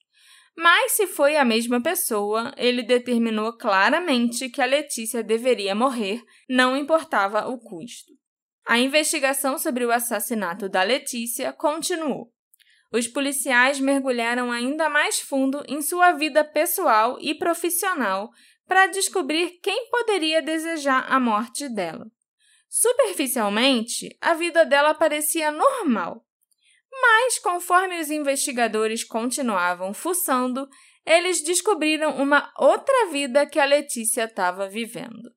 Mas 0.56 0.92
se 0.92 1.06
foi 1.06 1.36
a 1.36 1.44
mesma 1.44 1.80
pessoa, 1.80 2.52
ele 2.56 2.82
determinou 2.82 3.52
claramente 3.56 4.48
que 4.48 4.60
a 4.60 4.66
Letícia 4.66 5.22
deveria 5.22 5.74
morrer, 5.74 6.22
não 6.48 6.76
importava 6.76 7.48
o 7.48 7.58
custo. 7.58 8.12
A 8.66 8.78
investigação 8.78 9.56
sobre 9.56 9.84
o 9.84 9.92
assassinato 9.92 10.68
da 10.68 10.82
Letícia 10.82 11.52
continuou 11.52 12.32
os 12.90 13.06
policiais 13.06 13.78
mergulharam 13.78 14.50
ainda 14.50 14.88
mais 14.88 15.20
fundo 15.20 15.62
em 15.68 15.82
sua 15.82 16.12
vida 16.12 16.42
pessoal 16.42 17.18
e 17.20 17.34
profissional 17.34 18.30
para 18.66 18.86
descobrir 18.86 19.58
quem 19.62 19.90
poderia 19.90 20.40
desejar 20.40 21.06
a 21.08 21.20
morte 21.20 21.68
dela. 21.68 22.06
Superficialmente, 22.68 24.16
a 24.20 24.34
vida 24.34 24.64
dela 24.64 24.94
parecia 24.94 25.50
normal. 25.50 26.24
Mas, 26.90 27.38
conforme 27.38 28.00
os 28.00 28.10
investigadores 28.10 29.04
continuavam 29.04 29.94
fuçando, 29.94 30.68
eles 31.06 31.42
descobriram 31.42 32.16
uma 32.16 32.52
outra 32.58 33.06
vida 33.10 33.46
que 33.46 33.58
a 33.58 33.64
Letícia 33.64 34.24
estava 34.24 34.68
vivendo. 34.68 35.32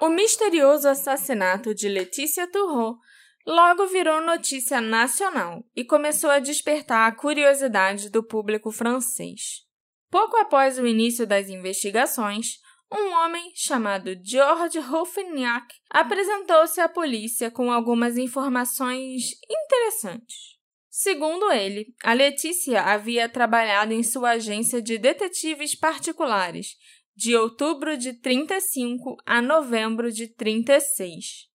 O 0.00 0.08
misterioso 0.08 0.88
assassinato 0.88 1.74
de 1.74 1.88
Letícia 1.88 2.46
Turrot 2.46 2.98
logo 3.46 3.86
virou 3.86 4.20
notícia 4.20 4.80
nacional 4.80 5.64
e 5.74 5.84
começou 5.84 6.30
a 6.30 6.38
despertar 6.38 7.08
a 7.08 7.14
curiosidade 7.14 8.10
do 8.10 8.22
público 8.22 8.70
francês. 8.70 9.64
Pouco 10.10 10.36
após 10.36 10.78
o 10.78 10.86
início 10.86 11.26
das 11.26 11.48
investigações, 11.48 12.58
um 12.92 13.12
homem 13.14 13.52
chamado 13.54 14.16
George 14.22 14.78
Ruffignac 14.78 15.66
apresentou-se 15.90 16.80
à 16.80 16.88
polícia 16.88 17.50
com 17.50 17.70
algumas 17.70 18.16
informações 18.16 19.32
interessantes. 19.48 20.56
Segundo 20.88 21.50
ele, 21.52 21.94
a 22.02 22.12
Letícia 22.12 22.80
havia 22.82 23.28
trabalhado 23.28 23.92
em 23.92 24.02
sua 24.02 24.30
agência 24.30 24.80
de 24.80 24.96
detetives 24.96 25.74
particulares 25.74 26.76
de 27.14 27.34
outubro 27.34 27.96
de 27.96 28.12
35 28.12 29.16
a 29.24 29.40
novembro 29.42 30.12
de 30.12 30.28
36. 30.28 31.46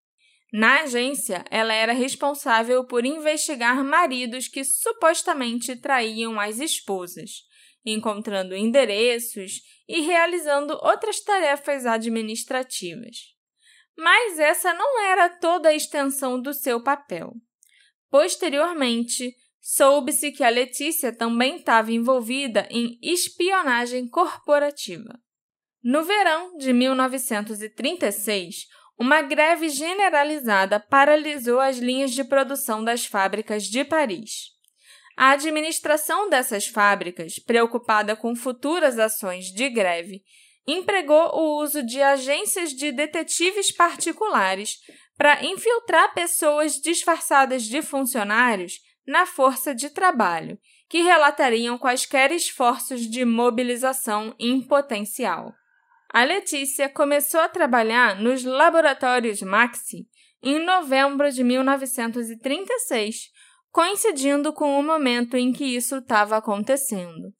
Na 0.51 0.81
agência, 0.81 1.45
ela 1.49 1.73
era 1.73 1.93
responsável 1.93 2.83
por 2.85 3.05
investigar 3.05 3.83
maridos 3.83 4.47
que 4.47 4.63
supostamente 4.65 5.75
traíam 5.75 6.39
as 6.39 6.59
esposas, 6.59 7.43
encontrando 7.85 8.55
endereços 8.55 9.61
e 9.87 10.01
realizando 10.01 10.77
outras 10.81 11.19
tarefas 11.21 11.85
administrativas. 11.85 13.17
Mas 13.97 14.39
essa 14.39 14.73
não 14.73 15.01
era 15.01 15.29
toda 15.29 15.69
a 15.69 15.75
extensão 15.75 16.41
do 16.41 16.53
seu 16.53 16.81
papel. 16.81 17.33
Posteriormente, 18.09 19.35
soube-se 19.59 20.31
que 20.31 20.43
a 20.43 20.49
Letícia 20.49 21.15
também 21.15 21.57
estava 21.57 21.91
envolvida 21.91 22.67
em 22.71 22.97
espionagem 23.01 24.07
corporativa. 24.07 25.19
No 25.83 26.03
verão 26.03 26.57
de 26.57 26.73
1936, 26.73 28.67
uma 28.97 29.21
greve 29.21 29.69
generalizada 29.69 30.79
paralisou 30.79 31.59
as 31.59 31.77
linhas 31.77 32.11
de 32.11 32.23
produção 32.23 32.83
das 32.83 33.05
fábricas 33.05 33.63
de 33.63 33.83
Paris. 33.83 34.51
A 35.17 35.31
administração 35.31 36.29
dessas 36.29 36.67
fábricas, 36.67 37.39
preocupada 37.39 38.15
com 38.15 38.35
futuras 38.35 38.97
ações 38.97 39.45
de 39.45 39.69
greve, 39.69 40.23
empregou 40.67 41.35
o 41.35 41.61
uso 41.61 41.83
de 41.83 42.01
agências 42.01 42.71
de 42.71 42.91
detetives 42.91 43.71
particulares 43.71 44.77
para 45.17 45.43
infiltrar 45.43 46.13
pessoas 46.13 46.73
disfarçadas 46.75 47.63
de 47.63 47.81
funcionários 47.81 48.79
na 49.05 49.25
força 49.25 49.73
de 49.73 49.89
trabalho, 49.89 50.57
que 50.87 51.01
relatariam 51.01 51.77
quaisquer 51.77 52.31
esforços 52.31 53.01
de 53.01 53.25
mobilização 53.25 54.35
em 54.39 54.61
potencial. 54.61 55.53
A 56.13 56.23
Letícia 56.23 56.89
começou 56.89 57.39
a 57.39 57.47
trabalhar 57.47 58.19
nos 58.19 58.43
laboratórios 58.43 59.41
Maxi 59.41 60.07
em 60.43 60.59
novembro 60.59 61.31
de 61.31 61.43
1936, 61.43 63.29
coincidindo 63.71 64.53
com 64.53 64.79
o 64.79 64.83
momento 64.83 65.35
em 65.35 65.51
que 65.51 65.63
isso 65.63 65.97
estava 65.97 66.37
acontecendo. 66.37 67.33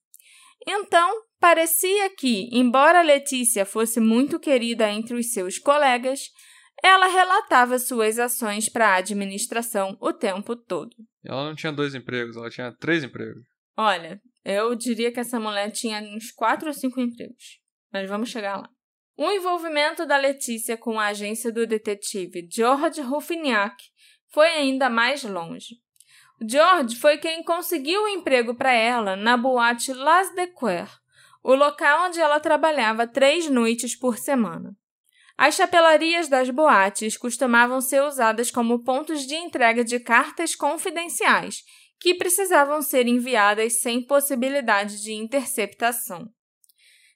Então, 0.67 1.09
parecia 1.39 2.09
que, 2.15 2.49
embora 2.51 3.01
Letícia 3.01 3.65
fosse 3.65 3.99
muito 3.99 4.39
querida 4.39 4.89
entre 4.89 5.15
os 5.15 5.31
seus 5.31 5.57
colegas, 5.57 6.21
ela 6.83 7.07
relatava 7.07 7.77
suas 7.77 8.17
ações 8.17 8.69
para 8.69 8.89
a 8.89 8.95
administração 8.95 9.97
o 9.99 10.13
tempo 10.13 10.55
todo. 10.55 10.91
Ela 11.25 11.45
não 11.45 11.55
tinha 11.55 11.71
dois 11.71 11.93
empregos, 11.93 12.35
ela 12.35 12.49
tinha 12.49 12.75
três 12.79 13.03
empregos. 13.03 13.43
Olha, 13.77 14.19
eu 14.43 14.73
diria 14.75 15.11
que 15.11 15.19
essa 15.19 15.39
mulher 15.39 15.71
tinha 15.71 16.01
uns 16.01 16.31
quatro 16.31 16.67
ou 16.67 16.73
cinco 16.73 16.99
empregos 16.99 17.61
mas 17.91 18.07
vamos 18.09 18.29
chegar 18.29 18.57
lá. 18.57 18.69
O 19.17 19.29
envolvimento 19.29 20.05
da 20.05 20.17
Letícia 20.17 20.77
com 20.77 20.99
a 20.99 21.07
agência 21.07 21.51
do 21.51 21.67
detetive 21.67 22.47
George 22.49 23.01
Ruffignac 23.01 23.75
foi 24.31 24.47
ainda 24.47 24.89
mais 24.89 25.23
longe. 25.23 25.75
George 26.43 26.95
foi 26.95 27.19
quem 27.19 27.43
conseguiu 27.43 28.01
o 28.03 28.07
emprego 28.07 28.55
para 28.55 28.73
ela 28.73 29.15
na 29.15 29.37
boate 29.37 29.93
Las 29.93 30.33
Dequer, 30.33 30.89
o 31.43 31.53
local 31.53 32.07
onde 32.07 32.19
ela 32.19 32.39
trabalhava 32.39 33.05
três 33.05 33.47
noites 33.47 33.95
por 33.95 34.17
semana. 34.17 34.75
As 35.37 35.55
chapelarias 35.55 36.27
das 36.27 36.49
boates 36.49 37.15
costumavam 37.15 37.79
ser 37.79 38.01
usadas 38.03 38.49
como 38.49 38.83
pontos 38.83 39.25
de 39.27 39.35
entrega 39.35 39.83
de 39.83 39.99
cartas 39.99 40.55
confidenciais 40.55 41.63
que 41.99 42.15
precisavam 42.15 42.81
ser 42.81 43.07
enviadas 43.07 43.79
sem 43.79 44.01
possibilidade 44.01 45.01
de 45.03 45.13
interceptação. 45.13 46.27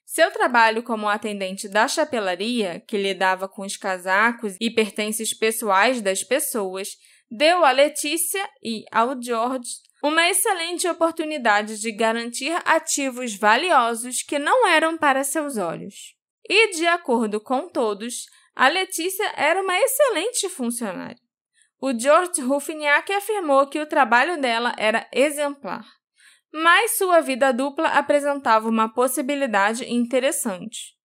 Seu 0.04 0.30
trabalho 0.30 0.84
como 0.84 1.08
atendente 1.08 1.68
da 1.68 1.88
chapelaria, 1.88 2.80
que 2.86 2.96
lidava 2.96 3.48
com 3.48 3.62
os 3.62 3.76
casacos 3.76 4.56
e 4.60 4.70
pertences 4.70 5.36
pessoais 5.36 6.00
das 6.00 6.22
pessoas, 6.22 6.90
deu 7.30 7.64
a 7.64 7.70
Letícia 7.70 8.48
e 8.62 8.84
ao 8.90 9.20
George 9.20 9.70
uma 10.02 10.28
excelente 10.28 10.86
oportunidade 10.86 11.80
de 11.80 11.90
garantir 11.90 12.52
ativos 12.64 13.34
valiosos 13.34 14.22
que 14.22 14.38
não 14.38 14.66
eram 14.68 14.96
para 14.96 15.24
seus 15.24 15.56
olhos. 15.56 16.14
E, 16.48 16.70
de 16.76 16.86
acordo 16.86 17.40
com 17.40 17.68
todos, 17.68 18.26
a 18.54 18.68
Letícia 18.68 19.32
era 19.36 19.60
uma 19.62 19.78
excelente 19.78 20.48
funcionária. 20.48 21.20
O 21.80 21.98
George 21.98 22.40
Ruffignac 22.40 23.12
afirmou 23.12 23.66
que 23.66 23.80
o 23.80 23.86
trabalho 23.86 24.40
dela 24.40 24.74
era 24.78 25.08
exemplar 25.12 25.84
mas 26.58 26.96
sua 26.96 27.20
vida 27.20 27.52
dupla 27.52 27.88
apresentava 27.88 28.66
uma 28.66 28.88
possibilidade 28.88 29.84
interessante. 29.92 30.95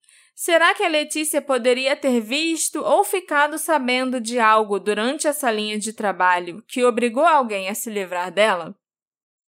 Será 0.43 0.73
que 0.73 0.82
a 0.82 0.88
Letícia 0.88 1.39
poderia 1.39 1.95
ter 1.95 2.19
visto 2.19 2.82
ou 2.82 3.04
ficado 3.04 3.60
sabendo 3.60 4.19
de 4.19 4.39
algo 4.39 4.80
durante 4.80 5.27
essa 5.27 5.51
linha 5.51 5.77
de 5.77 5.93
trabalho 5.93 6.63
que 6.67 6.84
obrigou 6.84 7.23
alguém 7.23 7.69
a 7.69 7.75
se 7.75 7.91
livrar 7.91 8.32
dela? 8.32 8.75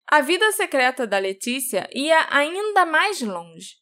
A 0.07 0.20
vida 0.20 0.52
secreta 0.52 1.07
da 1.07 1.16
Letícia 1.16 1.88
ia 1.94 2.26
ainda 2.28 2.85
mais 2.85 3.22
longe. 3.22 3.76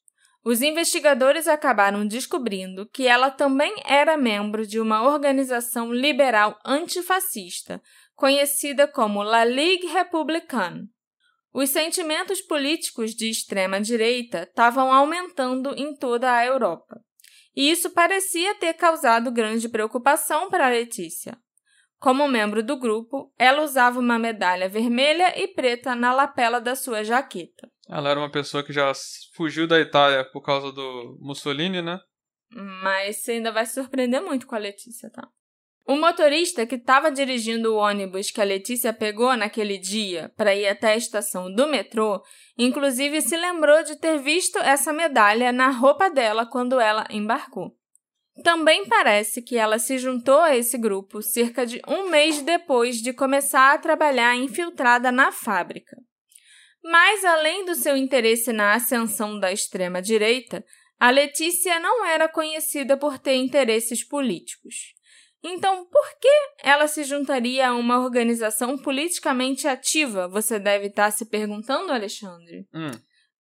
Os 0.45 0.63
investigadores 0.63 1.49
acabaram 1.49 2.07
descobrindo 2.07 2.89
que 2.89 3.09
ela 3.09 3.29
também 3.29 3.75
era 3.85 4.17
membro 4.17 4.65
de 4.65 4.79
uma 4.79 5.03
organização 5.03 5.93
liberal 5.93 6.57
antifascista, 6.65 7.83
conhecida 8.15 8.87
como 8.87 9.25
La 9.25 9.45
Ligue 9.45 9.89
Républicaine. 9.89 10.89
Os 11.53 11.71
sentimentos 11.71 12.41
políticos 12.41 13.15
de 13.15 13.29
extrema-direita 13.29 14.43
estavam 14.43 14.93
aumentando 14.93 15.75
em 15.77 15.95
toda 15.97 16.33
a 16.33 16.47
Europa, 16.47 17.01
e 17.55 17.71
isso 17.71 17.91
parecia 17.91 18.55
ter 18.55 18.75
causado 18.75 19.33
grande 19.33 19.69
preocupação 19.69 20.49
para 20.49 20.69
Letícia. 20.69 21.37
Como 21.99 22.27
membro 22.29 22.63
do 22.63 22.79
grupo, 22.79 23.31
ela 23.39 23.63
usava 23.63 24.01
uma 24.01 24.19
medalha 24.19 24.69
vermelha 24.69 25.39
e 25.39 25.49
preta 25.49 25.95
na 25.95 26.15
lapela 26.15 26.59
da 26.61 26.75
sua 26.75 27.05
jaqueta. 27.05 27.71
Ela 27.89 28.11
era 28.11 28.21
uma 28.21 28.31
pessoa 28.31 28.65
que 28.65 28.73
já 28.73 28.91
fugiu 29.35 29.67
da 29.67 29.79
Itália 29.79 30.25
por 30.25 30.41
causa 30.41 30.73
do 30.73 31.19
Mussolini, 31.21 31.83
né? 31.83 32.01
Mas 32.83 33.17
você 33.17 33.33
ainda 33.33 33.53
vai 33.53 33.67
se 33.67 33.75
surpreender 33.75 34.23
muito 34.23 34.47
com 34.47 34.55
a 34.55 34.59
Letícia, 34.59 35.11
tá? 35.11 35.29
O 35.91 35.97
motorista 35.97 36.65
que 36.65 36.77
estava 36.77 37.11
dirigindo 37.11 37.75
o 37.75 37.77
ônibus 37.77 38.31
que 38.31 38.41
a 38.41 38.45
Letícia 38.45 38.93
pegou 38.93 39.37
naquele 39.37 39.77
dia 39.77 40.33
para 40.37 40.55
ir 40.55 40.69
até 40.69 40.93
a 40.93 40.97
estação 40.97 41.53
do 41.53 41.67
metrô, 41.67 42.23
inclusive 42.57 43.21
se 43.21 43.37
lembrou 43.37 43.83
de 43.83 43.97
ter 43.97 44.17
visto 44.21 44.57
essa 44.61 44.93
medalha 44.93 45.51
na 45.51 45.69
roupa 45.71 46.09
dela 46.09 46.47
quando 46.47 46.79
ela 46.79 47.09
embarcou. 47.11 47.77
Também 48.45 48.87
parece 48.87 49.43
que 49.43 49.57
ela 49.57 49.81
se 49.81 49.99
juntou 49.99 50.39
a 50.39 50.57
esse 50.57 50.79
grupo 50.79 51.21
cerca 51.23 51.67
de 51.67 51.83
um 51.89 52.09
mês 52.09 52.41
depois 52.41 52.99
de 52.99 53.13
começar 53.13 53.75
a 53.75 53.79
trabalhar 53.79 54.37
infiltrada 54.37 55.11
na 55.11 55.33
fábrica. 55.33 55.97
Mas, 56.85 57.25
além 57.25 57.65
do 57.65 57.75
seu 57.75 57.97
interesse 57.97 58.53
na 58.53 58.75
ascensão 58.75 59.41
da 59.41 59.51
extrema-direita, 59.51 60.65
a 61.01 61.11
Letícia 61.11 61.81
não 61.81 62.07
era 62.07 62.29
conhecida 62.29 62.97
por 62.97 63.19
ter 63.19 63.35
interesses 63.35 64.07
políticos. 64.07 65.00
Então, 65.43 65.87
por 65.87 66.19
que 66.21 66.29
ela 66.63 66.87
se 66.87 67.03
juntaria 67.05 67.69
a 67.69 67.75
uma 67.75 67.99
organização 67.99 68.77
politicamente 68.77 69.67
ativa? 69.67 70.29
Você 70.29 70.59
deve 70.59 70.87
estar 70.87 71.11
se 71.11 71.25
perguntando, 71.27 71.93
Alexandre. 71.93 72.69
Hum. 72.75 72.91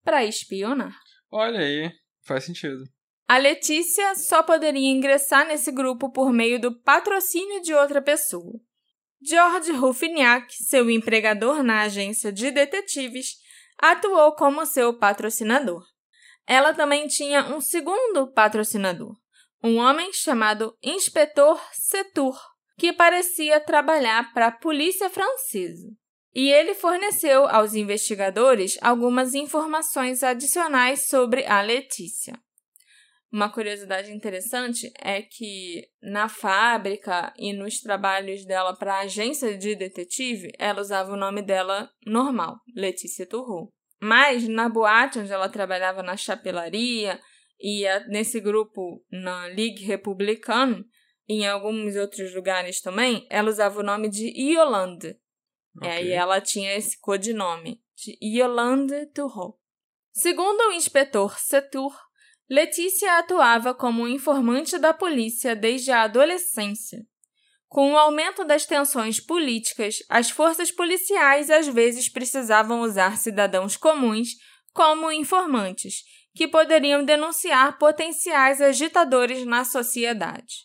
Para 0.02 0.24
espionar. 0.24 0.96
Olha 1.30 1.60
aí, 1.60 1.92
faz 2.24 2.44
sentido. 2.44 2.84
A 3.28 3.36
Letícia 3.36 4.14
só 4.16 4.42
poderia 4.42 4.90
ingressar 4.90 5.46
nesse 5.46 5.70
grupo 5.70 6.10
por 6.10 6.32
meio 6.32 6.60
do 6.60 6.80
patrocínio 6.80 7.62
de 7.62 7.72
outra 7.72 8.02
pessoa. 8.02 8.58
George 9.22 9.70
Ruffignac, 9.72 10.52
seu 10.64 10.90
empregador 10.90 11.62
na 11.62 11.82
agência 11.82 12.32
de 12.32 12.50
detetives, 12.50 13.36
atuou 13.78 14.32
como 14.34 14.64
seu 14.64 14.98
patrocinador. 14.98 15.84
Ela 16.46 16.74
também 16.74 17.06
tinha 17.06 17.44
um 17.54 17.60
segundo 17.60 18.32
patrocinador, 18.32 19.14
um 19.62 19.76
homem 19.78 20.12
chamado 20.12 20.76
Inspetor 20.82 21.60
Setur, 21.72 22.38
que 22.78 22.92
parecia 22.92 23.60
trabalhar 23.60 24.32
para 24.32 24.46
a 24.46 24.52
polícia 24.52 25.10
francesa. 25.10 25.88
E 26.34 26.50
ele 26.50 26.74
forneceu 26.74 27.46
aos 27.46 27.74
investigadores 27.74 28.78
algumas 28.80 29.34
informações 29.34 30.22
adicionais 30.22 31.08
sobre 31.08 31.44
a 31.44 31.60
Letícia. 31.60 32.34
Uma 33.32 33.48
curiosidade 33.48 34.12
interessante 34.12 34.90
é 34.98 35.22
que 35.22 35.84
na 36.02 36.28
fábrica 36.28 37.32
e 37.36 37.52
nos 37.52 37.80
trabalhos 37.80 38.44
dela 38.44 38.74
para 38.74 38.94
a 38.94 39.00
agência 39.00 39.56
de 39.56 39.76
detetive, 39.76 40.50
ela 40.58 40.80
usava 40.80 41.12
o 41.12 41.16
nome 41.16 41.42
dela 41.42 41.88
normal, 42.04 42.56
Letícia 42.74 43.26
Turro. 43.26 43.72
Mas 44.00 44.48
na 44.48 44.68
boate 44.68 45.18
onde 45.18 45.32
ela 45.32 45.48
trabalhava 45.48 46.02
na 46.02 46.16
chapelaria 46.16 47.20
e 47.60 47.84
nesse 48.08 48.40
grupo 48.40 49.04
na 49.10 49.48
Ligue 49.48 49.84
Republicana, 49.84 50.84
e 51.28 51.42
em 51.42 51.46
alguns 51.46 51.94
outros 51.94 52.34
lugares 52.34 52.80
também, 52.80 53.26
ela 53.30 53.50
usava 53.50 53.80
o 53.80 53.84
nome 53.84 54.08
de 54.08 54.28
Yolande. 54.28 55.16
Okay. 55.76 56.06
E 56.06 56.10
ela 56.10 56.40
tinha 56.40 56.74
esse 56.74 56.98
codinome 56.98 57.80
de 57.94 58.18
Yolande 58.20 59.06
Turro. 59.14 59.58
Segundo 60.12 60.60
o 60.68 60.72
inspetor 60.72 61.38
Setur, 61.38 61.96
Letícia 62.48 63.18
atuava 63.18 63.72
como 63.72 64.08
informante 64.08 64.76
da 64.76 64.92
polícia 64.92 65.54
desde 65.54 65.92
a 65.92 66.02
adolescência. 66.02 67.06
Com 67.68 67.92
o 67.92 67.96
aumento 67.96 68.44
das 68.44 68.66
tensões 68.66 69.20
políticas, 69.20 69.98
as 70.08 70.30
forças 70.30 70.72
policiais 70.72 71.48
às 71.48 71.68
vezes 71.68 72.08
precisavam 72.08 72.80
usar 72.80 73.16
cidadãos 73.16 73.76
comuns 73.76 74.30
como 74.72 75.12
informantes, 75.12 76.02
que 76.40 76.48
poderiam 76.48 77.04
denunciar 77.04 77.76
potenciais 77.76 78.62
agitadores 78.62 79.44
na 79.44 79.62
sociedade. 79.62 80.64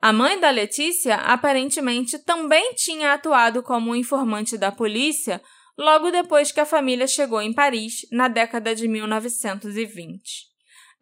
A 0.00 0.12
mãe 0.12 0.38
da 0.38 0.48
Letícia 0.48 1.16
aparentemente 1.16 2.20
também 2.20 2.72
tinha 2.74 3.12
atuado 3.12 3.60
como 3.60 3.96
informante 3.96 4.56
da 4.56 4.70
polícia 4.70 5.42
logo 5.76 6.12
depois 6.12 6.52
que 6.52 6.60
a 6.60 6.64
família 6.64 7.08
chegou 7.08 7.42
em 7.42 7.52
Paris 7.52 8.06
na 8.12 8.28
década 8.28 8.76
de 8.76 8.86
1920. 8.86 10.46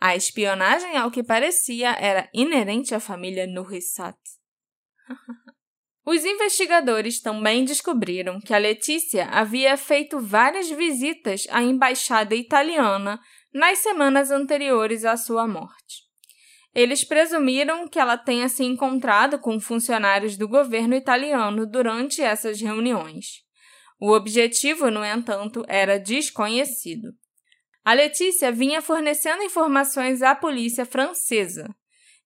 A 0.00 0.16
espionagem, 0.16 0.96
ao 0.96 1.10
que 1.10 1.22
parecia, 1.22 1.90
era 2.00 2.26
inerente 2.32 2.94
à 2.94 3.00
família 3.00 3.46
Nourissat. 3.46 4.16
Os 6.06 6.24
investigadores 6.24 7.20
também 7.20 7.66
descobriram 7.66 8.40
que 8.40 8.54
a 8.54 8.58
Letícia 8.58 9.26
havia 9.26 9.76
feito 9.76 10.18
várias 10.18 10.70
visitas 10.70 11.46
à 11.50 11.62
embaixada 11.62 12.34
italiana 12.34 13.20
nas 13.56 13.78
semanas 13.78 14.30
anteriores 14.30 15.06
à 15.06 15.16
sua 15.16 15.48
morte. 15.48 16.04
Eles 16.74 17.02
presumiram 17.02 17.88
que 17.88 17.98
ela 17.98 18.18
tenha 18.18 18.50
se 18.50 18.62
encontrado 18.62 19.38
com 19.38 19.58
funcionários 19.58 20.36
do 20.36 20.46
governo 20.46 20.94
italiano 20.94 21.66
durante 21.66 22.20
essas 22.20 22.60
reuniões. 22.60 23.42
O 23.98 24.12
objetivo, 24.12 24.90
no 24.90 25.02
entanto, 25.02 25.64
era 25.68 25.98
desconhecido. 25.98 27.14
A 27.82 27.94
Letícia 27.94 28.52
vinha 28.52 28.82
fornecendo 28.82 29.42
informações 29.42 30.20
à 30.20 30.34
polícia 30.34 30.84
francesa. 30.84 31.66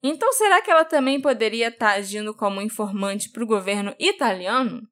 Então, 0.02 0.32
será 0.32 0.60
que 0.60 0.70
ela 0.70 0.84
também 0.84 1.20
poderia 1.20 1.68
estar 1.68 1.92
agindo 1.92 2.34
como 2.34 2.60
informante 2.60 3.30
para 3.30 3.44
o 3.44 3.46
governo 3.46 3.94
italiano? 4.00 4.82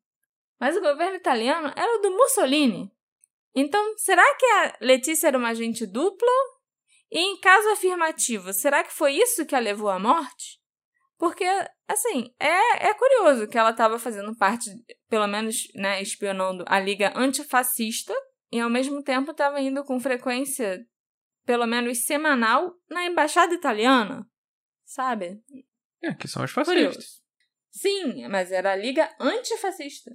Mas 0.60 0.76
o 0.76 0.80
governo 0.80 1.16
italiano 1.16 1.72
era 1.74 1.98
o 1.98 2.02
do 2.02 2.12
Mussolini. 2.12 2.92
Então, 3.60 3.98
será 3.98 4.22
que 4.36 4.46
a 4.46 4.76
Letícia 4.80 5.26
era 5.26 5.36
uma 5.36 5.48
agente 5.48 5.84
dupla? 5.84 6.30
E 7.10 7.18
em 7.18 7.40
caso 7.40 7.68
afirmativo, 7.70 8.52
será 8.52 8.84
que 8.84 8.92
foi 8.92 9.14
isso 9.14 9.44
que 9.44 9.56
a 9.56 9.58
levou 9.58 9.88
à 9.88 9.98
morte? 9.98 10.60
Porque, 11.18 11.44
assim, 11.88 12.32
é, 12.38 12.88
é 12.88 12.94
curioso 12.94 13.48
que 13.48 13.58
ela 13.58 13.70
estava 13.70 13.98
fazendo 13.98 14.36
parte, 14.36 14.70
pelo 15.08 15.26
menos, 15.26 15.66
né, 15.74 16.00
espionando 16.00 16.64
a 16.68 16.78
Liga 16.78 17.12
Antifascista, 17.16 18.14
e 18.52 18.60
ao 18.60 18.70
mesmo 18.70 19.02
tempo 19.02 19.32
estava 19.32 19.60
indo 19.60 19.82
com 19.82 19.98
frequência, 19.98 20.78
pelo 21.44 21.66
menos 21.66 22.04
semanal, 22.04 22.72
na 22.88 23.06
embaixada 23.06 23.52
italiana, 23.52 24.24
sabe? 24.84 25.42
É, 26.00 26.14
que 26.14 26.28
são 26.28 26.44
os 26.44 26.52
fascistas. 26.52 26.94
Curioso. 26.94 27.08
Sim, 27.70 28.28
mas 28.28 28.52
era 28.52 28.72
a 28.72 28.76
liga 28.76 29.12
antifascista. 29.18 30.12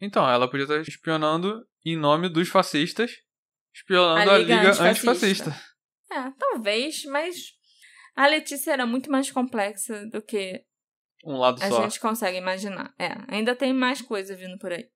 Então, 0.00 0.28
ela 0.28 0.50
podia 0.50 0.64
estar 0.64 0.80
espionando 0.80 1.64
em 1.84 1.96
nome 1.96 2.28
dos 2.28 2.48
fascistas, 2.48 3.12
espionando 3.74 4.30
a, 4.30 4.34
a 4.34 4.38
liga, 4.38 4.54
liga 4.54 4.68
antifascista. 4.70 5.50
antifascista. 5.50 5.72
É, 6.10 6.30
talvez, 6.38 7.04
mas 7.06 7.36
a 8.14 8.26
Letícia 8.26 8.72
era 8.72 8.86
muito 8.86 9.10
mais 9.10 9.30
complexa 9.30 10.06
do 10.06 10.20
que 10.20 10.62
um 11.24 11.36
lado 11.38 11.62
a 11.62 11.68
só. 11.68 11.78
A 11.78 11.82
gente 11.82 12.00
consegue 12.00 12.36
imaginar. 12.36 12.92
É, 12.98 13.10
ainda 13.28 13.54
tem 13.54 13.72
mais 13.72 14.02
coisa 14.02 14.34
vindo 14.34 14.58
por 14.58 14.72
aí. 14.72 14.86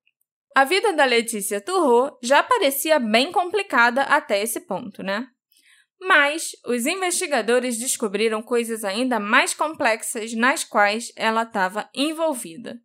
A 0.55 0.64
vida 0.64 0.92
da 0.92 1.05
Letícia 1.05 1.61
Turro 1.61 2.18
já 2.22 2.42
parecia 2.42 2.99
bem 2.99 3.31
complicada 3.31 4.03
até 4.03 4.42
esse 4.42 4.61
ponto, 4.61 5.03
né? 5.03 5.29
Mas 6.01 6.53
os 6.66 6.87
investigadores 6.87 7.79
descobriram 7.79 8.42
coisas 8.42 8.85
ainda 8.85 9.18
mais 9.18 9.55
complexas 9.55 10.35
nas 10.35 10.64
quais 10.64 11.12
ela 11.16 11.42
estava 11.42 11.88
envolvida. 11.94 12.79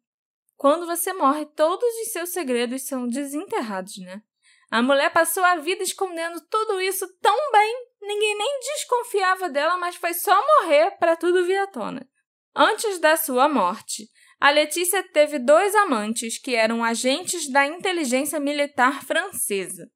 Quando 0.61 0.85
você 0.85 1.11
morre, 1.11 1.47
todos 1.55 1.89
os 2.03 2.11
seus 2.11 2.29
segredos 2.29 2.83
são 2.83 3.07
desenterrados, 3.07 3.97
né? 3.97 4.21
A 4.69 4.79
mulher 4.79 5.11
passou 5.11 5.43
a 5.43 5.55
vida 5.55 5.81
escondendo 5.81 6.39
tudo 6.51 6.79
isso 6.79 7.07
tão 7.19 7.35
bem, 7.51 7.75
ninguém 7.99 8.37
nem 8.37 8.59
desconfiava 8.59 9.49
dela, 9.49 9.75
mas 9.77 9.95
foi 9.95 10.13
só 10.13 10.39
morrer 10.39 10.91
para 10.99 11.15
tudo 11.15 11.47
vir 11.47 11.57
à 11.57 11.65
tona. 11.65 12.07
Antes 12.55 12.99
da 12.99 13.17
sua 13.17 13.49
morte, 13.49 14.07
a 14.39 14.51
Letícia 14.51 15.01
teve 15.01 15.39
dois 15.39 15.73
amantes 15.73 16.37
que 16.37 16.53
eram 16.53 16.83
agentes 16.83 17.51
da 17.51 17.65
inteligência 17.65 18.39
militar 18.39 19.03
francesa. 19.03 19.89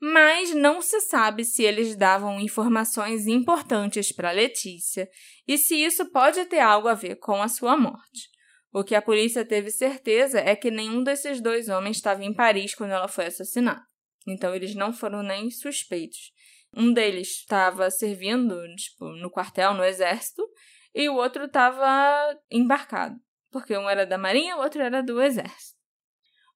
Mas 0.00 0.54
não 0.54 0.80
se 0.80 0.98
sabe 1.02 1.44
se 1.44 1.62
eles 1.62 1.94
davam 1.94 2.40
informações 2.40 3.26
importantes 3.26 4.10
para 4.10 4.30
Letícia 4.30 5.06
e 5.46 5.58
se 5.58 5.74
isso 5.76 6.10
pode 6.10 6.42
ter 6.46 6.60
algo 6.60 6.88
a 6.88 6.94
ver 6.94 7.16
com 7.16 7.42
a 7.42 7.48
sua 7.48 7.76
morte. 7.76 8.30
O 8.72 8.84
que 8.84 8.94
a 8.94 9.02
polícia 9.02 9.44
teve 9.44 9.70
certeza 9.70 10.40
é 10.40 10.54
que 10.54 10.70
nenhum 10.70 11.02
desses 11.02 11.40
dois 11.40 11.68
homens 11.68 11.96
estava 11.96 12.24
em 12.24 12.32
Paris 12.32 12.74
quando 12.74 12.92
ela 12.92 13.08
foi 13.08 13.26
assassinada. 13.26 13.82
Então 14.26 14.54
eles 14.54 14.74
não 14.74 14.92
foram 14.92 15.22
nem 15.22 15.50
suspeitos. 15.50 16.32
Um 16.76 16.92
deles 16.92 17.40
estava 17.40 17.90
servindo 17.90 18.56
tipo, 18.76 19.06
no 19.16 19.30
quartel, 19.30 19.74
no 19.74 19.84
exército, 19.84 20.46
e 20.94 21.08
o 21.08 21.16
outro 21.16 21.46
estava 21.46 22.38
embarcado 22.50 23.16
porque 23.50 23.76
um 23.76 23.88
era 23.88 24.06
da 24.06 24.16
Marinha, 24.16 24.56
o 24.56 24.60
outro 24.60 24.80
era 24.80 25.02
do 25.02 25.20
Exército. 25.20 25.78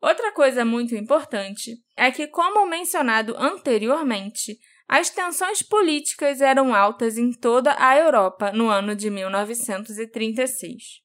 Outra 0.00 0.32
coisa 0.32 0.64
muito 0.64 0.94
importante 0.94 1.76
é 1.96 2.10
que, 2.10 2.26
como 2.28 2.66
mencionado 2.66 3.34
anteriormente, 3.36 4.58
as 4.86 5.08
tensões 5.10 5.62
políticas 5.62 6.40
eram 6.40 6.74
altas 6.74 7.16
em 7.16 7.32
toda 7.32 7.74
a 7.78 7.96
Europa 7.96 8.52
no 8.52 8.68
ano 8.68 8.94
de 8.94 9.08
1936. 9.10 11.03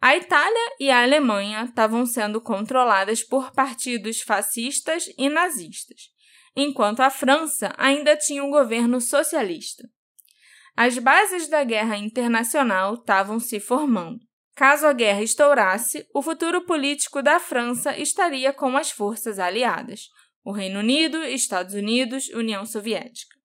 A 0.00 0.16
Itália 0.16 0.76
e 0.78 0.90
a 0.90 1.02
Alemanha 1.02 1.64
estavam 1.64 2.06
sendo 2.06 2.40
controladas 2.40 3.24
por 3.24 3.50
partidos 3.50 4.20
fascistas 4.20 5.12
e 5.18 5.28
nazistas, 5.28 6.10
enquanto 6.54 7.00
a 7.00 7.10
França 7.10 7.74
ainda 7.76 8.16
tinha 8.16 8.44
um 8.44 8.50
governo 8.50 9.00
socialista. 9.00 9.88
As 10.76 10.96
bases 10.98 11.48
da 11.48 11.64
guerra 11.64 11.96
internacional 11.96 12.94
estavam 12.94 13.40
se 13.40 13.58
formando. 13.58 14.20
Caso 14.54 14.86
a 14.86 14.92
guerra 14.92 15.22
estourasse, 15.22 16.06
o 16.14 16.22
futuro 16.22 16.64
político 16.64 17.20
da 17.20 17.40
França 17.40 17.98
estaria 17.98 18.52
com 18.52 18.76
as 18.76 18.92
forças 18.92 19.40
aliadas, 19.40 20.08
o 20.44 20.52
Reino 20.52 20.78
Unido, 20.78 21.24
Estados 21.24 21.74
Unidos, 21.74 22.28
União 22.28 22.64
Soviética. 22.64 23.36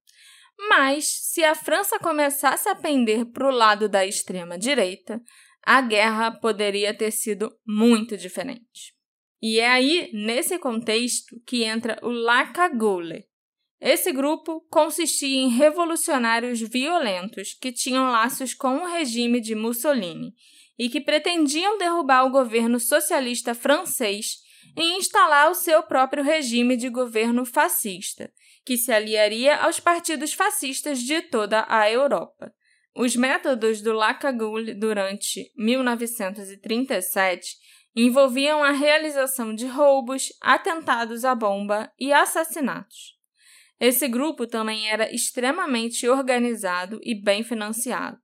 Mas, 0.70 1.06
se 1.06 1.44
a 1.44 1.56
França 1.56 1.98
começasse 1.98 2.70
a 2.70 2.76
pender 2.76 3.26
para 3.26 3.48
o 3.48 3.52
lado 3.52 3.90
da 3.90 4.06
extrema-direita, 4.06 5.20
a 5.66 5.82
guerra 5.82 6.32
poderia 6.32 6.94
ter 6.94 7.12
sido 7.12 7.50
muito 7.66 8.18
diferente. 8.18 8.94
E 9.42 9.60
é 9.60 9.70
aí, 9.70 10.10
nesse 10.14 10.58
contexto, 10.58 11.42
que 11.46 11.64
entra 11.64 12.00
o 12.02 12.10
La 12.10 12.48
Cagoule. 12.48 13.26
Esse 13.80 14.14
grupo 14.14 14.62
consistia 14.70 15.42
em 15.42 15.50
revolucionários 15.50 16.62
violentos 16.62 17.54
que 17.54 17.72
tinham 17.72 18.10
laços 18.12 18.54
com 18.54 18.78
o 18.78 18.88
regime 18.88 19.42
de 19.42 19.56
Mussolini 19.56 20.34
e 20.80 20.88
que 20.90 21.02
pretendiam 21.02 21.78
derrubar 21.78 22.26
o 22.26 22.32
governo 22.32 22.80
socialista 22.80 23.54
francês 23.54 24.38
e 24.78 24.98
instalar 24.98 25.52
o 25.52 25.56
seu 25.56 25.84
próprio 25.84 26.24
regime 26.24 26.78
de 26.78 26.90
governo 26.90 27.46
fascista, 27.46 28.32
que 28.66 28.78
se 28.78 28.92
aliaria 28.92 29.58
aos 29.58 29.80
partidos 29.80 30.34
fascistas 30.34 31.00
de 31.00 31.22
toda 31.22 31.66
a 31.68 31.92
Europa. 31.92 32.54
Os 32.96 33.16
métodos 33.16 33.82
do 33.82 33.92
Lacagoule 33.92 34.76
durante 34.76 35.52
1937 35.58 37.58
envolviam 37.96 38.64
a 38.64 38.72
realização 38.72 39.54
de 39.54 39.66
roubos, 39.66 40.30
atentados 40.42 41.26
à 41.26 41.34
bomba 41.34 41.92
e 42.00 42.14
assassinatos. 42.14 43.18
Esse 43.80 44.08
grupo 44.08 44.46
também 44.46 44.90
era 44.90 45.14
extremamente 45.14 46.08
organizado 46.08 47.00
e 47.04 47.20
bem 47.20 47.44
financiado. 47.44 48.18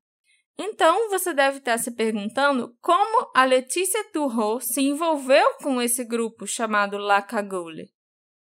Então, 0.57 1.09
você 1.09 1.34
deve 1.34 1.59
estar 1.59 1.78
se 1.78 1.95
perguntando 1.95 2.76
como 2.82 3.32
a 3.34 3.45
Letícia 3.45 4.03
Turro 4.11 4.59
se 4.59 4.82
envolveu 4.82 5.55
com 5.61 5.82
esse 5.82 6.03
grupo 6.03 6.45
chamado 6.45 6.97
La 6.97 7.22
Cagoule. 7.22 7.89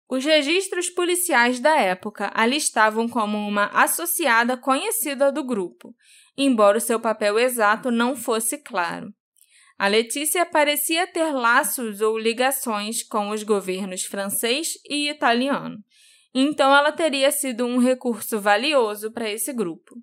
Os 0.10 0.24
registros 0.24 0.89
policiais 0.89 1.60
da 1.60 1.76
época 1.76 2.32
a 2.34 2.45
listavam 2.45 3.10
como 3.10 3.38
uma 3.38 3.66
associada 3.68 4.55
conhecida 4.55 5.32
do 5.32 5.43
grupo, 5.43 5.93
embora 6.38 6.78
o 6.78 6.82
seu 6.82 6.99
papel 6.99 7.38
exato 7.38 7.91
não 7.91 8.16
fosse 8.16 8.58
claro. 8.58 9.14
A 9.78 9.88
Letícia 9.88 10.45
parecia 10.45 11.05
ter 11.05 11.32
laços 11.32 11.99
ou 11.99 12.18
ligações 12.18 13.03
com 13.03 13.30
os 13.30 13.43
governos 13.43 14.03
francês 14.03 14.70
e 14.89 15.10
italiano, 15.10 15.78
então 16.34 16.74
ela 16.76 16.91
teria 16.91 17.32
sido 17.32 17.66
um 17.66 17.78
recurso 17.78 18.39
valioso 18.39 19.12
para 19.12 19.30
esse 19.30 19.51
grupo. 19.51 19.95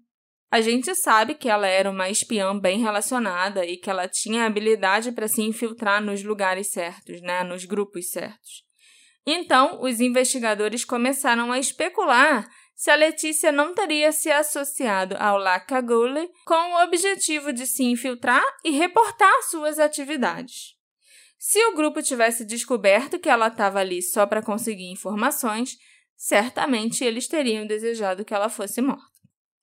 A 0.51 0.61
gente 0.61 0.95
sabe 0.95 1.35
que 1.35 1.49
ela 1.49 1.67
era 1.67 1.91
uma 1.91 2.11
espiã 2.11 2.57
bem 2.57 2.81
relacionada 2.81 3.65
e 3.65 3.77
que 3.77 3.89
ela 3.89 4.07
tinha 4.07 4.45
habilidade 4.45 5.11
para 5.13 5.29
se 5.29 5.43
infiltrar 5.43 6.03
nos 6.03 6.23
lugares 6.23 6.71
certos, 6.71 7.21
né, 7.23 7.43
nos 7.43 7.65
grupos 7.65 8.11
certos. 8.11 8.64
Então, 9.27 9.81
os 9.83 10.01
investigadores 10.01 10.85
começaram 10.85 11.51
a 11.51 11.59
especular 11.59 12.49
se 12.75 12.91
a 12.91 12.97
Letícia 12.97 13.53
não 13.53 13.73
teria 13.73 14.13
se 14.13 14.31
associado 14.31 15.17
ao 15.19 15.39
Lacagule 15.39 16.29
com 16.45 16.55
o 16.55 16.83
objetivo 16.83 17.53
de 17.53 17.67
se 17.67 17.85
infiltrar 17.85 18.45
e 18.65 18.71
reportar 18.71 19.33
suas 19.45 19.79
atividades. 19.79 20.75
Se 21.39 21.65
o 21.67 21.75
grupo 21.75 22.03
tivesse 22.03 22.45
descoberto 22.45 23.19
que 23.19 23.29
ela 23.29 23.49
estava 23.49 23.79
ali 23.79 24.03
só 24.03 24.27
para 24.27 24.43
conseguir 24.43 24.91
informações, 24.91 25.77
certamente 26.17 27.05
eles 27.05 27.29
teriam 27.29 27.67
desejado 27.67 28.25
que 28.25 28.35
ela 28.35 28.49
fosse 28.49 28.81
morta. 28.81 29.15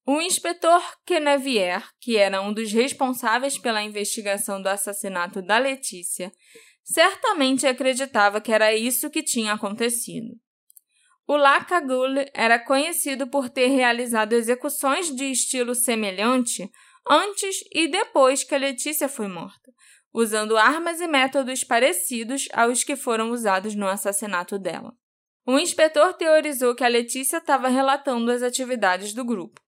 O 0.05 0.19
inspetor 0.19 0.81
Quenevier, 1.05 1.83
que 1.99 2.17
era 2.17 2.41
um 2.41 2.51
dos 2.51 2.71
responsáveis 2.71 3.57
pela 3.57 3.83
investigação 3.83 4.61
do 4.61 4.67
assassinato 4.67 5.41
da 5.41 5.57
Letícia, 5.57 6.31
certamente 6.83 7.67
acreditava 7.67 8.41
que 8.41 8.51
era 8.51 8.75
isso 8.75 9.09
que 9.09 9.23
tinha 9.23 9.53
acontecido. 9.53 10.35
O 11.27 11.37
Lacagule 11.37 12.29
era 12.33 12.59
conhecido 12.59 13.27
por 13.27 13.49
ter 13.49 13.67
realizado 13.67 14.33
execuções 14.33 15.15
de 15.15 15.25
estilo 15.31 15.73
semelhante 15.73 16.69
antes 17.09 17.63
e 17.73 17.87
depois 17.87 18.43
que 18.43 18.53
a 18.53 18.57
Letícia 18.57 19.07
foi 19.07 19.27
morta, 19.27 19.71
usando 20.13 20.57
armas 20.57 20.99
e 20.99 21.07
métodos 21.07 21.63
parecidos 21.63 22.47
aos 22.53 22.83
que 22.83 22.95
foram 22.95 23.31
usados 23.31 23.75
no 23.75 23.87
assassinato 23.87 24.59
dela. 24.59 24.93
O 25.45 25.57
inspetor 25.57 26.13
teorizou 26.13 26.75
que 26.75 26.83
a 26.83 26.87
Letícia 26.87 27.37
estava 27.37 27.67
relatando 27.67 28.31
as 28.31 28.43
atividades 28.43 29.13
do 29.13 29.25
grupo, 29.25 29.59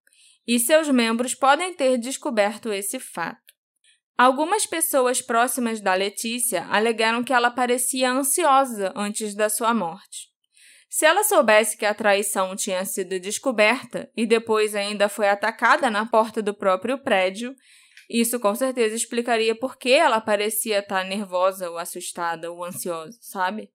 e 0.45 0.59
seus 0.59 0.89
membros 0.89 1.33
podem 1.33 1.73
ter 1.73 1.97
descoberto 1.97 2.71
esse 2.71 2.99
fato. 2.99 3.42
Algumas 4.17 4.65
pessoas 4.65 5.21
próximas 5.21 5.81
da 5.81 5.93
Letícia 5.95 6.67
alegaram 6.69 7.23
que 7.23 7.33
ela 7.33 7.49
parecia 7.49 8.11
ansiosa 8.11 8.93
antes 8.95 9.33
da 9.33 9.49
sua 9.49 9.73
morte. 9.73 10.31
Se 10.87 11.05
ela 11.05 11.23
soubesse 11.23 11.75
que 11.75 11.87
a 11.87 11.93
traição 11.95 12.55
tinha 12.55 12.85
sido 12.85 13.19
descoberta 13.19 14.11
e 14.15 14.27
depois 14.27 14.75
ainda 14.75 15.09
foi 15.09 15.27
atacada 15.27 15.89
na 15.89 16.05
porta 16.05 16.39
do 16.39 16.53
próprio 16.53 16.99
prédio, 16.99 17.55
isso 18.07 18.39
com 18.39 18.53
certeza 18.53 18.95
explicaria 18.95 19.55
por 19.55 19.75
que 19.75 19.91
ela 19.91 20.21
parecia 20.21 20.79
estar 20.79 21.03
nervosa 21.03 21.67
ou 21.71 21.79
assustada 21.79 22.51
ou 22.51 22.63
ansiosa, 22.63 23.17
sabe? 23.19 23.71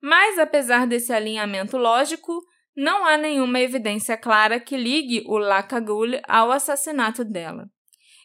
Mas 0.00 0.38
apesar 0.38 0.86
desse 0.86 1.12
alinhamento 1.12 1.76
lógico, 1.76 2.40
não 2.76 3.04
há 3.04 3.16
nenhuma 3.16 3.58
evidência 3.58 4.16
clara 4.16 4.60
que 4.60 4.76
ligue 4.76 5.24
o 5.26 5.38
Lacagule 5.38 6.20
ao 6.28 6.52
assassinato 6.52 7.24
dela. 7.24 7.68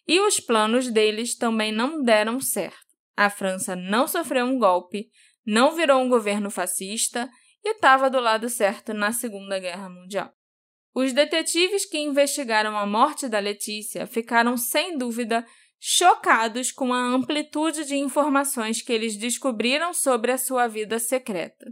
E 0.07 0.19
os 0.21 0.39
planos 0.39 0.89
deles 0.89 1.35
também 1.35 1.71
não 1.71 2.01
deram 2.01 2.39
certo. 2.39 2.87
A 3.15 3.29
França 3.29 3.75
não 3.75 4.07
sofreu 4.07 4.45
um 4.45 4.57
golpe, 4.57 5.09
não 5.45 5.75
virou 5.75 6.01
um 6.01 6.07
governo 6.07 6.49
fascista 6.49 7.29
e 7.63 7.71
estava 7.71 8.09
do 8.09 8.19
lado 8.19 8.47
certo 8.47 8.93
na 8.93 9.11
Segunda 9.11 9.59
Guerra 9.59 9.89
Mundial. 9.89 10.31
Os 10.93 11.13
detetives 11.13 11.85
que 11.85 11.99
investigaram 11.99 12.77
a 12.77 12.85
morte 12.85 13.27
da 13.27 13.39
Letícia 13.39 14.07
ficaram 14.07 14.57
sem 14.57 14.97
dúvida 14.97 15.45
chocados 15.79 16.71
com 16.71 16.93
a 16.93 16.99
amplitude 16.99 17.85
de 17.85 17.95
informações 17.95 18.81
que 18.81 18.91
eles 18.91 19.15
descobriram 19.15 19.93
sobre 19.93 20.31
a 20.31 20.37
sua 20.37 20.67
vida 20.67 20.97
secreta. 20.99 21.65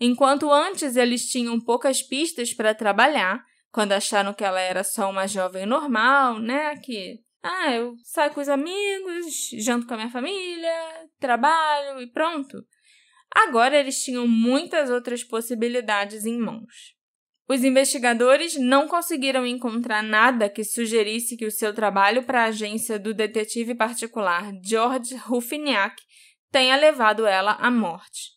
Enquanto 0.00 0.50
antes 0.50 0.96
eles 0.96 1.26
tinham 1.28 1.60
poucas 1.60 2.02
pistas 2.02 2.52
para 2.52 2.74
trabalhar, 2.74 3.44
quando 3.70 3.92
acharam 3.92 4.34
que 4.34 4.44
ela 4.44 4.60
era 4.60 4.82
só 4.82 5.08
uma 5.08 5.28
jovem 5.28 5.64
normal, 5.64 6.40
né, 6.40 6.76
que 6.76 7.20
ah, 7.42 7.72
eu 7.72 7.96
saio 8.04 8.32
com 8.32 8.40
os 8.40 8.48
amigos, 8.48 9.50
janto 9.54 9.86
com 9.86 9.94
a 9.94 9.96
minha 9.96 10.10
família, 10.10 11.08
trabalho 11.18 12.00
e 12.00 12.06
pronto. 12.06 12.64
Agora 13.34 13.78
eles 13.78 14.02
tinham 14.02 14.28
muitas 14.28 14.90
outras 14.90 15.24
possibilidades 15.24 16.24
em 16.24 16.38
mãos. 16.38 16.94
Os 17.48 17.64
investigadores 17.64 18.56
não 18.56 18.86
conseguiram 18.86 19.44
encontrar 19.44 20.02
nada 20.02 20.48
que 20.48 20.62
sugerisse 20.62 21.36
que 21.36 21.44
o 21.44 21.50
seu 21.50 21.74
trabalho 21.74 22.22
para 22.22 22.44
a 22.44 22.46
agência 22.46 22.98
do 22.98 23.12
detetive 23.12 23.74
particular 23.74 24.52
George 24.62 25.16
Ruffiniak 25.16 26.00
tenha 26.50 26.76
levado 26.76 27.26
ela 27.26 27.52
à 27.52 27.70
morte, 27.70 28.30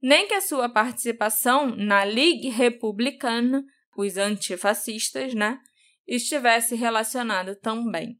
nem 0.00 0.26
que 0.26 0.34
a 0.34 0.40
sua 0.40 0.68
participação 0.68 1.76
na 1.76 2.04
Ligue 2.04 2.48
Republicana, 2.48 3.62
os 3.96 4.16
antifascistas, 4.16 5.34
né, 5.34 5.58
estivesse 6.06 6.74
relacionado 6.74 7.54
também. 7.56 8.16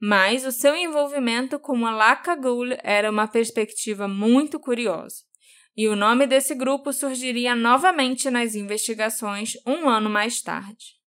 Mas 0.00 0.46
o 0.46 0.52
seu 0.52 0.74
envolvimento 0.74 1.58
com 1.58 1.84
a 1.84 1.90
Lacagul 1.90 2.68
era 2.82 3.10
uma 3.10 3.28
perspectiva 3.28 4.08
muito 4.08 4.58
curiosa 4.58 5.30
e 5.76 5.88
o 5.88 5.96
nome 5.96 6.26
desse 6.26 6.54
grupo 6.54 6.92
surgiria 6.92 7.54
novamente 7.54 8.30
nas 8.30 8.54
investigações 8.54 9.54
um 9.66 9.88
ano 9.88 10.10
mais 10.10 10.42
tarde. 10.42 10.98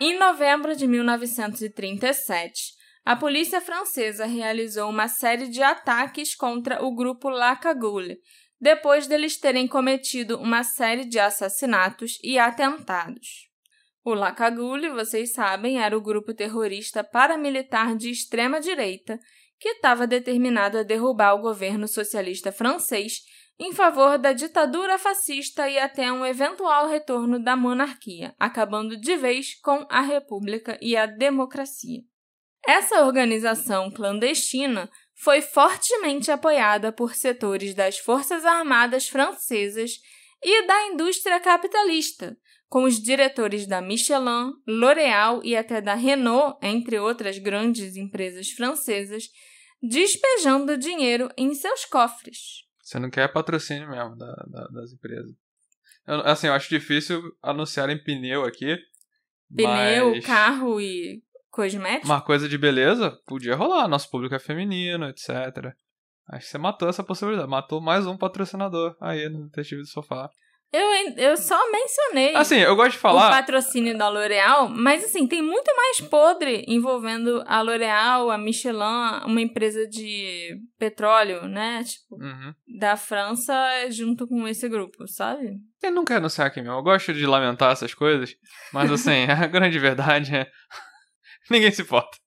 Em 0.00 0.18
novembro 0.18 0.76
de 0.76 0.86
1937, 0.86 2.72
a 3.04 3.16
polícia 3.16 3.60
francesa 3.60 4.26
realizou 4.26 4.88
uma 4.88 5.08
série 5.08 5.48
de 5.48 5.62
ataques 5.62 6.34
contra 6.34 6.84
o 6.84 6.94
grupo 6.94 7.28
Lacagule, 7.28 8.18
depois 8.60 9.06
deles 9.06 9.38
terem 9.38 9.66
cometido 9.66 10.38
uma 10.38 10.62
série 10.62 11.04
de 11.04 11.18
assassinatos 11.18 12.18
e 12.22 12.38
atentados. 12.38 13.47
O 14.04 14.14
Lacagule, 14.14 14.90
vocês 14.90 15.32
sabem, 15.32 15.80
era 15.80 15.96
o 15.96 16.00
grupo 16.00 16.32
terrorista 16.32 17.04
paramilitar 17.04 17.96
de 17.96 18.10
extrema 18.10 18.60
direita 18.60 19.18
que 19.58 19.70
estava 19.70 20.06
determinado 20.06 20.78
a 20.78 20.82
derrubar 20.82 21.34
o 21.34 21.42
governo 21.42 21.88
socialista 21.88 22.52
francês 22.52 23.22
em 23.58 23.72
favor 23.72 24.18
da 24.18 24.32
ditadura 24.32 24.98
fascista 24.98 25.68
e 25.68 25.78
até 25.78 26.12
um 26.12 26.24
eventual 26.24 26.88
retorno 26.88 27.42
da 27.42 27.56
monarquia, 27.56 28.34
acabando 28.38 28.96
de 28.96 29.16
vez 29.16 29.54
com 29.60 29.84
a 29.90 30.00
república 30.00 30.78
e 30.80 30.96
a 30.96 31.06
democracia. 31.06 32.02
Essa 32.66 33.04
organização 33.04 33.90
clandestina 33.90 34.88
foi 35.14 35.40
fortemente 35.40 36.30
apoiada 36.30 36.92
por 36.92 37.14
setores 37.14 37.74
das 37.74 37.98
Forças 37.98 38.44
Armadas 38.44 39.08
francesas 39.08 40.00
e 40.40 40.66
da 40.66 40.86
indústria 40.86 41.40
capitalista, 41.40 42.36
com 42.68 42.84
os 42.84 43.00
diretores 43.00 43.66
da 43.66 43.80
Michelin, 43.80 44.52
L'Oréal 44.66 45.40
e 45.42 45.56
até 45.56 45.80
da 45.80 45.94
Renault, 45.94 46.58
entre 46.62 46.98
outras 46.98 47.38
grandes 47.38 47.96
empresas 47.96 48.50
francesas, 48.50 49.24
despejando 49.82 50.76
dinheiro 50.76 51.28
em 51.36 51.54
seus 51.54 51.84
cofres. 51.86 52.66
Você 52.82 52.98
não 52.98 53.10
quer 53.10 53.32
patrocínio 53.32 53.88
mesmo 53.90 54.16
da, 54.16 54.32
da, 54.48 54.68
das 54.68 54.92
empresas. 54.92 55.34
Eu, 56.06 56.20
assim, 56.20 56.46
eu 56.46 56.54
acho 56.54 56.68
difícil 56.68 57.22
anunciarem 57.42 58.02
pneu 58.02 58.44
aqui. 58.44 58.76
Pneu, 59.54 60.12
mas... 60.12 60.24
carro 60.24 60.80
e 60.80 61.22
cosmético? 61.50 62.06
Uma 62.06 62.20
coisa 62.20 62.48
de 62.48 62.56
beleza 62.56 63.18
podia 63.26 63.54
rolar. 63.54 63.88
Nosso 63.88 64.10
público 64.10 64.34
é 64.34 64.38
feminino, 64.38 65.06
etc. 65.06 65.28
Acho 66.28 66.44
que 66.44 66.50
você 66.50 66.58
matou 66.58 66.88
essa 66.88 67.04
possibilidade. 67.04 67.48
Matou 67.48 67.80
mais 67.80 68.06
um 68.06 68.16
patrocinador 68.16 68.96
aí 69.00 69.28
no 69.28 69.44
Detetive 69.44 69.82
do 69.82 69.86
Sofá. 69.86 70.30
Eu, 70.70 70.84
eu 71.16 71.36
só 71.38 71.58
mencionei 71.72 72.34
Assim, 72.36 72.56
eu 72.56 72.76
gosto 72.76 72.92
de 72.92 72.98
falar. 72.98 73.28
o 73.28 73.30
patrocínio 73.30 73.96
da 73.96 74.08
L'Oréal, 74.10 74.68
mas 74.68 75.02
assim, 75.02 75.26
tem 75.26 75.40
muito 75.40 75.74
mais 75.74 76.00
podre 76.02 76.62
envolvendo 76.68 77.42
a 77.46 77.62
L'Oréal, 77.62 78.30
a 78.30 78.36
Michelin, 78.36 79.22
uma 79.24 79.40
empresa 79.40 79.86
de 79.88 80.58
petróleo, 80.78 81.48
né? 81.48 81.82
Tipo, 81.84 82.16
Uhum. 82.22 82.52
da 82.78 82.96
França 82.96 83.54
junto 83.90 84.26
com 84.28 84.46
esse 84.46 84.68
grupo, 84.68 85.08
sabe? 85.08 85.56
Eu 85.82 85.90
não 85.92 86.04
quero 86.04 86.18
anunciar 86.18 86.46
aqui, 86.48 86.60
meu. 86.60 86.72
Eu 86.74 86.82
gosto 86.82 87.14
de 87.14 87.24
lamentar 87.26 87.72
essas 87.72 87.94
coisas. 87.94 88.34
Mas 88.72 88.90
assim, 88.92 89.24
a 89.30 89.46
grande 89.46 89.78
verdade 89.78 90.34
é. 90.36 90.46
Ninguém 91.50 91.70
se 91.72 91.80
importa. 91.80 92.18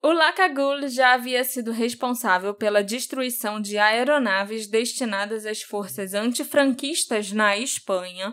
O 0.00 0.12
Lacagul 0.12 0.88
já 0.88 1.14
havia 1.14 1.42
sido 1.42 1.72
responsável 1.72 2.54
pela 2.54 2.84
destruição 2.84 3.60
de 3.60 3.78
aeronaves 3.78 4.68
destinadas 4.68 5.44
às 5.44 5.62
forças 5.62 6.14
antifranquistas 6.14 7.32
na 7.32 7.56
Espanha, 7.56 8.32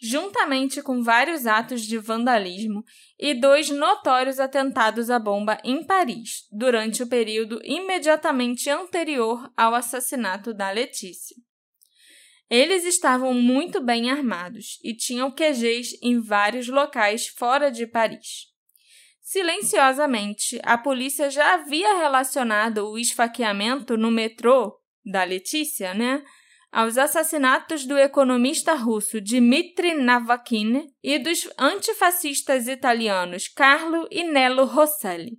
juntamente 0.00 0.80
com 0.80 1.02
vários 1.02 1.46
atos 1.46 1.82
de 1.82 1.98
vandalismo 1.98 2.84
e 3.18 3.34
dois 3.34 3.68
notórios 3.70 4.38
atentados 4.38 5.10
à 5.10 5.18
bomba 5.18 5.58
em 5.64 5.84
Paris, 5.84 6.46
durante 6.50 7.02
o 7.02 7.08
período 7.08 7.60
imediatamente 7.64 8.70
anterior 8.70 9.52
ao 9.56 9.74
assassinato 9.74 10.54
da 10.54 10.70
Letícia. 10.70 11.36
Eles 12.48 12.84
estavam 12.84 13.34
muito 13.34 13.80
bem 13.80 14.10
armados 14.10 14.78
e 14.82 14.94
tinham 14.94 15.30
QGs 15.30 15.98
em 16.02 16.20
vários 16.20 16.68
locais 16.68 17.26
fora 17.26 17.68
de 17.68 17.86
Paris. 17.86 18.49
Silenciosamente, 19.30 20.60
a 20.64 20.76
polícia 20.76 21.30
já 21.30 21.54
havia 21.54 21.98
relacionado 21.98 22.90
o 22.90 22.98
esfaqueamento 22.98 23.96
no 23.96 24.10
metrô 24.10 24.76
da 25.06 25.22
Letícia, 25.22 25.94
né, 25.94 26.24
aos 26.72 26.98
assassinatos 26.98 27.86
do 27.86 27.96
economista 27.96 28.74
russo 28.74 29.20
Dmitry 29.20 29.94
Navakin 29.94 30.84
e 31.00 31.16
dos 31.20 31.48
antifascistas 31.56 32.66
italianos 32.66 33.46
Carlo 33.46 34.08
e 34.10 34.24
Nello 34.24 34.64
Rosselli. 34.64 35.38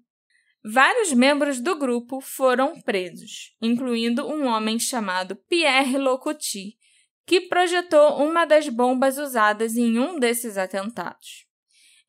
Vários 0.63 1.11
membros 1.11 1.59
do 1.59 1.77
grupo 1.77 2.21
foram 2.21 2.79
presos, 2.83 3.57
incluindo 3.61 4.25
um 4.25 4.47
homem 4.47 4.79
chamado 4.79 5.35
Pierre 5.49 5.97
Locuti, 5.97 6.77
que 7.27 7.41
projetou 7.41 8.23
uma 8.23 8.45
das 8.45 8.69
bombas 8.69 9.17
usadas 9.17 9.75
em 9.75 9.99
um 9.99 10.17
desses 10.17 10.57
atentados. 10.57 11.50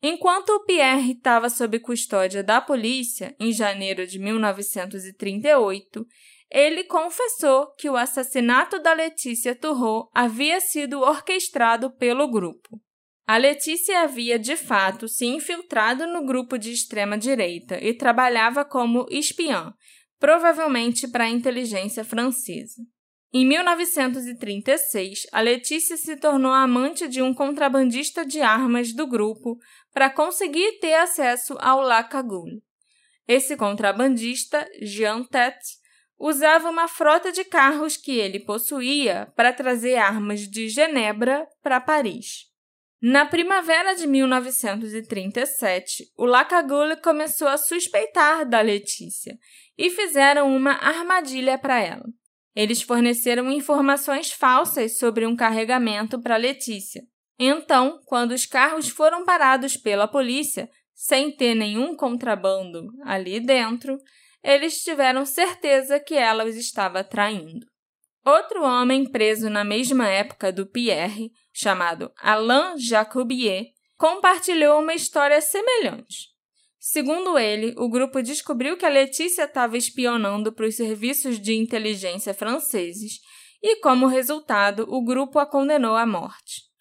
Enquanto 0.05 0.65
Pierre 0.65 1.13
estava 1.13 1.49
sob 1.49 1.79
custódia 1.79 2.43
da 2.43 2.59
polícia 2.59 3.33
em 3.39 3.53
janeiro 3.53 4.05
de 4.05 4.19
1938, 4.19 6.05
ele 6.51 6.83
confessou 6.83 7.73
que 7.75 7.89
o 7.89 7.95
assassinato 7.95 8.79
da 8.79 8.91
Letícia 8.91 9.55
Turrot 9.55 10.09
havia 10.13 10.59
sido 10.59 10.99
orquestrado 10.99 11.89
pelo 11.89 12.29
grupo. 12.29 12.81
A 13.25 13.37
Letícia 13.37 14.01
havia 14.01 14.37
de 14.37 14.57
fato 14.57 15.07
se 15.07 15.25
infiltrado 15.25 16.05
no 16.05 16.25
grupo 16.25 16.57
de 16.57 16.73
extrema-direita 16.73 17.81
e 17.81 17.93
trabalhava 17.93 18.65
como 18.65 19.07
espiã, 19.09 19.73
provavelmente 20.19 21.07
para 21.07 21.23
a 21.23 21.29
inteligência 21.29 22.03
francesa. 22.03 22.83
Em 23.35 23.47
1936, 23.47 25.25
a 25.31 25.41
Letícia 25.41 25.97
se 25.97 26.15
tornou 26.17 26.51
amante 26.51 27.07
de 27.07 27.19
um 27.19 27.33
contrabandista 27.33 28.23
de 28.23 28.41
armas 28.41 28.93
do 28.93 29.07
grupo 29.07 29.57
para 29.93 30.09
conseguir 30.09 30.79
ter 30.79 30.95
acesso 30.95 31.55
ao 31.59 31.81
La 31.81 32.03
Cagoule. 32.03 32.63
Esse 33.27 33.55
contrabandista, 33.55 34.67
Jean 34.81 35.23
Tete, 35.23 35.77
usava 36.17 36.69
uma 36.69 36.87
frota 36.87 37.31
de 37.31 37.43
carros 37.43 37.97
que 37.97 38.17
ele 38.17 38.39
possuía 38.39 39.31
para 39.35 39.53
trazer 39.53 39.95
armas 39.95 40.41
de 40.41 40.69
Genebra 40.69 41.47
para 41.61 41.79
Paris. 41.79 42.51
Na 43.01 43.25
primavera 43.25 43.95
de 43.95 44.07
1937, 44.07 46.05
o 46.17 46.25
Lacagoule 46.25 46.95
começou 46.95 47.49
a 47.49 47.57
suspeitar 47.57 48.47
da 48.47 48.61
Letícia 48.61 49.37
e 49.77 49.89
fizeram 49.89 50.55
uma 50.55 50.71
armadilha 50.71 51.57
para 51.57 51.81
ela. 51.81 52.05
Eles 52.55 52.81
forneceram 52.81 53.51
informações 53.51 54.31
falsas 54.31 54.97
sobre 54.97 55.27
um 55.27 55.35
carregamento 55.35 56.21
para 56.21 56.37
Letícia. 56.37 57.03
Então, 57.37 57.99
quando 58.05 58.31
os 58.31 58.45
carros 58.45 58.89
foram 58.89 59.25
parados 59.25 59.75
pela 59.75 60.07
polícia, 60.07 60.69
sem 60.93 61.35
ter 61.35 61.55
nenhum 61.55 61.95
contrabando 61.95 62.87
ali 63.03 63.39
dentro, 63.39 63.97
eles 64.43 64.83
tiveram 64.83 65.25
certeza 65.25 65.99
que 65.99 66.15
ela 66.15 66.45
os 66.45 66.55
estava 66.55 67.03
traindo. 67.03 67.65
Outro 68.25 68.63
homem 68.63 69.09
preso 69.09 69.49
na 69.49 69.63
mesma 69.63 70.07
época 70.07 70.51
do 70.51 70.65
Pierre, 70.65 71.31
chamado 71.51 72.11
Alain 72.17 72.77
Jacobier, 72.77 73.65
compartilhou 73.97 74.79
uma 74.79 74.93
história 74.93 75.41
semelhante. 75.41 76.33
Segundo 76.79 77.37
ele, 77.37 77.73
o 77.77 77.89
grupo 77.89 78.21
descobriu 78.21 78.77
que 78.77 78.85
a 78.85 78.89
Letícia 78.89 79.43
estava 79.43 79.77
espionando 79.77 80.51
para 80.51 80.65
os 80.65 80.75
serviços 80.75 81.39
de 81.39 81.53
inteligência 81.53 82.33
franceses 82.33 83.19
e, 83.61 83.77
como 83.77 84.07
resultado, 84.07 84.85
o 84.89 85.03
grupo 85.03 85.39
a 85.39 85.45
condenou 85.45 85.95
à 85.95 86.05
morte. 86.05 86.72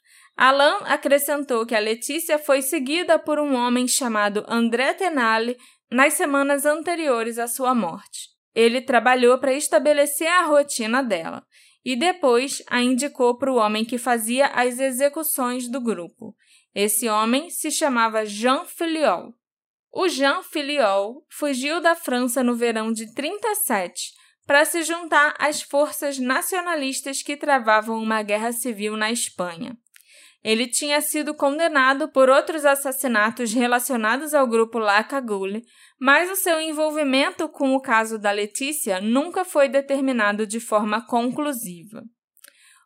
Alain 0.45 0.79
acrescentou 0.87 1.65
que 1.65 1.73
a 1.73 1.79
Letícia 1.79 2.37
foi 2.37 2.63
seguida 2.63 3.17
por 3.17 3.39
um 3.39 3.55
homem 3.55 3.87
chamado 3.87 4.45
André 4.49 4.93
Tenale 4.93 5.57
nas 5.89 6.15
semanas 6.15 6.67
anteriores 6.67 7.39
à 7.39 7.47
sua 7.47 7.77
morte. 7.77 8.29
Ele 8.53 8.81
trabalhou 8.81 9.39
para 9.39 9.53
estabelecer 9.53 10.27
a 10.27 10.43
rotina 10.43 11.01
dela 11.01 11.47
e 11.85 11.95
depois 11.95 12.61
a 12.69 12.83
indicou 12.83 13.39
para 13.39 13.53
o 13.53 13.55
homem 13.55 13.85
que 13.85 13.99
fazia 13.99 14.49
as 14.49 14.81
execuções 14.81 15.71
do 15.71 15.81
grupo. 15.81 16.35
Esse 16.75 17.09
homem 17.09 17.49
se 17.49 17.71
chamava 17.71 18.27
Jean 18.27 18.65
Filiol. 18.65 19.33
O 19.93 20.09
Jean 20.09 20.43
Filiol 20.43 21.25
fugiu 21.31 21.81
da 21.81 21.95
França 21.95 22.43
no 22.43 22.57
verão 22.57 22.93
de 22.93 23.15
37 23.15 24.11
para 24.45 24.65
se 24.65 24.83
juntar 24.83 25.37
às 25.39 25.63
forças 25.63 26.19
nacionalistas 26.19 27.23
que 27.23 27.37
travavam 27.37 28.03
uma 28.03 28.25
guerra 28.25 28.51
civil 28.51 28.97
na 28.97 29.13
Espanha. 29.13 29.79
Ele 30.45 30.67
tinha 30.67 31.01
sido 31.01 31.35
condenado 31.35 32.09
por 32.09 32.29
outros 32.29 32.65
assassinatos 32.65 33.53
relacionados 33.53 34.35
ao 34.35 34.47
grupo 34.47 34.79
La 34.79 35.05
Cagoule, 35.05 35.65
mas 36.01 36.31
o 36.31 36.37
seu 36.37 36.61
envolvimento 36.61 37.49
com 37.49 37.75
o 37.75 37.81
caso 37.81 38.19
da 38.19 38.33
Letícia 38.33 39.01
nunca 39.01 39.45
foi 39.45 39.69
determinado 39.69 40.45
de 40.47 40.59
forma 40.59 41.05
conclusiva. 41.07 42.03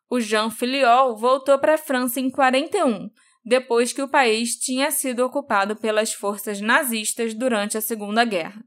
O 0.09 0.21
Jean 0.21 0.51
Filiol 0.51 1.17
voltou 1.17 1.59
para 1.59 1.75
a 1.75 1.79
França 1.79 2.21
em 2.21 2.31
41, 2.31 3.09
depois 3.45 3.93
que 3.93 4.03
o 4.03 4.09
país 4.09 4.57
tinha 4.57 4.91
sido 4.91 5.25
ocupado 5.25 5.77
pelas 5.77 6.13
forças 6.13 6.61
nazistas 6.61 7.33
durante 7.33 7.79
a 7.79 7.81
Segunda 7.81 8.25
Guerra. 8.25 8.63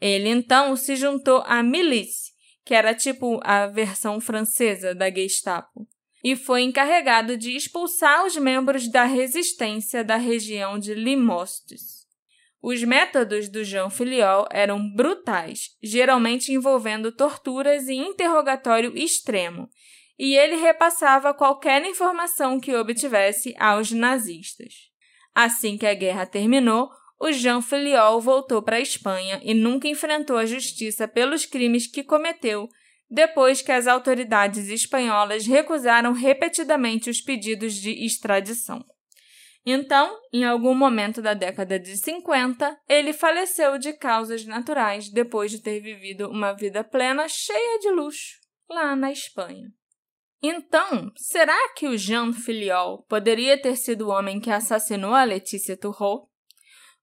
Ele 0.00 0.28
então 0.28 0.76
se 0.76 0.96
juntou 0.96 1.42
à 1.46 1.62
Milice, 1.62 2.32
que 2.64 2.74
era 2.74 2.94
tipo 2.94 3.40
a 3.42 3.66
versão 3.66 4.20
francesa 4.20 4.94
da 4.94 5.10
Gestapo, 5.10 5.87
e 6.22 6.34
foi 6.34 6.62
encarregado 6.62 7.36
de 7.36 7.54
expulsar 7.56 8.24
os 8.24 8.36
membros 8.36 8.88
da 8.88 9.04
resistência 9.04 10.02
da 10.02 10.16
região 10.16 10.78
de 10.78 10.94
Limostes. 10.94 11.98
Os 12.60 12.82
métodos 12.82 13.48
do 13.48 13.62
Jean 13.62 13.88
Filiol 13.88 14.48
eram 14.50 14.92
brutais, 14.94 15.76
geralmente 15.82 16.52
envolvendo 16.52 17.12
torturas 17.12 17.88
e 17.88 17.94
interrogatório 17.94 18.96
extremo, 18.96 19.68
e 20.18 20.34
ele 20.34 20.56
repassava 20.56 21.32
qualquer 21.32 21.84
informação 21.84 22.58
que 22.58 22.74
obtivesse 22.74 23.54
aos 23.58 23.92
nazistas. 23.92 24.74
Assim 25.32 25.78
que 25.78 25.86
a 25.86 25.94
guerra 25.94 26.26
terminou, 26.26 26.90
o 27.20 27.30
Jean 27.30 27.62
Filiol 27.62 28.20
voltou 28.20 28.60
para 28.60 28.76
a 28.76 28.80
Espanha 28.80 29.40
e 29.44 29.54
nunca 29.54 29.86
enfrentou 29.86 30.36
a 30.36 30.46
justiça 30.46 31.06
pelos 31.06 31.46
crimes 31.46 31.86
que 31.86 32.02
cometeu 32.02 32.68
depois 33.10 33.62
que 33.62 33.72
as 33.72 33.86
autoridades 33.86 34.68
espanholas 34.68 35.46
recusaram 35.46 36.12
repetidamente 36.12 37.08
os 37.08 37.20
pedidos 37.20 37.74
de 37.74 37.90
extradição. 38.04 38.84
Então, 39.64 40.18
em 40.32 40.44
algum 40.44 40.74
momento 40.74 41.20
da 41.20 41.34
década 41.34 41.78
de 41.78 41.96
50, 41.96 42.78
ele 42.88 43.12
faleceu 43.12 43.78
de 43.78 43.92
causas 43.92 44.44
naturais 44.44 45.10
depois 45.10 45.50
de 45.50 45.60
ter 45.60 45.80
vivido 45.80 46.30
uma 46.30 46.52
vida 46.52 46.82
plena 46.82 47.28
cheia 47.28 47.78
de 47.78 47.90
luxo 47.90 48.38
lá 48.68 48.94
na 48.94 49.12
Espanha. 49.12 49.68
Então, 50.42 51.10
será 51.16 51.74
que 51.74 51.86
o 51.88 51.98
Jean 51.98 52.32
Filiol 52.32 53.04
poderia 53.08 53.60
ter 53.60 53.76
sido 53.76 54.06
o 54.06 54.10
homem 54.10 54.40
que 54.40 54.50
assassinou 54.50 55.12
a 55.12 55.24
Letícia 55.24 55.76
Turrot? 55.76 56.28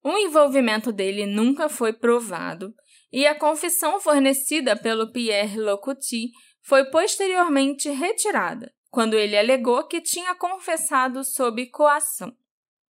O 0.01 0.18
envolvimento 0.18 0.91
dele 0.91 1.26
nunca 1.26 1.68
foi 1.68 1.91
provado 1.91 2.74
e 3.16 3.26
a 3.26 3.34
confissão 3.34 3.97
fornecida 3.97 4.76
pelo 4.76 5.09
Pierre 5.09 5.57
Locuti 5.57 6.32
foi 6.61 6.84
posteriormente 6.91 7.89
retirada, 7.89 8.70
quando 8.91 9.13
ele 9.13 9.38
alegou 9.38 9.88
que 9.88 10.01
tinha 10.01 10.36
confessado 10.36 11.24
sob 11.24 11.66
coação. 11.68 12.36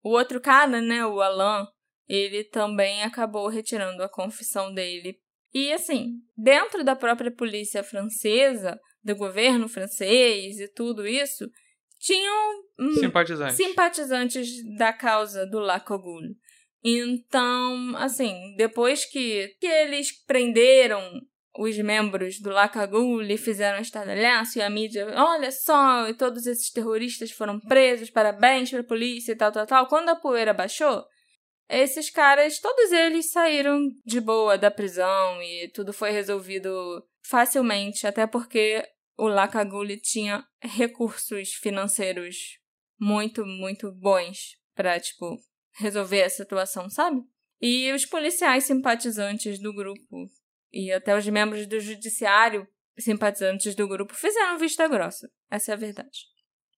O 0.02 0.10
outro 0.10 0.40
cara, 0.40 0.80
né, 0.80 1.06
o 1.06 1.20
Alain, 1.20 1.64
ele 2.08 2.42
também 2.42 3.04
acabou 3.04 3.46
retirando 3.46 4.02
a 4.02 4.08
confissão 4.08 4.74
dele. 4.74 5.16
E 5.54 5.72
assim, 5.72 6.14
dentro 6.36 6.82
da 6.82 6.96
própria 6.96 7.30
polícia 7.30 7.84
francesa, 7.84 8.80
do 9.04 9.14
governo 9.14 9.68
francês 9.68 10.58
e 10.58 10.66
tudo 10.66 11.06
isso, 11.06 11.48
tinham 12.00 12.64
hum, 12.80 12.94
simpatizantes. 12.94 13.56
simpatizantes 13.56 14.76
da 14.76 14.92
causa 14.92 15.46
do 15.46 15.60
Lacogoule. 15.60 16.36
Então, 16.84 17.96
assim, 17.96 18.54
depois 18.56 19.04
que, 19.04 19.48
que 19.60 19.66
eles 19.66 20.12
prenderam 20.24 21.20
os 21.58 21.76
membros 21.78 22.38
do 22.40 22.50
Lacagule 22.50 23.36
fizeram 23.38 23.80
estardalhaço 23.80 24.58
e 24.58 24.62
a 24.62 24.68
mídia, 24.68 25.06
olha 25.16 25.50
só, 25.50 26.08
e 26.08 26.14
todos 26.14 26.46
esses 26.46 26.70
terroristas 26.70 27.30
foram 27.30 27.58
presos, 27.58 28.10
parabéns 28.10 28.70
para 28.70 28.80
a 28.80 28.84
polícia 28.84 29.32
e 29.32 29.36
tal, 29.36 29.50
tal, 29.50 29.66
tal. 29.66 29.86
Quando 29.86 30.10
a 30.10 30.16
poeira 30.16 30.52
baixou, 30.52 31.04
esses 31.68 32.10
caras, 32.10 32.60
todos 32.60 32.92
eles 32.92 33.30
saíram 33.30 33.80
de 34.04 34.20
boa 34.20 34.56
da 34.56 34.70
prisão 34.70 35.42
e 35.42 35.68
tudo 35.74 35.92
foi 35.92 36.10
resolvido 36.10 36.70
facilmente, 37.24 38.06
até 38.06 38.26
porque 38.26 38.84
o 39.18 39.26
Lacagule 39.26 39.98
tinha 40.00 40.44
recursos 40.62 41.54
financeiros 41.54 42.36
muito, 43.00 43.44
muito 43.44 43.90
bons 43.92 44.56
para, 44.74 45.00
tipo, 45.00 45.36
resolver 45.76 46.22
a 46.22 46.30
situação, 46.30 46.88
sabe? 46.90 47.22
E 47.60 47.92
os 47.92 48.04
policiais 48.04 48.64
simpatizantes 48.64 49.58
do 49.58 49.74
grupo 49.74 50.26
e 50.72 50.92
até 50.92 51.16
os 51.16 51.26
membros 51.26 51.66
do 51.66 51.80
judiciário 51.80 52.66
simpatizantes 52.98 53.74
do 53.74 53.88
grupo 53.88 54.14
fizeram 54.14 54.58
vista 54.58 54.86
grossa. 54.88 55.28
Essa 55.50 55.72
é 55.72 55.74
a 55.74 55.78
verdade. 55.78 56.26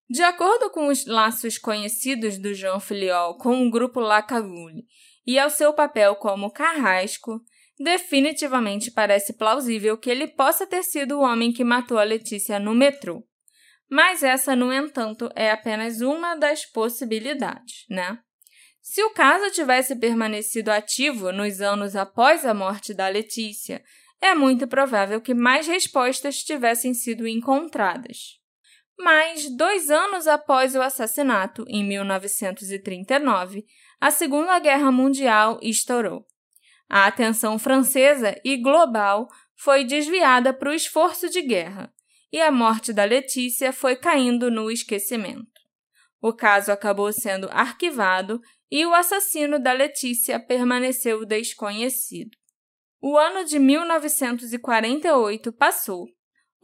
De 0.08 0.22
acordo 0.22 0.70
com 0.70 0.88
os 0.88 1.06
laços 1.06 1.58
conhecidos 1.58 2.38
do 2.38 2.54
João 2.54 2.80
Filiol 2.80 3.36
com 3.36 3.66
o 3.66 3.70
grupo 3.70 4.00
Lacagule 4.00 4.84
e 5.26 5.38
ao 5.38 5.50
seu 5.50 5.72
papel 5.74 6.16
como 6.16 6.50
carrasco, 6.50 7.40
definitivamente 7.78 8.90
parece 8.90 9.34
plausível 9.34 9.98
que 9.98 10.10
ele 10.10 10.26
possa 10.26 10.66
ter 10.66 10.82
sido 10.82 11.18
o 11.18 11.22
homem 11.22 11.52
que 11.52 11.62
matou 11.62 11.98
a 11.98 12.04
Letícia 12.04 12.58
no 12.58 12.74
metrô. 12.74 13.22
Mas 13.90 14.22
essa, 14.22 14.56
no 14.56 14.72
entanto, 14.72 15.30
é 15.34 15.50
apenas 15.50 16.00
uma 16.00 16.34
das 16.34 16.64
possibilidades, 16.64 17.84
né? 17.88 18.18
Se 18.90 19.02
o 19.04 19.10
caso 19.10 19.50
tivesse 19.50 19.94
permanecido 19.94 20.70
ativo 20.70 21.30
nos 21.30 21.60
anos 21.60 21.94
após 21.94 22.46
a 22.46 22.54
morte 22.54 22.94
da 22.94 23.06
Letícia, 23.06 23.84
é 24.18 24.34
muito 24.34 24.66
provável 24.66 25.20
que 25.20 25.34
mais 25.34 25.66
respostas 25.66 26.42
tivessem 26.42 26.94
sido 26.94 27.28
encontradas. 27.28 28.40
Mas, 28.98 29.54
dois 29.54 29.90
anos 29.90 30.26
após 30.26 30.74
o 30.74 30.80
assassinato, 30.80 31.66
em 31.68 31.84
1939, 31.84 33.66
a 34.00 34.10
Segunda 34.10 34.58
Guerra 34.58 34.90
Mundial 34.90 35.60
estourou. 35.62 36.26
A 36.88 37.06
atenção 37.06 37.58
francesa 37.58 38.40
e 38.42 38.56
global 38.56 39.28
foi 39.54 39.84
desviada 39.84 40.54
para 40.54 40.70
o 40.70 40.74
esforço 40.74 41.28
de 41.28 41.42
guerra, 41.42 41.92
e 42.32 42.40
a 42.40 42.50
morte 42.50 42.94
da 42.94 43.04
Letícia 43.04 43.70
foi 43.70 43.96
caindo 43.96 44.50
no 44.50 44.70
esquecimento. 44.70 45.58
O 46.20 46.32
caso 46.32 46.72
acabou 46.72 47.12
sendo 47.12 47.48
arquivado 47.52 48.40
e 48.70 48.84
o 48.86 48.94
assassino 48.94 49.58
da 49.58 49.72
Letícia 49.72 50.38
permaneceu 50.38 51.24
desconhecido. 51.24 52.36
O 53.00 53.16
ano 53.16 53.44
de 53.44 53.58
1948 53.58 55.52
passou, 55.52 56.06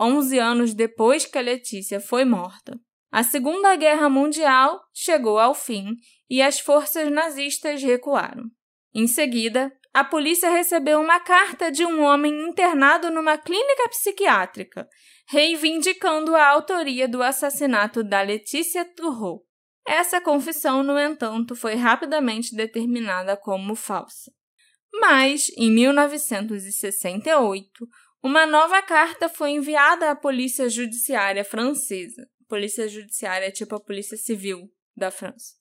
11 0.00 0.38
anos 0.38 0.74
depois 0.74 1.24
que 1.24 1.38
a 1.38 1.42
Letícia 1.42 2.00
foi 2.00 2.24
morta. 2.24 2.78
A 3.10 3.22
Segunda 3.22 3.76
Guerra 3.76 4.08
Mundial 4.08 4.80
chegou 4.92 5.38
ao 5.38 5.54
fim 5.54 5.94
e 6.28 6.42
as 6.42 6.58
forças 6.58 7.10
nazistas 7.12 7.80
recuaram. 7.80 8.44
Em 8.92 9.06
seguida, 9.06 9.72
a 9.92 10.02
polícia 10.02 10.50
recebeu 10.50 11.00
uma 11.00 11.20
carta 11.20 11.70
de 11.70 11.86
um 11.86 12.02
homem 12.02 12.32
internado 12.48 13.12
numa 13.12 13.38
clínica 13.38 13.88
psiquiátrica, 13.88 14.88
reivindicando 15.28 16.34
a 16.34 16.48
autoria 16.48 17.06
do 17.06 17.22
assassinato 17.22 18.02
da 18.02 18.20
Letícia 18.20 18.84
Turro. 18.84 19.44
Essa 19.86 20.20
confissão, 20.20 20.82
no 20.82 20.98
entanto, 20.98 21.54
foi 21.54 21.74
rapidamente 21.74 22.56
determinada 22.56 23.36
como 23.36 23.74
falsa. 23.74 24.32
Mas, 24.92 25.50
em 25.56 25.70
1968, 25.70 27.86
uma 28.22 28.46
nova 28.46 28.80
carta 28.80 29.28
foi 29.28 29.50
enviada 29.50 30.10
à 30.10 30.16
Polícia 30.16 30.68
Judiciária 30.68 31.44
Francesa. 31.44 32.26
Polícia 32.48 32.88
Judiciária 32.88 33.46
é 33.46 33.50
tipo 33.50 33.74
a 33.74 33.80
Polícia 33.80 34.16
Civil 34.16 34.70
da 34.96 35.10
França. 35.10 35.54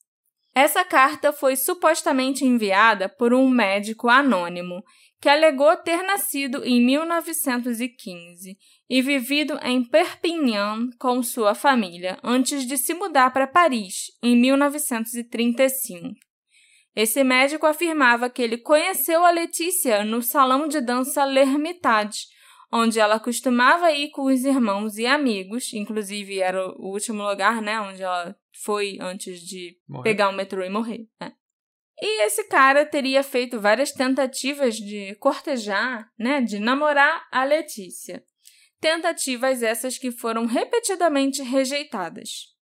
Essa 0.56 0.86
carta 0.86 1.34
foi 1.34 1.56
supostamente 1.56 2.46
enviada 2.46 3.10
por 3.10 3.34
um 3.34 3.50
médico 3.50 4.08
anônimo 4.08 4.84
que 5.24 5.30
alegou 5.30 5.78
ter 5.78 6.04
nascido 6.04 6.66
em 6.66 6.86
1915 6.86 8.58
e 8.90 9.02
vivido 9.02 9.58
em 9.64 9.82
Perpignan 9.82 10.90
com 11.00 11.24
sua 11.24 11.56
família 11.56 12.20
antes 12.22 12.68
de 12.68 12.78
se 12.78 12.94
mudar 12.94 13.32
para 13.32 13.48
Paris 13.48 14.08
em 14.22 14.36
1935. 14.36 16.10
Esse 16.94 17.24
médico 17.24 17.66
afirmava 17.66 18.30
que 18.30 18.42
ele 18.42 18.58
conheceu 18.58 19.24
a 19.24 19.32
Letícia 19.32 20.04
no 20.04 20.22
salão 20.22 20.68
de 20.68 20.82
dança 20.82 21.24
L'Hermitage, 21.24 22.26
onde 22.70 23.00
ela 23.00 23.18
costumava 23.18 23.94
ir 23.94 24.10
com 24.10 24.24
os 24.24 24.44
irmãos 24.44 24.98
e 24.98 25.06
amigos, 25.06 25.72
inclusive 25.72 26.42
era 26.42 26.68
o 26.68 26.92
último 26.92 27.24
lugar, 27.24 27.62
né, 27.62 27.80
onde 27.80 28.04
ela 28.04 28.36
foi 28.62 28.98
antes 29.00 29.40
de 29.40 29.78
morrer. 29.88 30.04
pegar 30.04 30.28
o 30.28 30.34
metrô 30.34 30.66
e 30.66 30.70
morrer. 30.70 31.08
Né? 31.22 31.32
E 32.02 32.26
esse 32.26 32.46
cara 32.46 32.86
teria 32.86 33.24
feito 33.24 33.60
várias 33.60 33.92
tentativas 33.92 34.76
de 34.76 35.16
cortejar, 35.16 36.10
né, 36.18 36.42
de 36.42 36.60
namorar 36.60 37.28
a 37.32 37.44
Letícia. 37.44 38.24
Tentativas 38.82 39.64
essas 39.64 39.98
que 39.98 40.12
foram 40.12 40.46
repetidamente 40.46 41.42
rejeitadas. 41.42 42.54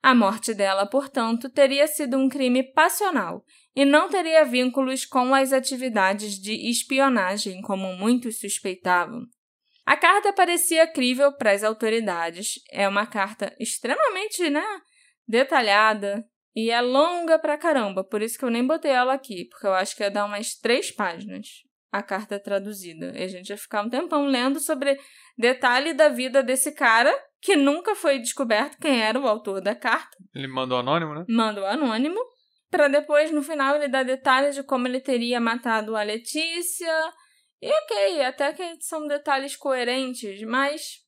A 0.00 0.14
morte 0.14 0.54
dela, 0.54 0.86
portanto, 0.86 1.50
teria 1.50 1.86
sido 1.88 2.16
um 2.16 2.28
crime 2.28 2.62
passional 2.62 3.44
e 3.74 3.84
não 3.84 4.08
teria 4.08 4.44
vínculos 4.44 5.04
com 5.04 5.34
as 5.34 5.52
atividades 5.52 6.40
de 6.40 6.70
espionagem, 6.70 7.60
como 7.62 7.92
muitos 7.94 8.38
suspeitavam. 8.38 9.22
A 9.84 9.96
carta 9.96 10.32
parecia 10.32 10.86
crível 10.86 11.32
para 11.32 11.50
as 11.50 11.64
autoridades. 11.64 12.60
É 12.70 12.86
uma 12.86 13.06
carta 13.06 13.56
extremamente, 13.58 14.48
né, 14.50 14.64
detalhada 15.26 16.24
e 16.54 16.70
é 16.70 16.80
longa 16.80 17.38
pra 17.38 17.58
caramba, 17.58 18.02
por 18.02 18.22
isso 18.22 18.38
que 18.38 18.44
eu 18.44 18.50
nem 18.50 18.66
botei 18.66 18.90
ela 18.90 19.14
aqui, 19.14 19.46
porque 19.50 19.66
eu 19.66 19.74
acho 19.74 19.96
que 19.96 20.02
ia 20.02 20.10
dar 20.10 20.24
umas 20.24 20.54
três 20.54 20.90
páginas 20.90 21.46
a 21.90 22.02
carta 22.02 22.38
traduzida. 22.38 23.12
E 23.16 23.22
a 23.22 23.28
gente 23.28 23.48
ia 23.48 23.56
ficar 23.56 23.82
um 23.82 23.88
tempão 23.88 24.26
lendo 24.26 24.60
sobre 24.60 24.98
detalhe 25.36 25.94
da 25.94 26.08
vida 26.08 26.42
desse 26.42 26.72
cara 26.72 27.12
que 27.40 27.56
nunca 27.56 27.94
foi 27.94 28.18
descoberto 28.18 28.78
quem 28.78 29.00
era 29.00 29.18
o 29.18 29.26
autor 29.26 29.60
da 29.60 29.74
carta. 29.74 30.16
Ele 30.34 30.48
mandou 30.48 30.78
anônimo, 30.78 31.14
né? 31.14 31.24
Mandou 31.28 31.64
anônimo. 31.64 32.20
Para 32.70 32.88
depois, 32.88 33.30
no 33.30 33.42
final, 33.42 33.76
ele 33.76 33.88
dar 33.88 34.04
detalhes 34.04 34.54
de 34.54 34.62
como 34.62 34.86
ele 34.86 35.00
teria 35.00 35.40
matado 35.40 35.96
a 35.96 36.02
Letícia. 36.02 36.92
E 37.62 37.70
ok, 37.70 38.22
até 38.24 38.52
que 38.52 38.76
são 38.80 39.06
detalhes 39.06 39.56
coerentes, 39.56 40.42
mas 40.42 40.98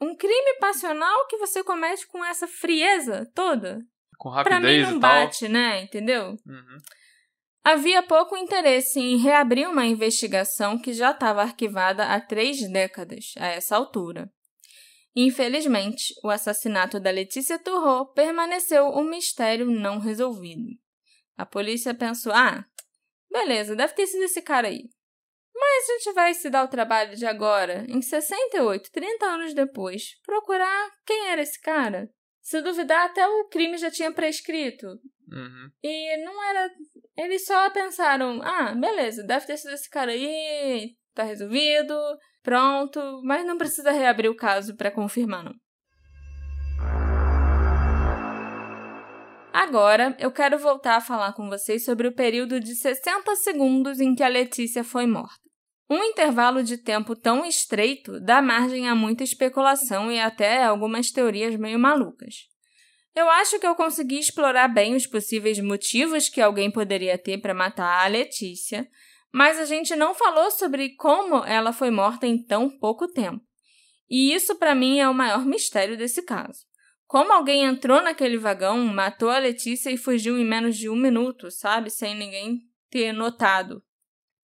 um 0.00 0.16
crime 0.16 0.58
passional 0.58 1.26
que 1.26 1.38
você 1.38 1.62
comete 1.62 2.06
com 2.06 2.24
essa 2.24 2.46
frieza 2.48 3.30
toda. 3.34 3.80
Com 4.18 4.28
rapidez 4.30 4.60
pra 4.60 4.70
mim 4.70 4.92
não 4.92 4.98
bate, 4.98 5.48
né? 5.48 5.82
Entendeu? 5.82 6.36
Uhum. 6.46 6.78
Havia 7.64 8.02
pouco 8.02 8.36
interesse 8.36 9.00
em 9.00 9.16
reabrir 9.16 9.68
uma 9.68 9.84
investigação 9.84 10.78
que 10.78 10.92
já 10.92 11.10
estava 11.10 11.42
arquivada 11.42 12.04
há 12.04 12.20
três 12.20 12.60
décadas, 12.70 13.34
a 13.38 13.46
essa 13.48 13.74
altura. 13.74 14.30
Infelizmente, 15.16 16.14
o 16.22 16.30
assassinato 16.30 17.00
da 17.00 17.10
Letícia 17.10 17.58
Turro 17.58 18.06
permaneceu 18.12 18.86
um 18.90 19.02
mistério 19.02 19.66
não 19.66 19.98
resolvido. 19.98 20.68
A 21.36 21.44
polícia 21.44 21.92
pensou: 21.94 22.32
ah, 22.32 22.64
beleza, 23.30 23.74
deve 23.74 23.94
ter 23.94 24.06
sido 24.06 24.24
esse 24.24 24.42
cara 24.42 24.68
aí. 24.68 24.84
Mas 25.58 25.88
a 25.88 25.92
gente 25.94 26.12
vai 26.12 26.34
se 26.34 26.50
dar 26.50 26.64
o 26.64 26.68
trabalho 26.68 27.16
de 27.16 27.24
agora, 27.24 27.86
em 27.88 28.02
68, 28.02 28.92
30 28.92 29.26
anos 29.26 29.54
depois, 29.54 30.20
procurar 30.22 30.90
quem 31.06 31.30
era 31.30 31.40
esse 31.40 31.60
cara. 31.60 32.10
Se 32.46 32.62
duvidar, 32.62 33.06
até 33.06 33.26
o 33.26 33.48
crime 33.48 33.76
já 33.76 33.90
tinha 33.90 34.12
prescrito. 34.12 34.86
Uhum. 34.86 35.68
E 35.82 36.24
não 36.24 36.48
era. 36.48 36.70
Eles 37.18 37.44
só 37.44 37.68
pensaram: 37.70 38.40
ah, 38.40 38.72
beleza, 38.72 39.24
deve 39.24 39.46
ter 39.46 39.56
sido 39.56 39.74
esse 39.74 39.90
cara 39.90 40.12
aí, 40.12 40.94
tá 41.12 41.24
resolvido, 41.24 41.92
pronto, 42.44 43.00
mas 43.24 43.44
não 43.44 43.58
precisa 43.58 43.90
reabrir 43.90 44.28
o 44.28 44.36
caso 44.36 44.76
para 44.76 44.92
confirmar, 44.92 45.42
não. 45.42 45.54
Agora, 49.52 50.16
eu 50.20 50.30
quero 50.30 50.56
voltar 50.56 50.98
a 50.98 51.00
falar 51.00 51.32
com 51.32 51.48
vocês 51.48 51.84
sobre 51.84 52.06
o 52.06 52.14
período 52.14 52.60
de 52.60 52.76
60 52.76 53.34
segundos 53.34 53.98
em 53.98 54.14
que 54.14 54.22
a 54.22 54.28
Letícia 54.28 54.84
foi 54.84 55.04
morta. 55.04 55.45
Um 55.88 56.02
intervalo 56.02 56.64
de 56.64 56.76
tempo 56.76 57.14
tão 57.14 57.44
estreito 57.44 58.20
dá 58.20 58.42
margem 58.42 58.88
a 58.88 58.94
muita 58.94 59.22
especulação 59.22 60.10
e 60.10 60.18
até 60.18 60.64
algumas 60.64 61.12
teorias 61.12 61.54
meio 61.56 61.78
malucas. 61.78 62.48
Eu 63.14 63.30
acho 63.30 63.58
que 63.58 63.66
eu 63.66 63.74
consegui 63.74 64.18
explorar 64.18 64.68
bem 64.68 64.94
os 64.94 65.06
possíveis 65.06 65.58
motivos 65.60 66.28
que 66.28 66.40
alguém 66.40 66.70
poderia 66.70 67.16
ter 67.16 67.38
para 67.38 67.54
matar 67.54 68.04
a 68.04 68.08
Letícia, 68.08 68.86
mas 69.32 69.58
a 69.58 69.64
gente 69.64 69.94
não 69.94 70.14
falou 70.14 70.50
sobre 70.50 70.96
como 70.96 71.44
ela 71.44 71.72
foi 71.72 71.90
morta 71.90 72.26
em 72.26 72.42
tão 72.42 72.68
pouco 72.68 73.06
tempo. 73.06 73.40
E 74.10 74.34
isso 74.34 74.56
para 74.56 74.74
mim 74.74 74.98
é 74.98 75.08
o 75.08 75.14
maior 75.14 75.46
mistério 75.46 75.96
desse 75.96 76.22
caso. 76.22 76.66
Como 77.06 77.32
alguém 77.32 77.64
entrou 77.64 78.02
naquele 78.02 78.36
vagão, 78.36 78.84
matou 78.86 79.30
a 79.30 79.38
Letícia 79.38 79.90
e 79.90 79.96
fugiu 79.96 80.36
em 80.36 80.44
menos 80.44 80.76
de 80.76 80.88
um 80.88 80.96
minuto, 80.96 81.50
sabe? 81.50 81.88
Sem 81.90 82.16
ninguém 82.16 82.62
ter 82.90 83.12
notado. 83.12 83.82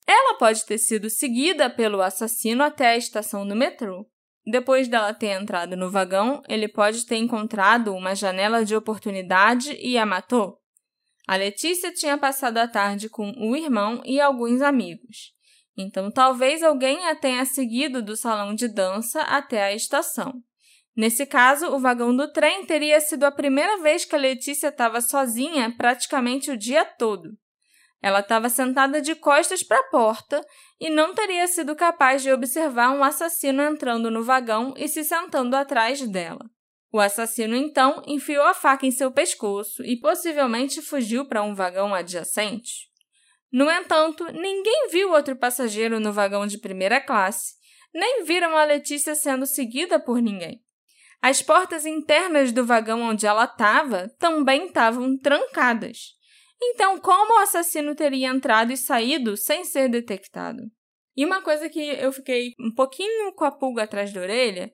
Ela 0.06 0.36
pode 0.38 0.64
ter 0.66 0.78
sido 0.78 1.08
seguida 1.08 1.70
pelo 1.70 2.02
assassino 2.02 2.62
até 2.62 2.88
a 2.88 2.96
estação 2.96 3.46
do 3.46 3.54
metrô. 3.54 4.06
Depois 4.44 4.88
dela 4.88 5.14
ter 5.14 5.40
entrado 5.40 5.76
no 5.76 5.90
vagão, 5.90 6.42
ele 6.48 6.66
pode 6.66 7.06
ter 7.06 7.16
encontrado 7.16 7.94
uma 7.94 8.14
janela 8.14 8.64
de 8.64 8.74
oportunidade 8.74 9.76
e 9.80 9.96
a 9.96 10.04
matou. 10.04 10.58
A 11.28 11.36
Letícia 11.36 11.92
tinha 11.92 12.18
passado 12.18 12.58
a 12.58 12.66
tarde 12.66 13.08
com 13.08 13.30
o 13.36 13.56
irmão 13.56 14.02
e 14.04 14.20
alguns 14.20 14.60
amigos. 14.60 15.32
Então, 15.76 16.10
talvez 16.10 16.62
alguém 16.62 17.06
a 17.06 17.14
tenha 17.14 17.44
seguido 17.44 18.02
do 18.02 18.16
salão 18.16 18.54
de 18.54 18.68
dança 18.68 19.22
até 19.22 19.62
a 19.62 19.72
estação. 19.72 20.42
Nesse 20.94 21.24
caso, 21.24 21.68
o 21.68 21.78
vagão 21.78 22.14
do 22.14 22.30
trem 22.30 22.66
teria 22.66 23.00
sido 23.00 23.24
a 23.24 23.30
primeira 23.30 23.78
vez 23.78 24.04
que 24.04 24.14
a 24.14 24.18
Letícia 24.18 24.68
estava 24.68 25.00
sozinha 25.00 25.74
praticamente 25.76 26.50
o 26.50 26.56
dia 26.56 26.84
todo. 26.84 27.30
Ela 28.02 28.18
estava 28.18 28.48
sentada 28.48 29.00
de 29.00 29.14
costas 29.14 29.62
para 29.62 29.78
a 29.78 29.84
porta 29.84 30.44
e 30.80 30.90
não 30.90 31.14
teria 31.14 31.46
sido 31.46 31.76
capaz 31.76 32.20
de 32.20 32.32
observar 32.32 32.90
um 32.90 33.04
assassino 33.04 33.62
entrando 33.62 34.10
no 34.10 34.24
vagão 34.24 34.74
e 34.76 34.88
se 34.88 35.04
sentando 35.04 35.54
atrás 35.54 36.00
dela. 36.08 36.44
O 36.92 36.98
assassino 36.98 37.54
então 37.54 38.02
enfiou 38.04 38.44
a 38.44 38.52
faca 38.52 38.84
em 38.84 38.90
seu 38.90 39.12
pescoço 39.12 39.84
e 39.84 39.96
possivelmente 39.96 40.82
fugiu 40.82 41.26
para 41.26 41.42
um 41.42 41.54
vagão 41.54 41.94
adjacente. 41.94 42.90
No 43.52 43.70
entanto, 43.70 44.24
ninguém 44.32 44.88
viu 44.90 45.12
outro 45.12 45.36
passageiro 45.36 46.00
no 46.00 46.12
vagão 46.12 46.46
de 46.46 46.58
primeira 46.58 47.00
classe, 47.00 47.54
nem 47.94 48.24
viram 48.24 48.56
a 48.56 48.64
Letícia 48.64 49.14
sendo 49.14 49.46
seguida 49.46 50.00
por 50.00 50.20
ninguém. 50.20 50.60
As 51.20 51.40
portas 51.40 51.86
internas 51.86 52.50
do 52.50 52.66
vagão 52.66 53.00
onde 53.02 53.26
ela 53.26 53.44
estava 53.44 54.08
também 54.18 54.66
estavam 54.66 55.16
trancadas. 55.16 56.20
Então, 56.64 56.98
como 56.98 57.34
o 57.34 57.42
assassino 57.42 57.94
teria 57.94 58.28
entrado 58.28 58.72
e 58.72 58.76
saído 58.76 59.36
sem 59.36 59.64
ser 59.64 59.88
detectado? 59.88 60.62
E 61.16 61.24
uma 61.24 61.42
coisa 61.42 61.68
que 61.68 61.80
eu 61.80 62.12
fiquei 62.12 62.52
um 62.58 62.72
pouquinho 62.72 63.34
com 63.34 63.44
a 63.44 63.50
pulga 63.50 63.82
atrás 63.82 64.12
da 64.12 64.20
orelha 64.20 64.72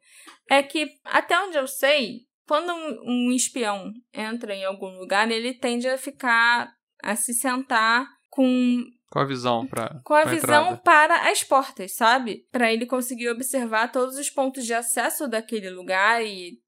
é 0.49 0.63
que, 0.63 0.93
até 1.05 1.39
onde 1.41 1.57
eu 1.57 1.67
sei, 1.67 2.21
quando 2.47 2.73
um, 2.73 3.29
um 3.29 3.33
espião 3.33 3.93
entra 4.13 4.55
em 4.55 4.65
algum 4.65 4.99
lugar, 4.99 5.31
ele 5.31 5.55
tende 5.55 5.89
a 5.89 5.99
ficar, 5.99 6.71
a 7.03 7.17
se 7.17 7.35
sentar 7.35 8.07
com 8.29 8.85
com 9.11 9.21
a 9.21 9.25
visão 9.25 9.67
para 9.67 10.03
com 10.05 10.13
a 10.13 10.25
visão 10.25 10.65
entrada. 10.65 10.83
para 10.83 11.31
as 11.31 11.43
portas, 11.43 11.95
sabe? 11.95 12.47
Para 12.53 12.71
ele 12.71 12.85
conseguir 12.85 13.31
observar 13.31 13.91
todos 13.91 14.17
os 14.17 14.29
pontos 14.29 14.67
de 14.67 14.75
acesso 14.75 15.27
daquele 15.27 15.71
lugar 15.71 16.23
e 16.25 16.59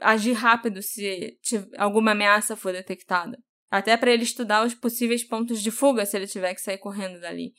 agir 0.00 0.34
rápido 0.34 0.80
se 0.80 1.36
alguma 1.76 2.12
ameaça 2.12 2.54
for 2.54 2.72
detectada. 2.72 3.36
Até 3.70 3.96
para 3.96 4.10
ele 4.10 4.22
estudar 4.22 4.64
os 4.64 4.74
possíveis 4.74 5.22
pontos 5.22 5.62
de 5.62 5.70
fuga 5.70 6.06
se 6.06 6.16
ele 6.16 6.26
tiver 6.26 6.54
que 6.54 6.60
sair 6.60 6.78
correndo 6.78 7.20
dali. 7.20 7.52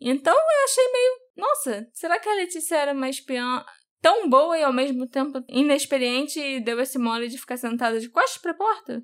Então 0.00 0.34
eu 0.34 0.64
achei 0.64 0.92
meio. 0.92 1.12
Nossa, 1.36 1.88
será 1.92 2.18
que 2.18 2.28
a 2.28 2.34
Letícia 2.34 2.76
era 2.76 2.92
uma 2.92 3.08
espiã 3.08 3.64
tão 4.00 4.28
boa 4.28 4.56
e 4.56 4.62
ao 4.62 4.72
mesmo 4.72 5.08
tempo 5.08 5.42
inexperiente 5.48 6.40
e 6.40 6.60
deu 6.60 6.80
esse 6.80 6.98
mole 6.98 7.28
de 7.28 7.38
ficar 7.38 7.56
sentada 7.56 7.98
de 7.98 8.08
costas 8.08 8.40
pra 8.40 8.54
porta? 8.54 9.02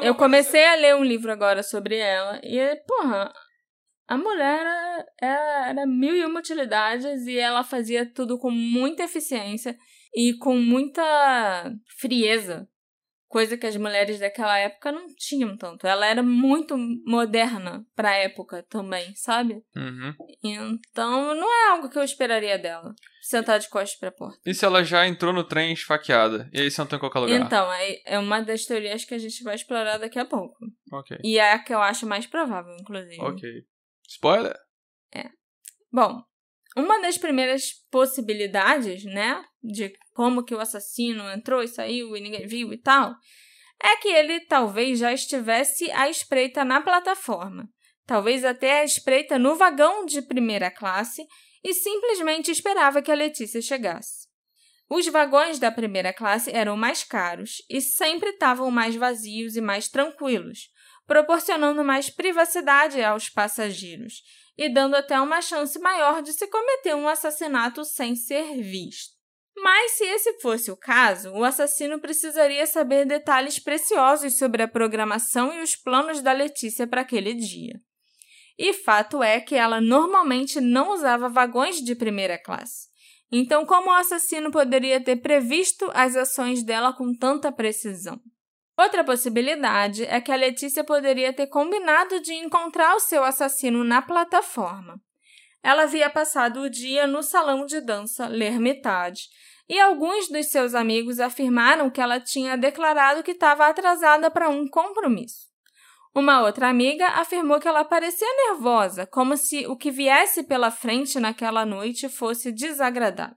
Eu 0.00 0.14
comecei 0.14 0.64
a 0.64 0.74
ler 0.74 0.96
um 0.96 1.04
livro 1.04 1.30
agora 1.30 1.62
sobre 1.62 1.96
ela 1.98 2.40
e, 2.42 2.76
porra, 2.86 3.30
a 4.08 4.16
mulher 4.16 4.60
era, 4.60 5.06
era, 5.20 5.68
era 5.68 5.86
mil 5.86 6.16
e 6.16 6.24
uma 6.24 6.40
utilidades 6.40 7.26
e 7.26 7.36
ela 7.36 7.62
fazia 7.62 8.10
tudo 8.10 8.38
com 8.38 8.50
muita 8.50 9.02
eficiência 9.02 9.76
e 10.14 10.32
com 10.38 10.56
muita 10.56 11.70
frieza 11.98 12.66
coisa 13.36 13.58
que 13.58 13.66
as 13.66 13.76
mulheres 13.76 14.18
daquela 14.18 14.56
época 14.56 14.90
não 14.90 15.08
tinham 15.14 15.58
tanto. 15.58 15.86
Ela 15.86 16.06
era 16.06 16.22
muito 16.22 16.74
moderna 17.04 17.84
pra 17.94 18.14
época 18.14 18.62
também, 18.62 19.14
sabe? 19.14 19.62
Uhum. 19.76 20.14
Então, 20.42 21.34
não 21.34 21.46
é 21.46 21.72
algo 21.72 21.90
que 21.90 21.98
eu 21.98 22.02
esperaria 22.02 22.58
dela. 22.58 22.94
Sentar 23.20 23.58
de 23.58 23.68
costas 23.68 23.98
pra 23.98 24.10
porta. 24.10 24.40
E 24.46 24.54
se 24.54 24.64
ela 24.64 24.82
já 24.82 25.06
entrou 25.06 25.34
no 25.34 25.44
trem 25.44 25.70
esfaqueada? 25.74 26.48
E 26.50 26.62
aí 26.62 26.70
sentou 26.70 26.96
em 26.96 27.00
qualquer 27.00 27.18
lugar? 27.18 27.38
Então, 27.38 27.70
é, 28.06 28.18
uma 28.18 28.40
das 28.40 28.64
teorias 28.64 29.04
que 29.04 29.12
a 29.12 29.18
gente 29.18 29.42
vai 29.42 29.54
explorar 29.54 29.98
daqui 29.98 30.18
a 30.18 30.24
pouco. 30.24 30.56
Ok. 30.90 31.18
E 31.22 31.38
é 31.38 31.52
a 31.52 31.58
que 31.58 31.74
eu 31.74 31.82
acho 31.82 32.06
mais 32.06 32.26
provável, 32.26 32.74
inclusive. 32.80 33.20
Ok. 33.20 33.46
Spoiler? 34.08 34.56
É. 35.14 35.28
Bom, 35.92 36.22
uma 36.74 37.02
das 37.02 37.18
primeiras 37.18 37.84
possibilidades, 37.90 39.04
né, 39.04 39.44
de 39.62 39.92
como 40.16 40.42
que 40.42 40.54
o 40.54 40.60
assassino 40.60 41.30
entrou 41.30 41.62
e 41.62 41.68
saiu 41.68 42.16
e 42.16 42.20
ninguém 42.22 42.46
viu 42.46 42.72
e 42.72 42.78
tal, 42.78 43.14
é 43.78 43.96
que 43.96 44.08
ele 44.08 44.40
talvez 44.40 44.98
já 44.98 45.12
estivesse 45.12 45.90
à 45.92 46.08
espreita 46.08 46.64
na 46.64 46.80
plataforma, 46.80 47.68
talvez 48.06 48.42
até 48.42 48.80
à 48.80 48.84
espreita 48.84 49.38
no 49.38 49.54
vagão 49.56 50.06
de 50.06 50.22
primeira 50.22 50.70
classe 50.70 51.26
e 51.62 51.74
simplesmente 51.74 52.50
esperava 52.50 53.02
que 53.02 53.12
a 53.12 53.14
Letícia 53.14 53.60
chegasse. 53.60 54.26
Os 54.88 55.06
vagões 55.06 55.58
da 55.58 55.70
primeira 55.70 56.14
classe 56.14 56.50
eram 56.50 56.78
mais 56.78 57.04
caros 57.04 57.62
e 57.68 57.82
sempre 57.82 58.30
estavam 58.30 58.70
mais 58.70 58.96
vazios 58.96 59.54
e 59.54 59.60
mais 59.60 59.86
tranquilos, 59.86 60.70
proporcionando 61.06 61.84
mais 61.84 62.08
privacidade 62.08 63.02
aos 63.02 63.28
passageiros 63.28 64.22
e 64.56 64.72
dando 64.72 64.94
até 64.94 65.20
uma 65.20 65.42
chance 65.42 65.78
maior 65.78 66.22
de 66.22 66.32
se 66.32 66.46
cometer 66.46 66.94
um 66.94 67.06
assassinato 67.06 67.84
sem 67.84 68.16
ser 68.16 68.62
visto. 68.62 69.15
Mas, 69.56 69.92
se 69.92 70.04
esse 70.04 70.38
fosse 70.40 70.70
o 70.70 70.76
caso, 70.76 71.32
o 71.32 71.42
assassino 71.42 71.98
precisaria 71.98 72.66
saber 72.66 73.06
detalhes 73.06 73.58
preciosos 73.58 74.36
sobre 74.36 74.62
a 74.62 74.68
programação 74.68 75.52
e 75.52 75.62
os 75.62 75.74
planos 75.74 76.20
da 76.20 76.32
Letícia 76.32 76.86
para 76.86 77.00
aquele 77.00 77.32
dia. 77.32 77.80
E 78.58 78.72
fato 78.72 79.22
é 79.22 79.40
que 79.40 79.54
ela 79.54 79.80
normalmente 79.80 80.60
não 80.60 80.92
usava 80.92 81.28
vagões 81.28 81.76
de 81.76 81.94
primeira 81.94 82.38
classe. 82.38 82.88
Então, 83.32 83.66
como 83.66 83.90
o 83.90 83.94
assassino 83.94 84.50
poderia 84.50 85.02
ter 85.02 85.16
previsto 85.16 85.90
as 85.94 86.16
ações 86.16 86.62
dela 86.62 86.92
com 86.92 87.12
tanta 87.14 87.50
precisão? 87.50 88.20
Outra 88.78 89.02
possibilidade 89.02 90.04
é 90.04 90.20
que 90.20 90.30
a 90.30 90.36
Letícia 90.36 90.84
poderia 90.84 91.32
ter 91.32 91.46
combinado 91.46 92.20
de 92.20 92.34
encontrar 92.34 92.94
o 92.94 93.00
seu 93.00 93.24
assassino 93.24 93.82
na 93.82 94.02
plataforma. 94.02 95.00
Ela 95.66 95.82
havia 95.82 96.08
passado 96.08 96.60
o 96.60 96.70
dia 96.70 97.08
no 97.08 97.24
salão 97.24 97.66
de 97.66 97.80
dança 97.80 98.28
L'Hermitage 98.28 99.24
e 99.68 99.80
alguns 99.80 100.28
dos 100.28 100.46
seus 100.46 100.76
amigos 100.76 101.18
afirmaram 101.18 101.90
que 101.90 102.00
ela 102.00 102.20
tinha 102.20 102.56
declarado 102.56 103.20
que 103.24 103.32
estava 103.32 103.66
atrasada 103.66 104.30
para 104.30 104.48
um 104.48 104.68
compromisso. 104.68 105.48
Uma 106.14 106.40
outra 106.44 106.68
amiga 106.68 107.08
afirmou 107.08 107.58
que 107.58 107.66
ela 107.66 107.84
parecia 107.84 108.28
nervosa, 108.46 109.08
como 109.08 109.36
se 109.36 109.66
o 109.66 109.76
que 109.76 109.90
viesse 109.90 110.44
pela 110.44 110.70
frente 110.70 111.18
naquela 111.18 111.66
noite 111.66 112.08
fosse 112.08 112.52
desagradável. 112.52 113.34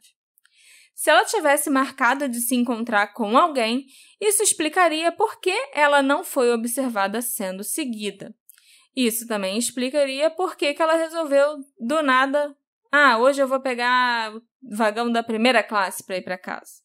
Se 0.94 1.10
ela 1.10 1.26
tivesse 1.26 1.68
marcado 1.68 2.30
de 2.30 2.42
se 2.42 2.54
encontrar 2.54 3.08
com 3.08 3.40
alguém, 3.40 3.88
isso 4.22 4.44
explicaria 4.44 5.12
por 5.12 5.40
que 5.40 5.56
ela 5.74 6.04
não 6.04 6.24
foi 6.24 6.54
observada 6.54 7.24
sendo 7.24 7.64
seguida. 7.64 8.36
Isso 8.96 9.28
também 9.28 9.58
explicaria 9.58 10.30
por 10.30 10.56
que, 10.56 10.76
ela 10.78 10.96
resolveu 10.96 11.58
do 11.80 12.02
nada: 12.02 12.56
ah, 12.92 13.18
hoje 13.18 13.42
eu 13.42 13.48
vou 13.48 13.60
pegar 13.60 14.36
o 14.36 14.42
vagão 14.62 15.12
da 15.12 15.24
primeira 15.24 15.64
classe 15.64 16.04
para 16.04 16.18
ir 16.18 16.24
para 16.24 16.38
casa. 16.38 16.82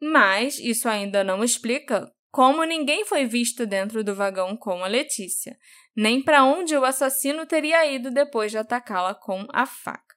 Mas 0.00 0.58
isso 0.58 0.88
ainda 0.88 1.22
não 1.22 1.44
explica 1.44 2.12
como 2.30 2.64
ninguém 2.64 3.04
foi 3.04 3.26
visto 3.26 3.66
dentro 3.66 4.02
do 4.02 4.14
vagão 4.14 4.56
com 4.56 4.82
a 4.82 4.88
Letícia, 4.88 5.56
nem 5.94 6.22
para 6.22 6.42
onde 6.42 6.76
o 6.76 6.84
assassino 6.84 7.44
teria 7.44 7.84
ido 7.86 8.10
depois 8.10 8.50
de 8.50 8.58
atacá-la 8.58 9.14
com 9.14 9.46
a 9.52 9.66
faca. 9.66 10.16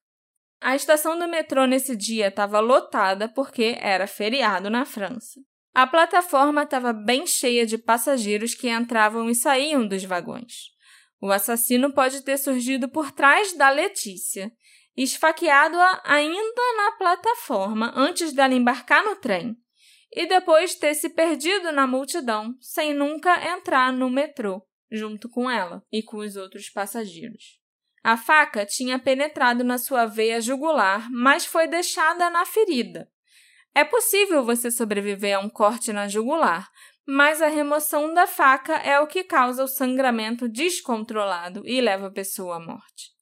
A 0.61 0.75
estação 0.75 1.19
do 1.19 1.27
metrô 1.27 1.65
nesse 1.65 1.95
dia 1.95 2.29
estava 2.29 2.59
lotada 2.59 3.27
porque 3.27 3.77
era 3.79 4.07
feriado 4.07 4.69
na 4.69 4.86
França. 4.86 5.41
A 5.73 5.86
plataforma 5.86 6.63
estava 6.63 6.93
bem 6.93 7.27
cheia 7.27 7.65
de 7.65 7.77
passageiros 7.77 8.55
que 8.55 8.69
entravam 8.69 9.29
e 9.29 9.36
saíam 9.36 9.86
dos 9.86 10.05
vagões. 10.05 10.73
O 11.22 11.32
assassino 11.32 11.93
pode 11.93 12.24
ter 12.24 12.38
surgido 12.38 12.89
por 12.89 13.11
trás 13.11 13.53
da 13.53 13.70
Letícia, 13.70 14.51
esfaqueado-a 14.95 16.01
ainda 16.03 16.61
na 16.78 16.91
plataforma 16.97 17.93
antes 17.95 18.34
dela 18.34 18.53
embarcar 18.53 19.03
no 19.03 19.16
trem, 19.16 19.55
e 20.11 20.26
depois 20.28 20.76
ter 20.76 20.93
se 20.93 21.09
perdido 21.09 21.72
na 21.72 21.86
multidão 21.86 22.55
sem 22.61 22.93
nunca 22.93 23.53
entrar 23.53 23.91
no 23.91 24.09
metrô 24.09 24.61
junto 24.91 25.30
com 25.30 25.49
ela 25.49 25.84
e 25.91 26.01
com 26.01 26.18
os 26.18 26.36
outros 26.36 26.70
passageiros. 26.70 27.59
A 28.03 28.16
faca 28.16 28.66
tinha 28.66 28.99
penetrado 28.99 29.63
na 29.63 29.78
sua 29.78 30.05
veia 30.05 30.39
jugular, 30.39 31.09
mas 31.11 31.45
foi 31.45 31.68
deixada 31.68 32.30
na 32.30 32.45
ferida. 32.45 33.09
É 33.74 33.84
possível 33.84 34.43
você 34.45 34.72
sobreviver 34.72 35.36
a 35.36 35.39
um 35.39 35.49
corte 35.49 35.91
na 35.91 36.07
jugular, 36.07 36.70
mas 37.08 37.41
a 37.41 37.47
remoção 37.47 38.14
da 38.14 38.26
faca 38.26 38.76
é 38.78 38.99
o 38.99 39.08
que 39.08 39.24
causa 39.24 39.64
o 39.64 39.68
sangramento 39.68 40.49
descontrolado 40.49 41.62
e 41.66 41.80
leva 41.80 42.08
a 42.08 42.12
pessoa 42.12 42.58
à 42.58 42.60
morte. 42.60 43.14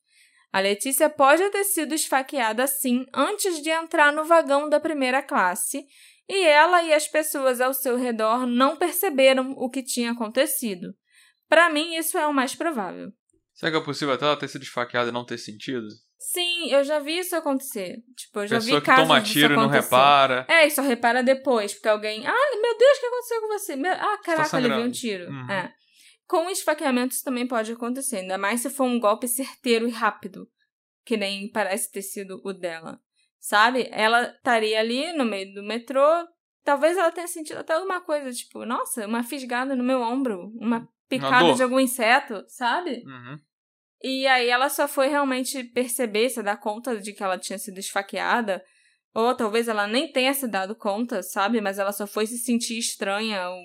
A 0.52 0.60
Letícia 0.60 1.10
pode 1.10 1.50
ter 1.50 1.64
sido 1.64 1.96
esfaqueada 1.96 2.64
assim 2.64 3.06
antes 3.14 3.62
de 3.62 3.70
entrar 3.70 4.14
no 4.14 4.24
vagão 4.24 4.70
da 4.70 4.80
primeira 4.80 5.22
classe, 5.22 5.86
e 6.30 6.46
ela 6.46 6.84
e 6.84 6.94
as 6.94 7.08
pessoas 7.08 7.60
ao 7.60 7.74
seu 7.74 7.98
redor 7.98 8.46
não 8.46 8.78
perceberam 8.78 9.52
o 9.58 9.70
que 9.70 9.84
tinha 9.84 10.12
acontecido. 10.12 10.94
Para 11.50 11.70
mim, 11.70 11.96
isso 11.96 12.18
é 12.18 12.26
o 12.28 12.34
mais 12.34 12.56
provável. 12.56 13.12
Será 13.54 13.72
que 13.72 13.78
é 13.78 13.82
possível 13.82 14.14
até 14.14 14.26
ela 14.26 14.38
ter 14.38 14.48
sido 14.48 14.64
esfaqueada 14.64 15.10
e 15.10 15.14
não 15.14 15.26
ter 15.26 15.38
sentido? 15.38 15.88
Sim, 16.24 16.70
eu 16.70 16.86
já 16.86 17.00
vi 17.00 17.20
isso 17.20 17.36
acontecer. 17.36 18.02
Tipo, 18.16 18.40
eu 18.40 18.48
já 18.48 18.56
Pessoa 18.56 18.80
vi 18.80 18.86
casos 18.86 19.02
que 19.02 19.08
toma 19.08 19.22
tiro 19.22 19.54
e 19.54 19.58
não 19.58 19.68
repara. 19.68 20.46
É, 20.50 20.66
e 20.66 20.72
só 20.72 20.82
repara 20.82 21.22
depois, 21.22 21.74
porque 21.74 21.90
alguém. 21.90 22.26
Ah, 22.26 22.60
meu 22.62 22.78
Deus, 22.78 22.98
o 22.98 23.00
que 23.02 23.06
aconteceu 23.06 23.42
com 23.42 23.48
você? 23.48 23.76
Meu... 23.76 23.92
Ah, 23.92 24.18
caraca, 24.24 24.58
ele 24.58 24.70
viu 24.70 24.84
um 24.86 24.92
tiro. 24.92 25.30
Uhum. 25.30 25.52
É. 25.52 25.74
Com 26.26 26.50
esfaqueamentos 26.50 27.22
também 27.22 27.46
pode 27.46 27.74
acontecer, 27.74 28.18
ainda 28.18 28.38
mais 28.38 28.62
se 28.62 28.70
for 28.70 28.86
um 28.86 29.02
golpe 29.02 29.28
certeiro 29.28 29.86
e 29.86 29.92
rápido, 29.92 30.48
que 31.04 31.18
nem 31.18 31.52
parece 31.52 31.92
ter 31.92 32.02
sido 32.02 32.42
o 32.46 32.54
dela. 32.54 33.02
Sabe? 33.38 33.90
Ela 33.92 34.34
estaria 34.34 34.80
ali 34.80 35.12
no 35.12 35.26
meio 35.26 35.54
do 35.54 35.62
metrô, 35.62 36.08
talvez 36.64 36.98
ela 36.98 37.12
tenha 37.12 37.28
sentido 37.28 37.58
até 37.58 37.74
alguma 37.74 38.00
coisa, 38.00 38.32
tipo, 38.32 38.66
nossa, 38.66 39.06
uma 39.06 39.24
fisgada 39.24 39.76
no 39.76 39.84
meu 39.84 40.00
ombro, 40.00 40.54
uma 40.56 40.88
picada 41.10 41.54
de 41.54 41.62
algum 41.62 41.82
inseto, 41.82 42.46
sabe? 42.48 43.04
Uhum. 43.06 43.40
E 44.04 44.28
aí 44.28 44.50
ela 44.50 44.68
só 44.68 44.86
foi 44.86 45.08
realmente 45.08 45.64
perceber, 45.64 46.30
se 46.30 46.44
dar 46.44 46.58
conta 46.58 47.00
de 47.00 47.14
que 47.14 47.24
ela 47.24 47.38
tinha 47.38 47.58
sido 47.58 47.80
esfaqueada. 47.80 48.62
Ou 49.14 49.34
talvez 49.34 49.70
ela 49.70 49.88
nem 49.88 50.12
tenha 50.12 50.34
se 50.34 50.46
dado 50.46 50.76
conta, 50.76 51.24
sabe? 51.24 51.62
Mas 51.62 51.80
ela 51.80 51.94
só 51.94 52.06
foi 52.06 52.28
se 52.28 52.38
sentir 52.38 52.78
estranha 52.78 53.50
ou 53.50 53.64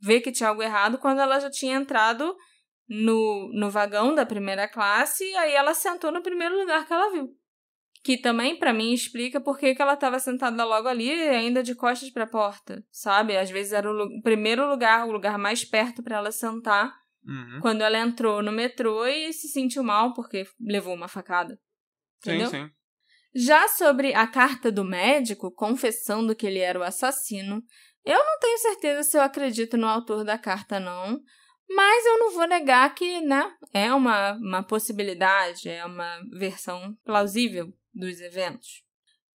ver 0.00 0.22
que 0.22 0.32
tinha 0.32 0.48
algo 0.48 0.62
errado 0.62 0.96
quando 0.96 1.20
ela 1.20 1.38
já 1.38 1.50
tinha 1.50 1.76
entrado 1.76 2.34
no, 2.88 3.50
no 3.52 3.70
vagão 3.70 4.14
da 4.14 4.24
primeira 4.24 4.66
classe 4.66 5.24
e 5.24 5.36
aí 5.36 5.52
ela 5.52 5.74
sentou 5.74 6.10
no 6.10 6.22
primeiro 6.22 6.58
lugar 6.58 6.86
que 6.86 6.92
ela 6.92 7.10
viu. 7.10 7.28
Que 8.02 8.16
também, 8.16 8.58
para 8.58 8.72
mim, 8.72 8.92
explica 8.92 9.40
por 9.40 9.58
que 9.58 9.74
ela 9.78 9.94
estava 9.94 10.18
sentada 10.18 10.64
logo 10.64 10.88
ali, 10.88 11.10
ainda 11.10 11.62
de 11.62 11.74
costas 11.74 12.10
para 12.10 12.24
a 12.24 12.28
porta, 12.28 12.82
sabe? 12.90 13.36
Às 13.36 13.50
vezes 13.50 13.72
era 13.72 13.90
o, 13.90 14.18
o 14.18 14.22
primeiro 14.22 14.66
lugar, 14.66 15.06
o 15.06 15.12
lugar 15.12 15.38
mais 15.38 15.64
perto 15.64 16.02
para 16.02 16.16
ela 16.16 16.30
sentar 16.30 17.03
Uhum. 17.26 17.60
quando 17.60 17.80
ela 17.80 17.98
entrou 17.98 18.42
no 18.42 18.52
metrô 18.52 19.06
e 19.06 19.32
se 19.32 19.48
sentiu 19.48 19.82
mal 19.82 20.12
porque 20.12 20.46
levou 20.60 20.94
uma 20.94 21.08
facada. 21.08 21.58
Entendeu? 22.18 22.50
Sim, 22.50 22.66
sim. 22.66 22.70
Já 23.34 23.66
sobre 23.66 24.14
a 24.14 24.26
carta 24.26 24.70
do 24.70 24.84
médico 24.84 25.50
confessando 25.50 26.36
que 26.36 26.46
ele 26.46 26.60
era 26.60 26.78
o 26.78 26.82
assassino, 26.82 27.62
eu 28.04 28.18
não 28.18 28.38
tenho 28.38 28.58
certeza 28.58 29.02
se 29.02 29.16
eu 29.16 29.22
acredito 29.22 29.76
no 29.76 29.88
autor 29.88 30.24
da 30.24 30.38
carta, 30.38 30.78
não. 30.78 31.20
Mas 31.68 32.06
eu 32.06 32.18
não 32.18 32.30
vou 32.30 32.46
negar 32.46 32.94
que, 32.94 33.20
né, 33.22 33.50
é 33.72 33.92
uma, 33.92 34.34
uma 34.34 34.62
possibilidade, 34.62 35.68
é 35.68 35.84
uma 35.84 36.20
versão 36.38 36.94
plausível 37.02 37.72
dos 37.92 38.20
eventos. 38.20 38.84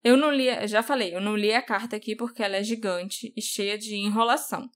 Eu 0.04 0.18
não 0.18 0.32
li, 0.32 0.68
já 0.68 0.84
falei, 0.84 1.16
eu 1.16 1.22
não 1.22 1.36
li 1.36 1.54
a 1.54 1.62
carta 1.62 1.96
aqui 1.96 2.16
porque 2.16 2.44
ela 2.44 2.58
é 2.58 2.64
gigante 2.64 3.34
e 3.36 3.42
cheia 3.42 3.78
de 3.78 3.96
enrolação. 3.96 4.70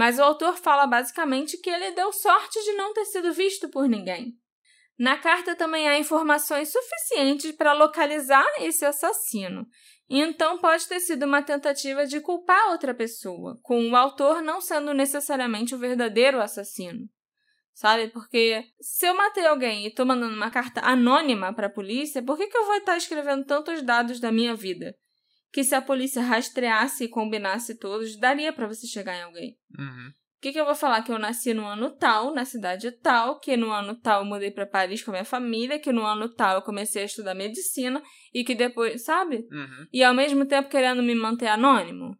Mas 0.00 0.18
o 0.18 0.22
autor 0.22 0.56
fala 0.56 0.86
basicamente 0.86 1.58
que 1.58 1.68
ele 1.68 1.90
deu 1.90 2.10
sorte 2.10 2.58
de 2.64 2.72
não 2.72 2.94
ter 2.94 3.04
sido 3.04 3.34
visto 3.34 3.68
por 3.68 3.86
ninguém. 3.86 4.32
Na 4.98 5.18
carta 5.18 5.54
também 5.54 5.86
há 5.86 5.98
informações 5.98 6.72
suficientes 6.72 7.52
para 7.52 7.74
localizar 7.74 8.46
esse 8.60 8.82
assassino. 8.82 9.66
Então 10.08 10.56
pode 10.56 10.88
ter 10.88 11.00
sido 11.00 11.26
uma 11.26 11.42
tentativa 11.42 12.06
de 12.06 12.18
culpar 12.18 12.70
outra 12.70 12.94
pessoa, 12.94 13.58
com 13.62 13.90
o 13.90 13.94
autor 13.94 14.40
não 14.40 14.58
sendo 14.62 14.94
necessariamente 14.94 15.74
o 15.74 15.78
verdadeiro 15.78 16.40
assassino. 16.40 17.06
Sabe? 17.74 18.08
Porque 18.08 18.64
se 18.80 19.04
eu 19.04 19.14
matei 19.14 19.46
alguém 19.46 19.84
e 19.84 19.88
estou 19.88 20.06
mandando 20.06 20.34
uma 20.34 20.50
carta 20.50 20.80
anônima 20.80 21.52
para 21.54 21.66
a 21.66 21.70
polícia, 21.70 22.22
por 22.22 22.38
que, 22.38 22.46
que 22.46 22.56
eu 22.56 22.64
vou 22.64 22.76
estar 22.76 22.96
escrevendo 22.96 23.44
tantos 23.44 23.82
dados 23.82 24.18
da 24.18 24.32
minha 24.32 24.54
vida? 24.54 24.96
Que 25.52 25.64
se 25.64 25.74
a 25.74 25.82
polícia 25.82 26.22
rastreasse 26.22 27.04
e 27.04 27.08
combinasse 27.08 27.76
todos, 27.78 28.18
daria 28.18 28.52
para 28.52 28.68
você 28.68 28.86
chegar 28.86 29.16
em 29.16 29.22
alguém. 29.22 29.56
Uhum. 29.78 30.12
O 30.40 30.42
que, 30.42 30.52
que 30.52 30.60
eu 30.60 30.64
vou 30.64 30.74
falar? 30.74 31.02
Que 31.02 31.12
eu 31.12 31.18
nasci 31.18 31.52
no 31.52 31.66
ano 31.66 31.90
tal, 31.90 32.32
na 32.32 32.46
cidade 32.46 32.90
tal, 32.92 33.38
que 33.38 33.58
no 33.58 33.70
ano 33.70 33.94
tal 33.94 34.20
eu 34.20 34.26
mudei 34.26 34.50
para 34.50 34.66
Paris 34.66 35.02
com 35.02 35.10
a 35.10 35.12
minha 35.12 35.24
família, 35.24 35.78
que 35.78 35.92
no 35.92 36.02
ano 36.02 36.32
tal 36.34 36.56
eu 36.56 36.62
comecei 36.62 37.02
a 37.02 37.04
estudar 37.04 37.34
medicina 37.34 38.02
e 38.32 38.42
que 38.42 38.54
depois, 38.54 39.04
sabe? 39.04 39.46
Uhum. 39.52 39.86
E 39.92 40.02
ao 40.02 40.14
mesmo 40.14 40.46
tempo 40.46 40.70
querendo 40.70 41.02
me 41.02 41.14
manter 41.14 41.48
anônimo. 41.48 42.16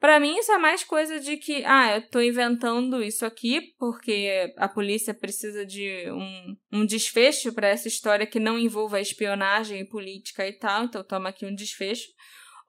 Para 0.00 0.18
mim 0.18 0.36
isso 0.38 0.50
é 0.50 0.58
mais 0.58 0.82
coisa 0.82 1.20
de 1.20 1.36
que, 1.36 1.62
ah, 1.64 1.96
eu 1.96 2.08
tô 2.08 2.22
inventando 2.22 3.02
isso 3.02 3.26
aqui 3.26 3.74
porque 3.78 4.52
a 4.56 4.66
polícia 4.66 5.12
precisa 5.12 5.66
de 5.66 6.10
um, 6.10 6.56
um 6.80 6.86
desfecho 6.86 7.52
para 7.52 7.68
essa 7.68 7.86
história 7.86 8.26
que 8.26 8.40
não 8.40 8.58
envolva 8.58 8.98
espionagem 8.98 9.80
e 9.80 9.88
política 9.88 10.48
e 10.48 10.54
tal, 10.54 10.84
então 10.84 11.04
toma 11.04 11.28
aqui 11.28 11.44
um 11.44 11.54
desfecho. 11.54 12.08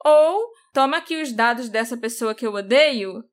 Ou 0.04 0.49
toma 0.74 0.97
aqui 0.97 1.22
os 1.22 1.32
dados 1.32 1.70
dessa 1.70 1.97
pessoa 1.97 2.36
que 2.36 2.45
eu 2.45 2.54
odeio 2.54 3.24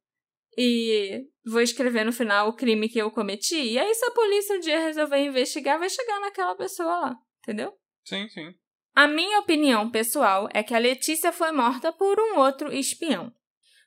e 0.57 1.25
vou 1.45 1.61
escrever 1.61 2.05
no 2.05 2.13
final 2.13 2.49
o 2.49 2.57
crime 2.57 2.89
que 2.89 2.99
eu 2.99 3.11
cometi. 3.11 3.61
E 3.61 3.79
aí, 3.79 3.95
se 3.95 4.05
a 4.05 4.11
polícia 4.11 4.57
um 4.57 4.61
dia 4.61 4.81
resolver 4.81 5.19
investigar, 5.19 5.79
vai 5.79 5.89
chegar 5.89 6.21
naquela 6.21 6.55
pessoa 6.55 7.01
lá, 7.01 7.17
entendeu? 7.43 7.73
Sim, 8.05 8.29
sim. 8.29 8.55
A 8.95 9.07
minha 9.07 9.39
opinião 9.39 9.91
pessoal 9.91 10.49
é 10.53 10.63
que 10.63 10.75
a 10.75 10.79
Letícia 10.79 11.33
foi 11.33 11.53
morta 11.53 11.93
por 11.93 12.19
um 12.21 12.39
outro 12.39 12.73
espião. 12.73 13.33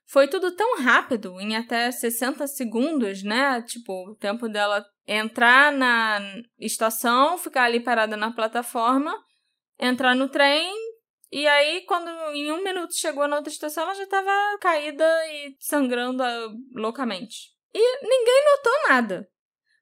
Foi 0.05 0.27
tudo 0.27 0.55
tão 0.55 0.81
rápido, 0.81 1.39
em 1.39 1.55
até 1.55 1.91
60 1.91 2.45
segundos, 2.47 3.23
né? 3.23 3.61
Tipo, 3.61 4.11
o 4.11 4.15
tempo 4.15 4.47
dela 4.47 4.85
entrar 5.07 5.71
na 5.71 6.19
estação, 6.59 7.37
ficar 7.37 7.65
ali 7.65 7.79
parada 7.79 8.17
na 8.17 8.31
plataforma, 8.31 9.15
entrar 9.79 10.15
no 10.15 10.29
trem, 10.29 10.73
e 11.35 11.47
aí, 11.47 11.81
quando 11.87 12.11
em 12.35 12.51
um 12.51 12.63
minuto 12.63 12.93
chegou 12.93 13.27
na 13.27 13.37
outra 13.37 13.51
estação, 13.51 13.85
ela 13.85 13.95
já 13.95 14.03
estava 14.03 14.31
caída 14.61 15.03
e 15.25 15.55
sangrando 15.59 16.21
ah, 16.21 16.53
loucamente. 16.75 17.51
E 17.73 18.01
ninguém 18.03 18.45
notou 18.45 18.89
nada. 18.89 19.27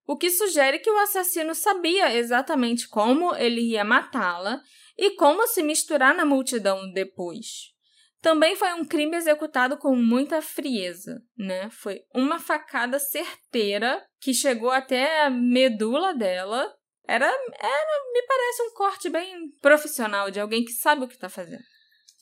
O 0.08 0.16
que 0.16 0.30
sugere 0.30 0.80
que 0.80 0.89
o 0.89 0.97
assassino 0.99 1.54
sabia 1.54 2.16
exatamente 2.16 2.88
como 2.88 3.36
ele 3.36 3.60
ia 3.60 3.84
matá-la 3.84 4.62
e 4.97 5.10
como 5.18 5.45
se 5.45 5.62
misturar 5.62 6.16
na 6.16 6.24
multidão 6.24 6.89
depois. 6.93 7.74
Também 8.22 8.56
foi 8.56 8.72
um 8.72 8.86
crime 8.86 9.18
executado 9.18 9.76
com 9.76 9.93
muita 9.93 10.41
frieza, 10.41 11.22
né? 11.38 11.70
Foi 11.70 11.99
uma 12.16 12.39
facada 12.39 12.97
certeira 12.97 14.02
que 14.22 14.34
chegou 14.34 14.72
até 14.72 15.26
a 15.26 15.30
medula 15.30 16.14
dela 16.14 16.74
era, 17.12 17.26
era, 17.26 18.14
me 18.14 18.22
parece 18.26 18.64
um 18.64 18.74
corte 18.74 19.09
bem 19.09 19.51
profissional 19.59 20.32
de 20.32 20.39
alguém 20.39 20.64
que 20.64 20.72
sabe 20.72 21.03
o 21.03 21.07
que 21.09 21.16
está 21.16 21.28
fazendo. 21.28 21.64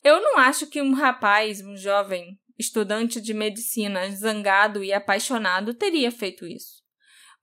Eu 0.04 0.20
não 0.20 0.40
acho 0.40 0.66
que 0.66 0.82
um 0.82 0.94
rapaz, 0.94 1.62
um 1.62 1.78
jovem 1.78 2.40
estudante 2.58 3.22
de 3.22 3.32
medicina, 3.32 4.10
zangado 4.10 4.84
e 4.84 4.92
apaixonado, 4.92 5.76
teria 5.76 6.12
feito 6.12 6.44
isso. 6.44 6.80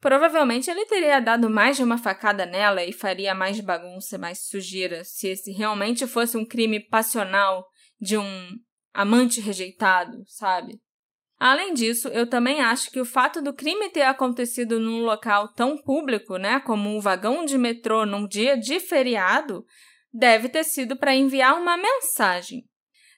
Provavelmente 0.01 0.68
ele 0.68 0.86
teria 0.86 1.20
dado 1.20 1.49
mais 1.49 1.76
de 1.76 1.84
uma 1.84 1.97
facada 1.97 2.44
nela 2.44 2.82
e 2.84 2.92
faria 2.92 3.32
mais 3.32 3.61
bagunça, 3.61 4.18
mais 4.18 4.49
sujeira, 4.49 5.05
se 5.05 5.28
esse 5.28 5.53
realmente 5.53 6.05
fosse 6.07 6.36
um 6.36 6.44
crime 6.44 6.80
passional 6.80 7.64
de 8.01 8.18
um 8.18 8.49
amante 8.92 9.40
rejeitado, 9.40 10.24
sabe? 10.26 10.80
Além 11.39 11.74
disso, 11.74 12.09
eu 12.09 12.26
também 12.26 12.61
acho 12.61 12.91
que 12.91 13.01
o 13.01 13.05
fato 13.05 13.43
do 13.43 13.53
crime 13.53 13.91
ter 13.91 14.03
acontecido 14.03 14.80
num 14.80 15.01
local 15.01 15.53
tão 15.53 15.76
público, 15.76 16.39
né, 16.39 16.61
como 16.61 16.89
um 16.89 17.01
vagão 17.01 17.45
de 17.45 17.59
metrô 17.59 18.07
num 18.07 18.26
dia 18.26 18.57
de 18.57 18.80
feriado, 18.80 19.64
deve 20.12 20.49
ter 20.49 20.64
sido 20.64 20.97
para 20.97 21.14
enviar 21.14 21.61
uma 21.61 21.76
mensagem. 21.76 22.64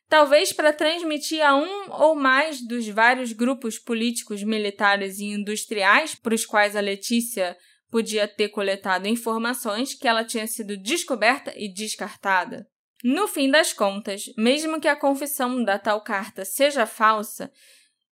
Talvez 0.09 0.53
para 0.53 0.73
transmitir 0.73 1.47
a 1.47 1.55
um 1.55 1.91
ou 1.91 2.17
mais 2.17 2.67
dos 2.67 2.89
vários 2.89 3.33
grupos 3.33 3.79
políticos, 3.79 4.43
militares 4.43 5.19
e 5.19 5.27
industriais 5.27 6.15
para 6.15 6.35
os 6.35 6.45
quais 6.47 6.75
a 6.75 6.81
Letícia 6.81 7.57
podia 7.91 8.27
ter 8.27 8.49
coletado 8.49 9.07
informações 9.07 9.95
que 9.95 10.09
ela 10.09 10.25
tinha 10.25 10.47
sido 10.47 10.77
descoberta 10.77 11.53
e 11.57 11.73
descartada. 11.73 12.67
No 13.05 13.29
fim 13.29 13.51
das 13.51 13.73
contas, 13.73 14.25
mesmo 14.37 14.81
que 14.81 14.89
a 14.89 14.97
confissão 14.97 15.63
da 15.63 15.79
tal 15.79 16.03
carta 16.03 16.45
seja 16.45 16.85
falsa, 16.85 17.53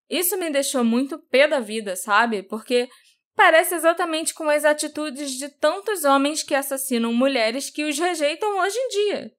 isso 0.08 0.36
me 0.36 0.50
deixou 0.50 0.84
muito 0.84 1.18
pé 1.18 1.48
da 1.48 1.60
vida, 1.60 1.96
sabe? 1.96 2.42
Porque 2.42 2.88
parece 3.34 3.74
exatamente 3.74 4.32
com 4.32 4.48
as 4.48 4.64
atitudes 4.64 5.32
de 5.32 5.48
tantos 5.48 6.04
homens 6.04 6.42
que 6.42 6.54
assassinam 6.54 7.12
mulheres 7.12 7.70
que 7.70 7.84
os 7.84 7.98
rejeitam 7.98 8.58
hoje 8.58 8.78
em 8.78 8.88
dia. 8.88 9.32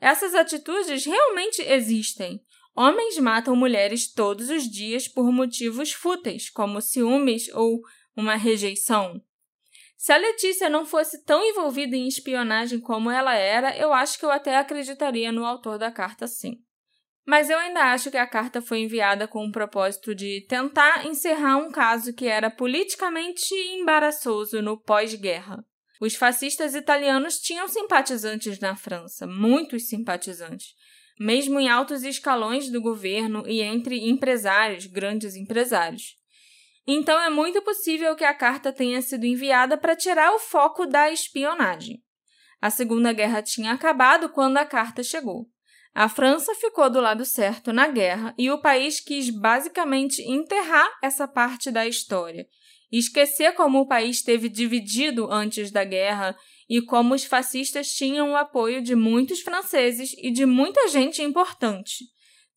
Essas 0.00 0.34
atitudes 0.34 1.04
realmente 1.04 1.62
existem. 1.62 2.40
Homens 2.76 3.18
matam 3.18 3.54
mulheres 3.54 4.12
todos 4.12 4.50
os 4.50 4.64
dias 4.64 5.06
por 5.06 5.30
motivos 5.30 5.92
fúteis, 5.92 6.50
como 6.50 6.80
ciúmes 6.80 7.48
ou 7.54 7.80
uma 8.16 8.34
rejeição. 8.34 9.22
Se 9.96 10.12
a 10.12 10.16
Letícia 10.16 10.68
não 10.68 10.84
fosse 10.84 11.24
tão 11.24 11.42
envolvida 11.42 11.96
em 11.96 12.06
espionagem 12.06 12.80
como 12.80 13.10
ela 13.10 13.34
era, 13.34 13.76
eu 13.76 13.92
acho 13.92 14.18
que 14.18 14.24
eu 14.24 14.30
até 14.30 14.56
acreditaria 14.56 15.32
no 15.32 15.46
autor 15.46 15.78
da 15.78 15.90
carta 15.90 16.26
sim. 16.26 16.60
Mas 17.26 17.48
eu 17.48 17.58
ainda 17.58 17.92
acho 17.92 18.10
que 18.10 18.18
a 18.18 18.26
carta 18.26 18.60
foi 18.60 18.80
enviada 18.80 19.26
com 19.26 19.46
o 19.46 19.52
propósito 19.52 20.14
de 20.14 20.44
tentar 20.46 21.06
encerrar 21.06 21.56
um 21.56 21.70
caso 21.70 22.12
que 22.12 22.26
era 22.26 22.50
politicamente 22.50 23.54
embaraçoso 23.54 24.60
no 24.60 24.78
pós-guerra. 24.78 25.64
Os 26.00 26.14
fascistas 26.14 26.74
italianos 26.74 27.36
tinham 27.36 27.66
simpatizantes 27.66 28.58
na 28.58 28.76
França, 28.76 29.26
muitos 29.26 29.88
simpatizantes, 29.88 30.74
mesmo 31.18 31.58
em 31.58 31.68
altos 31.68 32.02
escalões 32.02 32.70
do 32.70 32.82
governo 32.82 33.44
e 33.46 33.62
entre 33.62 34.06
empresários, 34.06 34.84
grandes 34.86 35.34
empresários. 35.34 36.16
Então 36.86 37.18
é 37.18 37.30
muito 37.30 37.62
possível 37.62 38.14
que 38.14 38.24
a 38.24 38.34
carta 38.34 38.70
tenha 38.70 39.00
sido 39.00 39.24
enviada 39.24 39.78
para 39.78 39.96
tirar 39.96 40.34
o 40.34 40.38
foco 40.38 40.84
da 40.84 41.10
espionagem. 41.10 42.02
A 42.60 42.68
Segunda 42.68 43.12
Guerra 43.12 43.40
tinha 43.40 43.72
acabado 43.72 44.28
quando 44.28 44.58
a 44.58 44.66
carta 44.66 45.02
chegou. 45.02 45.48
A 45.94 46.08
França 46.08 46.52
ficou 46.56 46.90
do 46.90 47.00
lado 47.00 47.24
certo 47.24 47.72
na 47.72 47.86
guerra 47.86 48.34
e 48.36 48.50
o 48.50 48.60
país 48.60 48.98
quis 48.98 49.30
basicamente 49.30 50.20
enterrar 50.22 50.90
essa 51.00 51.28
parte 51.28 51.70
da 51.70 51.86
história, 51.86 52.48
esquecer 52.90 53.52
como 53.52 53.78
o 53.78 53.86
país 53.86 54.16
esteve 54.16 54.48
dividido 54.48 55.30
antes 55.30 55.70
da 55.70 55.84
guerra 55.84 56.36
e 56.68 56.82
como 56.82 57.14
os 57.14 57.24
fascistas 57.24 57.94
tinham 57.94 58.32
o 58.32 58.36
apoio 58.36 58.82
de 58.82 58.96
muitos 58.96 59.40
franceses 59.40 60.12
e 60.18 60.32
de 60.32 60.44
muita 60.44 60.88
gente 60.88 61.22
importante. 61.22 62.04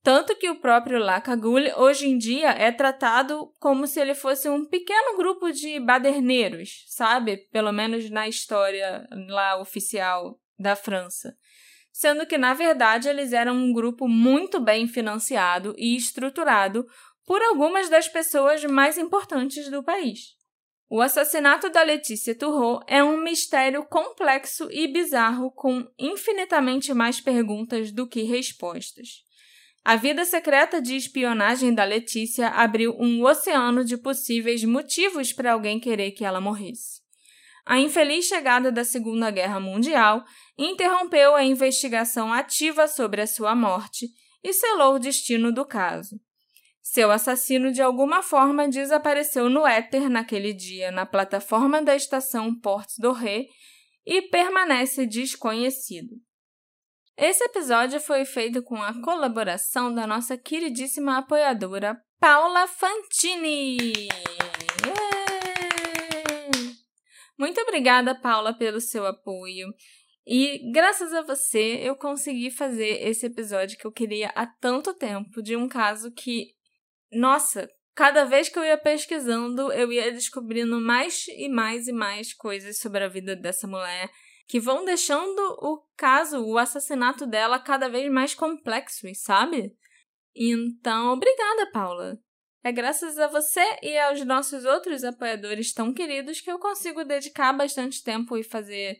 Tanto 0.01 0.35
que 0.35 0.49
o 0.49 0.59
próprio 0.59 0.97
Lacagulli 0.97 1.71
hoje 1.75 2.07
em 2.07 2.17
dia 2.17 2.49
é 2.49 2.71
tratado 2.71 3.53
como 3.59 3.85
se 3.85 3.99
ele 3.99 4.15
fosse 4.15 4.49
um 4.49 4.65
pequeno 4.65 5.15
grupo 5.15 5.51
de 5.51 5.79
baderneiros, 5.79 6.85
sabe? 6.87 7.37
Pelo 7.51 7.71
menos 7.71 8.09
na 8.09 8.27
história 8.27 9.07
lá 9.27 9.59
oficial 9.59 10.39
da 10.57 10.75
França. 10.75 11.35
Sendo 11.99 12.27
que, 12.27 12.37
na 12.37 12.53
verdade, 12.53 13.09
eles 13.09 13.33
eram 13.33 13.55
um 13.55 13.73
grupo 13.73 14.07
muito 14.07 14.59
bem 14.59 14.87
financiado 14.87 15.73
e 15.79 15.95
estruturado 15.95 16.85
por 17.25 17.41
algumas 17.41 17.89
das 17.89 18.07
pessoas 18.07 18.63
mais 18.65 18.99
importantes 18.99 19.67
do 19.71 19.81
país. 19.81 20.35
O 20.87 21.01
assassinato 21.01 21.71
da 21.71 21.81
Letícia 21.81 22.35
Turrot 22.35 22.85
é 22.87 23.03
um 23.03 23.17
mistério 23.23 23.83
complexo 23.83 24.69
e 24.71 24.87
bizarro 24.87 25.49
com 25.49 25.87
infinitamente 25.97 26.93
mais 26.93 27.19
perguntas 27.19 27.91
do 27.91 28.07
que 28.07 28.21
respostas. 28.21 29.23
A 29.83 29.95
vida 29.95 30.23
secreta 30.23 30.79
de 30.79 30.95
espionagem 30.95 31.73
da 31.73 31.83
Letícia 31.83 32.49
abriu 32.49 32.95
um 32.99 33.25
oceano 33.25 33.83
de 33.83 33.97
possíveis 33.97 34.63
motivos 34.63 35.33
para 35.33 35.53
alguém 35.53 35.79
querer 35.79 36.11
que 36.11 36.23
ela 36.23 36.39
morresse. 36.39 37.06
A 37.67 37.81
infeliz 37.81 38.25
chegada 38.25 38.71
da 38.71 38.85
Segunda 38.85 39.29
Guerra 39.29 39.59
Mundial 39.59 40.23
interrompeu 40.57 41.35
a 41.35 41.43
investigação 41.43 42.31
ativa 42.31 42.87
sobre 42.87 43.21
a 43.21 43.27
sua 43.27 43.53
morte 43.53 44.07
e 44.41 44.53
selou 44.53 44.95
o 44.95 44.99
destino 44.99 45.51
do 45.51 45.65
caso. 45.65 46.17
Seu 46.81 47.11
assassino, 47.11 47.69
de 47.69 47.81
alguma 47.81 48.23
forma, 48.23 48.69
desapareceu 48.69 49.49
no 49.49 49.67
éter 49.67 50.09
naquele 50.09 50.53
dia 50.53 50.91
na 50.91 51.05
plataforma 51.05 51.81
da 51.81 51.93
estação 51.93 52.57
Portes 52.57 52.95
do 52.99 53.11
Ré 53.11 53.47
e 54.05 54.21
permanece 54.21 55.05
desconhecido. 55.05 56.15
Esse 57.17 57.43
episódio 57.43 57.99
foi 57.99 58.23
feito 58.23 58.63
com 58.63 58.81
a 58.81 58.93
colaboração 59.01 59.93
da 59.93 60.07
nossa 60.07 60.37
queridíssima 60.37 61.17
apoiadora 61.17 62.01
Paula 62.17 62.65
Fantini. 62.65 64.07
Muito 67.37 67.61
obrigada, 67.61 68.19
Paula, 68.19 68.53
pelo 68.53 68.81
seu 68.81 69.05
apoio. 69.05 69.67
E 70.25 70.71
graças 70.71 71.13
a 71.13 71.21
você 71.21 71.79
eu 71.83 71.95
consegui 71.95 72.51
fazer 72.51 73.07
esse 73.07 73.25
episódio 73.25 73.77
que 73.77 73.85
eu 73.85 73.91
queria 73.91 74.29
há 74.35 74.45
tanto 74.45 74.93
tempo 74.93 75.41
de 75.41 75.55
um 75.55 75.67
caso 75.67 76.11
que, 76.11 76.53
nossa, 77.11 77.69
cada 77.95 78.25
vez 78.25 78.49
que 78.49 78.59
eu 78.59 78.65
ia 78.65 78.77
pesquisando, 78.77 79.71
eu 79.71 79.91
ia 79.91 80.11
descobrindo 80.11 80.81
mais 80.81 81.27
e 81.29 81.47
mais 81.47 81.87
e 81.87 81.93
mais 81.93 82.33
coisas 82.33 82.79
sobre 82.79 83.03
a 83.03 83.07
vida 83.07 83.35
dessa 83.35 83.67
mulher 83.67 84.09
que 84.47 84.59
vão 84.59 84.85
deixando 84.85 85.39
o 85.61 85.83
caso, 85.95 86.39
o 86.43 86.57
assassinato 86.57 87.27
dela 87.27 87.59
cada 87.59 87.89
vez 87.89 88.09
mais 88.11 88.33
complexo, 88.33 89.05
sabe? 89.13 89.75
Então, 90.35 91.13
obrigada, 91.13 91.69
Paula. 91.71 92.17
É 92.67 92.71
graças 92.73 93.17
a 93.17 93.27
você 93.27 93.63
e 93.81 93.97
aos 93.97 94.25
nossos 94.25 94.65
outros 94.65 95.01
apoiadores 95.05 95.71
tão 95.71 95.93
queridos 95.93 96.41
que 96.41 96.51
eu 96.51 96.59
consigo 96.59 97.05
dedicar 97.05 97.53
bastante 97.53 98.03
tempo 98.03 98.37
e 98.37 98.43
fazer 98.43 98.99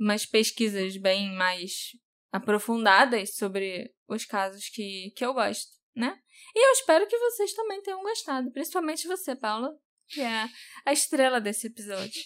umas 0.00 0.24
pesquisas 0.24 0.96
bem 0.96 1.30
mais 1.36 1.90
aprofundadas 2.32 3.36
sobre 3.36 3.92
os 4.08 4.24
casos 4.24 4.70
que, 4.70 5.12
que 5.14 5.22
eu 5.22 5.34
gosto, 5.34 5.70
né? 5.94 6.18
E 6.56 6.66
eu 6.66 6.72
espero 6.72 7.06
que 7.06 7.18
vocês 7.18 7.52
também 7.52 7.82
tenham 7.82 8.00
gostado, 8.00 8.50
principalmente 8.50 9.06
você, 9.06 9.36
Paula, 9.36 9.68
que 10.08 10.22
é 10.22 10.48
a 10.86 10.90
estrela 10.90 11.38
desse 11.38 11.66
episódio. 11.66 12.22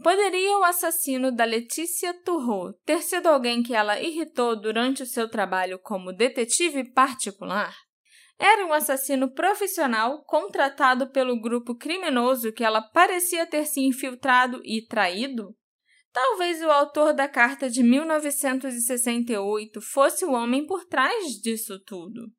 Poderia 0.00 0.58
o 0.58 0.62
assassino 0.62 1.32
da 1.32 1.44
Letícia 1.44 2.14
Turrot 2.22 2.78
ter 2.84 3.02
sido 3.02 3.26
alguém 3.26 3.64
que 3.64 3.74
ela 3.74 4.00
irritou 4.00 4.54
durante 4.54 5.02
o 5.02 5.06
seu 5.06 5.28
trabalho 5.28 5.76
como 5.80 6.12
detetive 6.12 6.84
particular? 6.92 7.74
Era 8.44 8.66
um 8.66 8.72
assassino 8.72 9.32
profissional 9.32 10.24
contratado 10.24 11.08
pelo 11.12 11.40
grupo 11.40 11.76
criminoso 11.76 12.52
que 12.52 12.64
ela 12.64 12.82
parecia 12.82 13.46
ter 13.46 13.64
se 13.66 13.80
infiltrado 13.82 14.60
e 14.64 14.84
traído? 14.84 15.56
Talvez 16.12 16.60
o 16.60 16.68
autor 16.68 17.12
da 17.12 17.28
carta 17.28 17.70
de 17.70 17.84
1968 17.84 19.80
fosse 19.80 20.24
o 20.24 20.32
homem 20.32 20.66
por 20.66 20.84
trás 20.86 21.40
disso 21.40 21.78
tudo. 21.86 22.32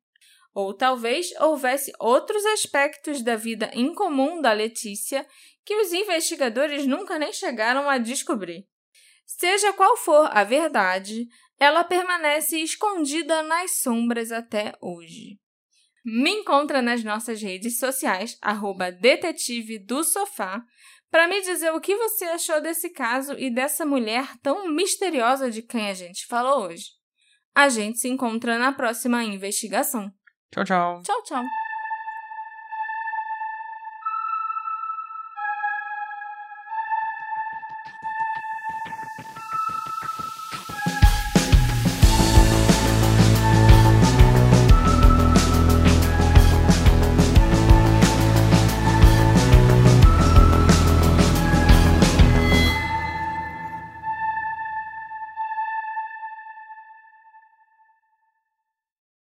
Ou 0.52 0.76
talvez 0.76 1.32
houvesse 1.40 1.90
outros 1.98 2.44
aspectos 2.44 3.22
da 3.22 3.34
vida 3.34 3.70
incomum 3.72 4.42
da 4.42 4.52
Letícia 4.52 5.26
que 5.64 5.74
os 5.74 5.90
investigadores 5.94 6.86
nunca 6.86 7.18
nem 7.18 7.32
chegaram 7.32 7.88
a 7.88 7.96
descobrir. 7.96 8.66
Seja 9.24 9.72
qual 9.72 9.96
for 9.96 10.28
a 10.30 10.44
verdade, 10.44 11.26
ela 11.58 11.82
permanece 11.82 12.58
escondida 12.58 13.42
nas 13.42 13.78
sombras 13.78 14.30
até 14.30 14.74
hoje. 14.82 15.42
Me 16.04 16.30
encontra 16.30 16.82
nas 16.82 17.02
nossas 17.02 17.40
redes 17.40 17.78
sociais, 17.78 18.36
arroba 18.42 18.92
detetive 18.92 19.78
do 19.78 20.04
sofá, 20.04 20.62
para 21.10 21.28
me 21.28 21.40
dizer 21.40 21.72
o 21.72 21.80
que 21.80 21.96
você 21.96 22.24
achou 22.24 22.60
desse 22.60 22.90
caso 22.90 23.34
e 23.38 23.48
dessa 23.48 23.86
mulher 23.86 24.36
tão 24.42 24.68
misteriosa 24.68 25.50
de 25.50 25.62
quem 25.62 25.88
a 25.88 25.94
gente 25.94 26.26
falou 26.26 26.66
hoje. 26.66 26.86
A 27.54 27.68
gente 27.68 27.98
se 27.98 28.08
encontra 28.08 28.58
na 28.58 28.72
próxima 28.72 29.22
investigação. 29.22 30.10
Tchau, 30.52 30.64
tchau. 30.64 31.02
Tchau, 31.02 31.22
tchau. 31.22 31.44